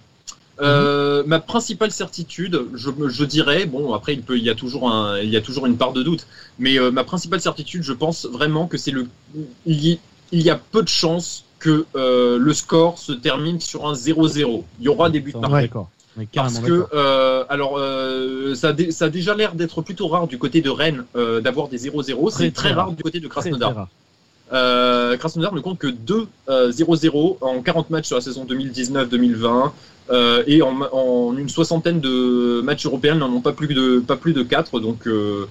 Euh, 0.61 1.23
Ma 1.27 1.39
principale 1.41 1.91
certitude, 1.91 2.63
je, 2.75 2.91
je 3.09 3.25
dirais, 3.25 3.67
bon 3.67 3.93
après 3.93 4.15
il 4.15 4.23
peut, 4.23 4.39
il 4.39 4.45
y 4.45 4.51
a 4.51 4.55
toujours 4.55 4.91
un, 4.91 5.19
il 5.19 5.29
y 5.29 5.37
a 5.37 5.41
toujours 5.41 5.67
une 5.67 5.77
part 5.77 5.93
de 5.93 6.03
doute, 6.03 6.27
mais 6.59 6.79
euh, 6.79 6.91
ma 6.91 7.05
principale 7.05 7.41
certitude, 7.41 7.83
je 7.83 7.93
pense 7.93 8.27
vraiment 8.27 8.67
que 8.67 8.79
c'est 8.79 8.91
le, 8.91 9.07
il 9.67 9.99
y, 10.33 10.51
a 10.51 10.57
peu 10.57 10.83
de 10.83 10.89
chances 10.89 11.45
que 11.59 11.85
euh, 11.95 12.39
le 12.39 12.53
score 12.55 12.99
se 12.99 13.13
termine 13.13 13.61
sur 13.61 13.87
un 13.87 13.93
0-0. 13.95 14.65
Il 14.81 14.85
y 14.85 14.89
aura 14.89 15.11
des 15.11 15.21
buts 15.21 15.33
par. 15.43 15.51
D'accord. 15.63 15.91
Parce 16.45 16.59
que, 16.61 16.87
euh, 16.95 17.45
alors, 17.51 17.77
euh, 17.79 18.55
ça, 18.55 18.69
a 18.69 18.73
dé- 18.73 18.91
ça 18.91 19.07
a 19.07 19.09
déjà 19.11 19.35
l'air 19.35 19.55
d'être 19.55 19.83
plutôt 19.83 20.09
rare 20.09 20.27
du 20.27 20.39
côté 20.39 20.63
de 20.63 20.71
Rennes 20.71 21.05
euh, 21.15 21.41
d'avoir 21.43 21.69
des 21.69 21.79
0-0. 21.79 22.31
Très, 22.31 22.45
C'est 22.47 22.51
très 22.53 22.69
très 22.69 22.73
rare 22.73 22.91
du 22.93 23.03
côté 23.03 23.21
de 23.21 23.29
Krasnodar. 23.29 23.89
Euh, 24.53 25.17
Krasnodar 25.17 25.53
ne 25.55 25.61
compte 25.61 25.79
que 25.79 25.89
2 25.89 26.29
euh, 26.49 26.71
0-0 26.71 27.39
en 27.41 27.63
40 27.63 27.91
matchs 27.91 28.07
sur 28.07 28.17
la 28.17 28.23
saison 28.23 28.45
2019-2020 28.45 29.73
euh, 30.11 30.45
et 30.47 30.63
en, 30.63 31.37
une 31.37 31.49
soixantaine 31.49 32.01
de 32.01 32.61
matchs 32.63 32.87
européens, 32.87 33.15
ils 33.15 33.19
n'en 33.19 33.33
ont 33.33 33.41
pas 33.41 33.53
plus 33.53 33.67
de 33.67 33.99
pas 33.99 34.17
plus 34.17 34.33
de 34.33 34.45
4 34.45 34.79
donc 34.79 35.09
euh, 35.09 35.49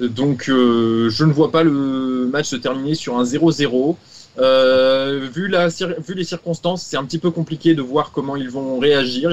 donc 0.00 0.44
je 0.46 1.24
ne 1.24 1.32
vois 1.32 1.50
pas 1.50 1.62
le 1.62 2.28
match 2.30 2.48
se 2.48 2.56
terminer 2.56 2.94
sur 2.94 3.16
un 3.18 3.24
0-0. 3.24 3.96
Euh, 4.38 5.28
vu, 5.30 5.46
la, 5.48 5.68
vu 5.68 6.14
les 6.14 6.24
circonstances, 6.24 6.82
c'est 6.82 6.96
un 6.96 7.04
petit 7.04 7.18
peu 7.18 7.30
compliqué 7.30 7.74
de 7.74 7.82
voir 7.82 8.12
comment 8.12 8.34
ils 8.36 8.48
vont 8.48 8.78
réagir, 8.78 9.30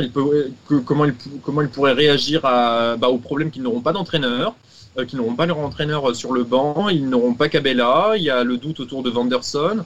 comment, 0.85 1.05
ils, 1.05 1.13
comment 1.43 1.61
ils 1.61 1.69
pourraient 1.69 1.93
réagir 1.93 2.41
à, 2.43 2.97
bah, 2.97 3.07
aux 3.07 3.17
problèmes 3.17 3.49
qu'ils 3.49 3.63
n'auront 3.63 3.79
pas 3.79 3.93
d'entraîneur, 3.93 4.55
euh, 4.99 5.05
qu'ils 5.05 5.17
n'auront 5.19 5.35
pas 5.35 5.45
leur 5.45 5.59
entraîneur 5.59 6.15
sur 6.15 6.33
le 6.33 6.43
banc, 6.43 6.89
ils 6.89 7.07
n'auront 7.07 7.33
pas 7.33 7.49
Cabella, 7.49 8.13
il 8.15 8.23
y 8.23 8.29
a 8.29 8.43
le 8.43 8.57
doute 8.57 8.79
autour 8.79 9.03
de 9.03 9.09
Vanderson. 9.09 9.85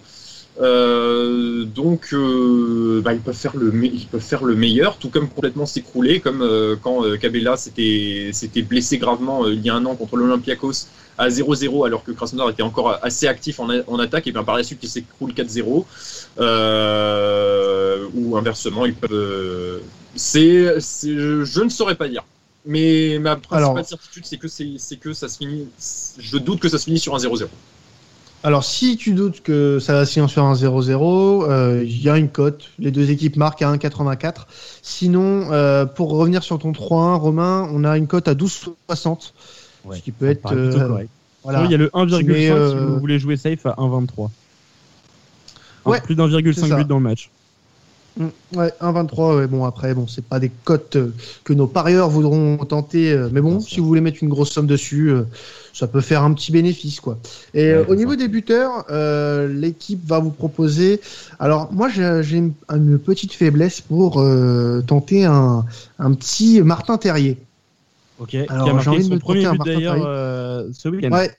Euh, 0.61 1.65
donc, 1.65 2.09
euh, 2.13 3.01
bah, 3.03 3.13
ils, 3.13 3.19
peuvent 3.19 3.35
faire 3.35 3.55
le, 3.55 4.55
meilleur, 4.55 4.97
tout 4.97 5.09
comme 5.09 5.27
complètement 5.29 5.65
s'écrouler, 5.65 6.19
comme 6.19 6.41
euh, 6.41 6.75
quand 6.81 7.03
euh, 7.03 7.17
Cabella 7.17 7.57
s'était 7.57 8.61
blessé 8.61 8.97
gravement 8.97 9.45
euh, 9.45 9.53
il 9.53 9.65
y 9.65 9.69
a 9.69 9.75
un 9.75 9.85
an 9.85 9.95
contre 9.95 10.15
l'Olympiakos 10.17 10.87
à 11.17 11.29
0-0, 11.29 11.85
alors 11.85 12.03
que 12.03 12.11
Krasnodar 12.11 12.49
était 12.49 12.63
encore 12.63 12.99
assez 13.03 13.27
actif 13.27 13.59
en, 13.59 13.99
attaque, 13.99 14.27
et 14.27 14.31
bien 14.31 14.43
par 14.43 14.57
la 14.57 14.63
suite 14.63 14.79
il 14.83 14.89
s'écroule 14.89 15.31
4-0. 15.31 15.85
Euh, 16.39 18.07
ou 18.15 18.37
inversement, 18.37 18.85
ils 18.85 18.95
peuvent. 18.95 19.11
euh, 19.11 20.79
je 20.79 21.63
ne 21.63 21.69
saurais 21.69 21.95
pas 21.95 22.07
dire. 22.07 22.23
Mais 22.65 23.17
ma 23.19 23.35
principale 23.35 23.57
Alors- 23.77 23.85
certitude, 23.85 24.25
c'est 24.25 24.37
que, 24.37 24.47
c'est, 24.47 24.95
que 24.97 25.13
ça 25.13 25.27
se 25.27 25.37
finit. 25.37 25.67
Je 26.17 26.37
doute 26.37 26.59
que 26.59 26.69
ça 26.69 26.77
se 26.77 26.85
finisse 26.85 27.01
sur 27.01 27.13
un 27.15 27.19
0-0. 27.19 27.47
Alors, 28.45 28.63
si 28.65 28.97
tu 28.97 29.13
doutes 29.13 29.41
que 29.41 29.79
ça 29.79 29.93
va 29.93 30.05
se 30.05 30.11
finir 30.13 30.29
sur 30.29 30.43
un 30.43 30.53
0-0, 30.53 31.45
euh, 31.49 31.83
il 31.85 32.01
y 32.01 32.09
a 32.09 32.17
une 32.17 32.29
cote. 32.29 32.65
Les 32.77 32.91
deux 32.91 33.09
équipes 33.09 33.37
marquent 33.37 33.61
à 33.61 33.71
1,84. 33.71 34.47
Sinon, 34.81 35.51
euh, 35.51 35.85
pour 35.85 36.11
revenir 36.11 36.43
sur 36.43 36.59
ton 36.59 36.71
3-1, 36.73 37.15
Romain, 37.17 37.69
on 37.71 37.83
a 37.85 37.97
une 37.97 38.07
cote 38.07 38.27
à 38.27 38.33
12,60. 38.35 39.33
Ouais, 39.85 39.97
ce 39.97 40.01
qui 40.01 40.11
peut 40.11 40.29
être. 40.29 40.53
euh, 40.53 41.05
voilà. 41.43 41.63
Il 41.65 41.71
y 41.71 41.73
a 41.73 41.77
le 41.77 41.89
1,5 41.93 42.25
Mais, 42.25 42.47
si 42.47 42.75
vous 42.75 42.99
voulez 42.99 43.19
jouer 43.19 43.37
safe 43.37 43.65
à 43.65 43.75
1,23. 43.77 44.29
Un- 45.85 45.89
Ouais, 45.89 45.99
plus 46.01 46.15
d'1,5 46.15 46.53
c'est 46.53 46.67
ça. 46.67 46.75
but 46.77 46.87
dans 46.87 46.97
le 46.97 47.03
match. 47.03 47.29
Mm, 48.17 48.27
Ouais, 48.55 48.71
1,23. 48.79 49.35
Ouais, 49.37 49.47
bon, 49.47 49.65
après, 49.65 49.93
bon, 49.95 50.05
c'est 50.07 50.23
pas 50.23 50.39
des 50.39 50.51
cotes 50.63 50.97
euh, 50.97 51.13
que 51.43 51.53
nos 51.53 51.65
parieurs 51.67 52.09
voudront 52.09 52.57
tenter. 52.57 53.11
euh, 53.11 53.29
mais 53.31 53.41
bon, 53.41 53.59
si 53.59 53.79
vous 53.79 53.87
voulez 53.87 54.01
mettre 54.01 54.19
une 54.21 54.29
grosse 54.29 54.51
somme 54.51 54.67
dessus, 54.67 55.09
euh, 55.09 55.23
ça 55.73 55.87
peut 55.87 56.01
faire 56.01 56.21
un 56.23 56.31
petit 56.33 56.51
bénéfice, 56.51 56.99
quoi. 56.99 57.17
Et 57.55 57.73
Ouais, 57.73 57.85
au 57.87 57.95
niveau 57.95 58.15
des 58.15 58.27
buteurs, 58.27 58.85
l'équipe 59.49 60.05
va 60.07 60.19
vous 60.19 60.29
proposer. 60.29 61.01
Alors, 61.39 61.73
moi, 61.73 61.89
j'ai 61.89 62.37
une, 62.37 62.53
une 62.69 62.99
petite 62.99 63.33
faiblesse 63.33 63.81
pour 63.81 64.23
tenter 64.85 65.25
un, 65.25 65.65
un 65.97 66.13
petit 66.13 66.61
Martin 66.61 66.97
Terrier. 66.97 67.37
Ok. 68.19 68.35
Alors, 68.49 68.79
j'ai 68.81 68.89
envie 68.91 69.09
de 69.09 69.15
me 69.15 69.19
premier 69.19 69.41
but 69.49 69.57
Martin 69.57 69.63
d'ailleurs 69.73 69.95
Terrier. 69.95 70.73
ce 70.73 70.89
week-end. 70.89 71.11
Ouais. 71.11 71.31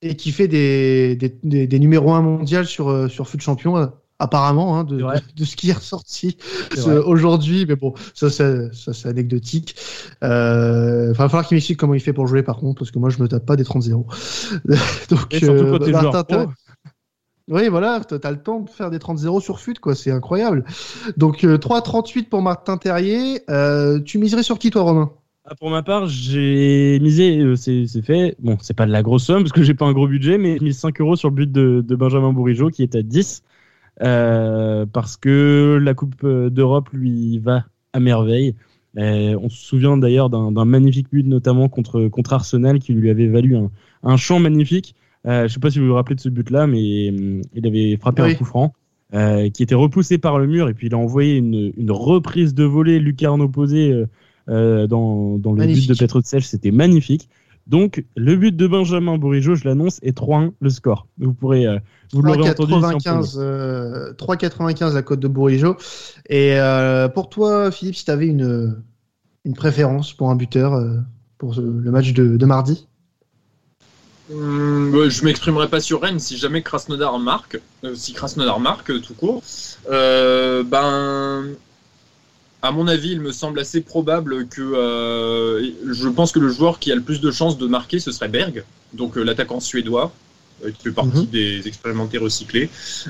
Et 0.00 0.16
qui 0.16 0.30
fait 0.32 0.48
des, 0.48 1.16
des, 1.16 1.34
des, 1.42 1.66
des 1.66 1.78
numéros 1.78 2.12
1 2.14 2.22
mondial 2.22 2.64
sur, 2.64 3.10
sur 3.10 3.28
Foot 3.28 3.42
Champion, 3.42 3.90
apparemment, 4.18 4.78
hein, 4.78 4.84
de, 4.84 4.96
de, 4.96 5.04
de 5.36 5.44
ce 5.44 5.56
qui 5.56 5.70
est 5.70 5.74
ressorti 5.74 6.36
aujourd'hui. 7.06 7.66
Mais 7.66 7.76
bon, 7.76 7.94
ça, 8.14 8.30
c'est 8.30 8.72
ça, 8.74 8.92
c'est 8.92 9.08
anecdotique. 9.08 9.76
Euh, 10.24 11.12
va 11.12 11.28
falloir 11.28 11.46
qu'il 11.46 11.54
m'explique 11.56 11.78
comment 11.78 11.94
il 11.94 12.00
fait 12.00 12.12
pour 12.12 12.26
jouer, 12.26 12.42
par 12.42 12.56
contre, 12.58 12.80
parce 12.80 12.90
que 12.90 12.98
moi, 12.98 13.10
je 13.10 13.22
me 13.22 13.28
tape 13.28 13.46
pas 13.46 13.56
des 13.56 13.64
30-0. 13.64 14.06
Donc, 15.10 15.34
Et 15.34 15.38
surtout 15.38 15.64
euh, 15.64 15.78
quand 15.78 15.84
t'es. 15.84 15.92
Terrier- 15.92 16.48
oui, 17.50 17.68
voilà, 17.68 18.00
t'as 18.06 18.18
t'as 18.18 18.30
le 18.30 18.42
temps 18.42 18.60
de 18.60 18.68
faire 18.68 18.90
des 18.90 18.98
30-0 18.98 19.40
sur 19.40 19.58
FUT, 19.58 19.74
quoi, 19.80 19.94
c'est 19.94 20.10
incroyable. 20.10 20.64
Donc, 21.16 21.44
euh, 21.44 21.56
3-38 21.56 22.28
pour 22.28 22.42
Martin 22.42 22.76
Terrier. 22.76 23.40
Euh, 23.48 24.00
tu 24.00 24.18
miserais 24.18 24.42
sur 24.42 24.58
qui, 24.58 24.70
toi, 24.70 24.82
Romain? 24.82 25.12
Ah, 25.44 25.54
pour 25.54 25.70
ma 25.70 25.82
part, 25.82 26.06
j'ai 26.08 26.98
misé, 27.00 27.38
euh, 27.38 27.56
c'est 27.56 27.86
c'est 27.86 28.02
fait. 28.02 28.36
Bon, 28.38 28.58
c'est 28.60 28.74
pas 28.76 28.84
de 28.84 28.92
la 28.92 29.02
grosse 29.02 29.24
somme 29.24 29.44
parce 29.44 29.52
que 29.52 29.62
j'ai 29.62 29.72
pas 29.72 29.86
un 29.86 29.94
gros 29.94 30.06
budget, 30.06 30.36
mais 30.36 30.58
j'ai 30.58 30.64
mis 30.64 30.74
5 30.74 31.00
euros 31.00 31.16
sur 31.16 31.30
le 31.30 31.34
but 31.36 31.50
de, 31.50 31.82
de 31.86 31.96
Benjamin 31.96 32.34
Bourigeau 32.34 32.68
qui 32.68 32.82
est 32.82 32.94
à 32.94 33.02
10. 33.02 33.42
Euh, 34.02 34.86
parce 34.86 35.16
que 35.16 35.78
la 35.82 35.94
Coupe 35.94 36.22
euh, 36.24 36.50
d'Europe 36.50 36.88
lui 36.92 37.38
va 37.38 37.64
à 37.92 38.00
merveille. 38.00 38.54
Euh, 38.96 39.38
on 39.42 39.48
se 39.48 39.56
souvient 39.64 39.96
d'ailleurs 39.96 40.30
d'un 40.30 40.64
magnifique 40.64 41.08
but, 41.12 41.26
notamment 41.26 41.68
contre, 41.68 42.08
contre 42.08 42.32
Arsenal, 42.32 42.78
qui 42.78 42.92
lui 42.94 43.10
avait 43.10 43.28
valu 43.28 43.56
un, 43.56 43.70
un 44.02 44.16
champ 44.16 44.38
magnifique. 44.40 44.94
Euh, 45.26 45.46
je 45.48 45.54
sais 45.54 45.60
pas 45.60 45.70
si 45.70 45.78
vous 45.78 45.86
vous 45.88 45.94
rappelez 45.94 46.16
de 46.16 46.20
ce 46.20 46.28
but-là, 46.28 46.66
mais 46.66 47.10
hum, 47.10 47.42
il 47.54 47.66
avait 47.66 47.96
frappé 47.96 48.22
Oui. 48.22 48.30
un 48.32 48.34
coup 48.34 48.44
franc. 48.44 48.72
euh, 49.14 49.48
qui 49.50 49.62
était 49.62 49.74
repoussé 49.74 50.18
par 50.18 50.38
le 50.38 50.46
mur 50.46 50.68
et 50.68 50.74
puis 50.74 50.88
il 50.88 50.94
a 50.94 50.98
envoyé 50.98 51.36
une, 51.36 51.72
une 51.76 51.90
reprise 51.90 52.54
de 52.54 52.64
volée 52.64 52.98
lucarne 53.00 53.40
opposée 53.40 54.04
euh, 54.50 54.86
dans, 54.86 55.38
dans 55.38 55.52
le 55.52 55.58
Magnifique. 55.58 55.88
but 55.88 55.94
de 55.94 55.98
Petro 55.98 56.20
c'était 56.22 56.70
magnifique. 56.70 57.28
Donc 57.68 58.04
le 58.16 58.36
but 58.36 58.56
de 58.56 58.66
Benjamin 58.66 59.18
Bourigeau, 59.18 59.54
je 59.54 59.64
l'annonce, 59.68 59.98
est 60.02 60.16
3-1 60.16 60.52
le 60.60 60.70
score. 60.70 61.06
Vous 61.18 61.34
pourrez, 61.34 61.66
euh, 61.66 61.78
vous 62.12 62.22
l'aurez 62.22 62.50
entendu. 62.50 62.72
ici 62.72 62.84
en 62.84 62.98
premier. 62.98 63.26
3,95 63.26 63.34
euh, 63.38 64.12
3,95 64.14 64.94
la 64.94 65.02
cote 65.02 65.20
de 65.20 65.28
Bourigeau. 65.28 65.76
Et 66.30 66.58
euh, 66.58 67.08
pour 67.08 67.28
toi, 67.28 67.70
Philippe, 67.70 67.96
si 67.96 68.04
tu 68.06 68.10
avais 68.10 68.26
une, 68.26 68.76
une 69.44 69.54
préférence 69.54 70.14
pour 70.14 70.30
un 70.30 70.36
buteur 70.36 70.72
euh, 70.74 70.96
pour 71.36 71.54
ce- 71.54 71.60
le 71.60 71.90
match 71.90 72.12
de, 72.14 72.36
de 72.38 72.46
mardi? 72.46 72.86
Hum, 74.30 75.08
je 75.08 75.24
m'exprimerai 75.24 75.68
pas 75.68 75.80
sur 75.80 76.02
Rennes 76.02 76.18
si 76.18 76.36
jamais 76.36 76.62
Krasnodar 76.62 77.18
marque, 77.18 77.60
euh, 77.84 77.94
si 77.94 78.12
Krasnodar 78.12 78.60
marque 78.60 79.00
tout 79.00 79.14
court. 79.14 79.42
Euh, 79.90 80.62
ben, 80.64 81.44
à 82.62 82.72
mon 82.72 82.88
avis, 82.88 83.12
il 83.12 83.20
me 83.20 83.32
semble 83.32 83.60
assez 83.60 83.80
probable 83.80 84.48
que 84.48 84.62
euh, 84.62 85.70
je 85.92 86.08
pense 86.08 86.32
que 86.32 86.40
le 86.40 86.48
joueur 86.48 86.78
qui 86.78 86.90
a 86.90 86.94
le 86.96 87.02
plus 87.02 87.20
de 87.20 87.30
chances 87.30 87.56
de 87.58 87.66
marquer, 87.66 88.00
ce 88.00 88.10
serait 88.12 88.28
Berg, 88.28 88.64
donc 88.92 89.16
euh, 89.16 89.22
l'attaquant 89.22 89.60
suédois, 89.60 90.12
euh, 90.64 90.70
qui 90.72 90.82
fait 90.84 90.92
partie 90.92 91.26
Mhm. 91.26 91.30
des 91.30 91.68
expérimentés 91.68 92.18
recyclés. 92.18 92.68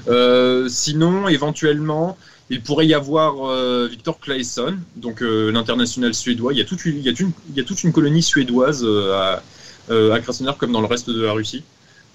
Euh, 0.09 0.69
sinon, 0.69 1.29
éventuellement, 1.29 2.19
il 2.51 2.63
pourrait 2.63 2.87
y 2.87 2.95
avoir 2.95 3.49
euh, 3.51 3.89
Victor 3.91 4.21
Claesson, 4.21 4.77
donc 4.97 5.23
euh, 5.23 5.51
l'international 5.51 6.15
suédois. 6.15 6.53
Il 6.53 6.59
y 6.59 6.63
a 6.63 6.65
toute 6.65 6.85
une, 6.85 6.99
il 6.99 7.03
y 7.05 7.09
a 7.09 7.13
une, 7.19 7.33
il 7.51 7.57
y 7.57 7.61
a 7.61 7.65
toute 7.65 7.83
une 7.85 7.93
colonie 7.93 8.23
suédoise 8.23 8.83
euh, 8.85 9.15
à, 9.15 9.43
euh, 9.91 10.13
à 10.13 10.21
Krasnodar 10.21 10.59
comme 10.59 10.73
dans 10.73 10.81
le 10.83 10.87
reste 10.87 11.09
de 11.11 11.23
la 11.23 11.33
Russie. 11.33 11.65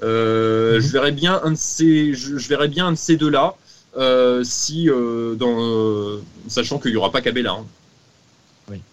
Euh, 0.04 0.76
Mhm. 0.76 0.82
Je 0.82 0.92
verrais 0.92 1.12
bien 1.12 1.40
un 1.44 1.52
de 1.52 1.58
ces, 1.58 2.14
je, 2.14 2.38
je 2.38 2.48
verrais 2.50 2.68
bien 2.68 2.88
un 2.88 2.92
de 2.94 2.98
ces 2.98 3.16
deux-là, 3.18 3.56
euh, 3.98 4.44
si 4.44 4.90
euh, 4.90 5.36
dans, 5.36 5.56
euh, 5.60 6.22
sachant 6.48 6.80
qu'il 6.80 6.92
y 6.92 6.98
aura 6.98 7.12
pas 7.12 7.22
Cabella. 7.22 7.52
hein. 7.52 7.66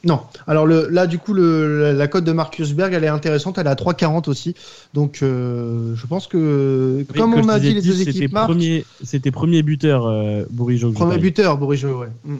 Non. 0.04 0.20
Alors 0.46 0.66
le, 0.66 0.88
là, 0.88 1.06
du 1.06 1.18
coup, 1.18 1.32
le, 1.32 1.92
la, 1.92 2.08
cote 2.08 2.24
de 2.24 2.32
Marcus 2.32 2.72
Berg, 2.72 2.92
elle 2.92 3.04
est 3.04 3.08
intéressante. 3.08 3.58
Elle 3.58 3.66
est 3.66 3.70
à 3.70 3.74
3,40 3.74 4.28
aussi. 4.28 4.54
Donc, 4.94 5.20
euh, 5.22 5.94
je 5.94 6.06
pense 6.06 6.26
que, 6.26 7.04
Oui, 7.08 7.18
comme 7.18 7.34
on 7.34 7.48
a 7.48 7.58
dit, 7.58 7.74
les 7.74 7.82
deux 7.82 7.92
10, 7.92 7.98
c'était 7.98 8.10
équipes 8.10 8.32
marquent. 8.32 8.50
premier, 8.50 8.84
c'était 9.04 9.30
premier 9.30 9.62
buteur 9.62 10.06
euh, 10.06 10.44
Bourigeau. 10.50 10.92
Premier 10.92 11.18
buteur, 11.18 11.56
Bourigeau, 11.56 12.00
ouais. 12.00 12.08
Mm. 12.24 12.34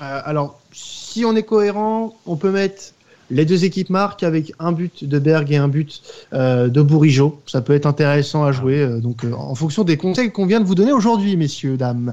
Euh, 0.00 0.20
alors, 0.24 0.60
si 0.72 1.24
on 1.24 1.34
est 1.36 1.42
cohérent, 1.42 2.16
on 2.26 2.36
peut 2.36 2.50
mettre 2.50 2.82
Les 3.30 3.44
deux 3.44 3.64
équipes 3.64 3.90
marquent 3.90 4.24
avec 4.24 4.52
un 4.58 4.72
but 4.72 5.04
de 5.04 5.18
Berg 5.20 5.52
et 5.52 5.56
un 5.56 5.68
but 5.68 6.02
euh, 6.32 6.68
de 6.68 6.82
Bourigeau. 6.82 7.40
Ça 7.46 7.60
peut 7.60 7.74
être 7.74 7.86
intéressant 7.86 8.44
à 8.44 8.50
jouer. 8.50 8.80
euh, 8.80 8.98
donc, 8.98 9.24
euh, 9.24 9.32
en 9.32 9.54
fonction 9.54 9.84
des 9.84 9.96
conseils 9.96 10.32
qu'on 10.32 10.46
vient 10.46 10.60
de 10.60 10.64
vous 10.64 10.74
donner 10.74 10.92
aujourd'hui, 10.92 11.36
messieurs, 11.36 11.76
dames. 11.76 12.12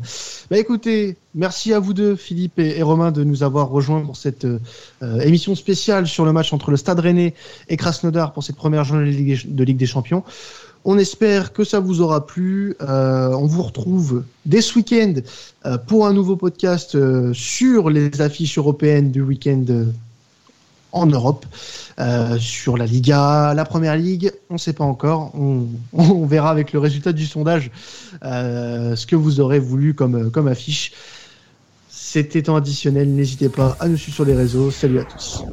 Bah, 0.51 0.57
écoutez, 0.59 1.18
merci 1.34 1.74
à 1.74 1.80
vous 1.80 1.93
deux, 1.93 2.15
Philippe 2.15 2.59
et, 2.59 2.84
Romain, 2.84 3.11
de 3.11 3.24
nous 3.24 3.41
avoir 3.41 3.70
rejoints 3.70 4.01
pour 4.01 4.15
cette 4.15 4.45
émission 5.24 5.55
spéciale 5.55 6.07
sur 6.07 6.24
le 6.26 6.34
match 6.34 6.53
entre 6.53 6.72
le 6.72 6.78
Stade 6.78 6.99
Rennais 6.99 7.34
et 7.70 7.78
Krasnodar 7.78 8.34
pour 8.34 8.43
cette 8.43 8.55
première 8.55 8.84
journée 8.84 9.05
de 9.05 9.18
Ligue, 9.18 9.55
de 9.55 9.63
Ligue 9.63 9.78
des 9.78 9.86
Champions. 9.86 10.24
On 10.86 10.97
espère 10.97 11.51
que 11.51 11.63
ça 11.63 11.80
vous 11.80 12.01
aura 12.01 12.26
plu. 12.26 12.76
On 12.80 13.45
vous 13.45 13.63
retrouve 13.63 14.24
dès 14.45 14.61
ce 14.61 14.76
week-end 14.76 15.15
pour 15.88 16.07
un 16.07 16.13
nouveau 16.13 16.38
podcast 16.38 16.97
sur 17.34 17.89
les 17.89 18.22
affiches 18.22 18.57
européennes 18.57 19.11
du 19.11 19.22
week-end 19.22 19.65
en 20.91 21.05
Europe, 21.05 21.45
euh, 21.99 22.38
sur 22.38 22.77
la 22.77 22.85
Liga, 22.85 23.53
la 23.53 23.65
Première 23.65 23.95
Ligue. 23.95 24.31
On 24.49 24.55
ne 24.55 24.59
sait 24.59 24.73
pas 24.73 24.83
encore. 24.83 25.31
On, 25.93 26.25
verra 26.25 26.49
avec 26.49 26.73
le 26.73 26.79
résultat 26.79 27.13
du 27.13 27.25
sondage 27.25 27.71
euh, 28.23 28.95
ce 28.95 29.05
que 29.05 29.15
vous 29.15 29.39
aurez 29.39 29.59
voulu 29.59 29.93
comme, 29.93 30.31
comme 30.31 30.47
affiche. 30.47 30.93
C'était 31.89 32.41
temps 32.43 32.55
additionnel. 32.55 33.13
N'hésitez 33.13 33.49
pas 33.49 33.75
à 33.79 33.88
nous 33.88 33.97
suivre 33.97 34.15
sur 34.15 34.25
les 34.25 34.35
réseaux. 34.35 34.71
Salut 34.71 34.99
à 34.99 35.03
tous. 35.03 35.43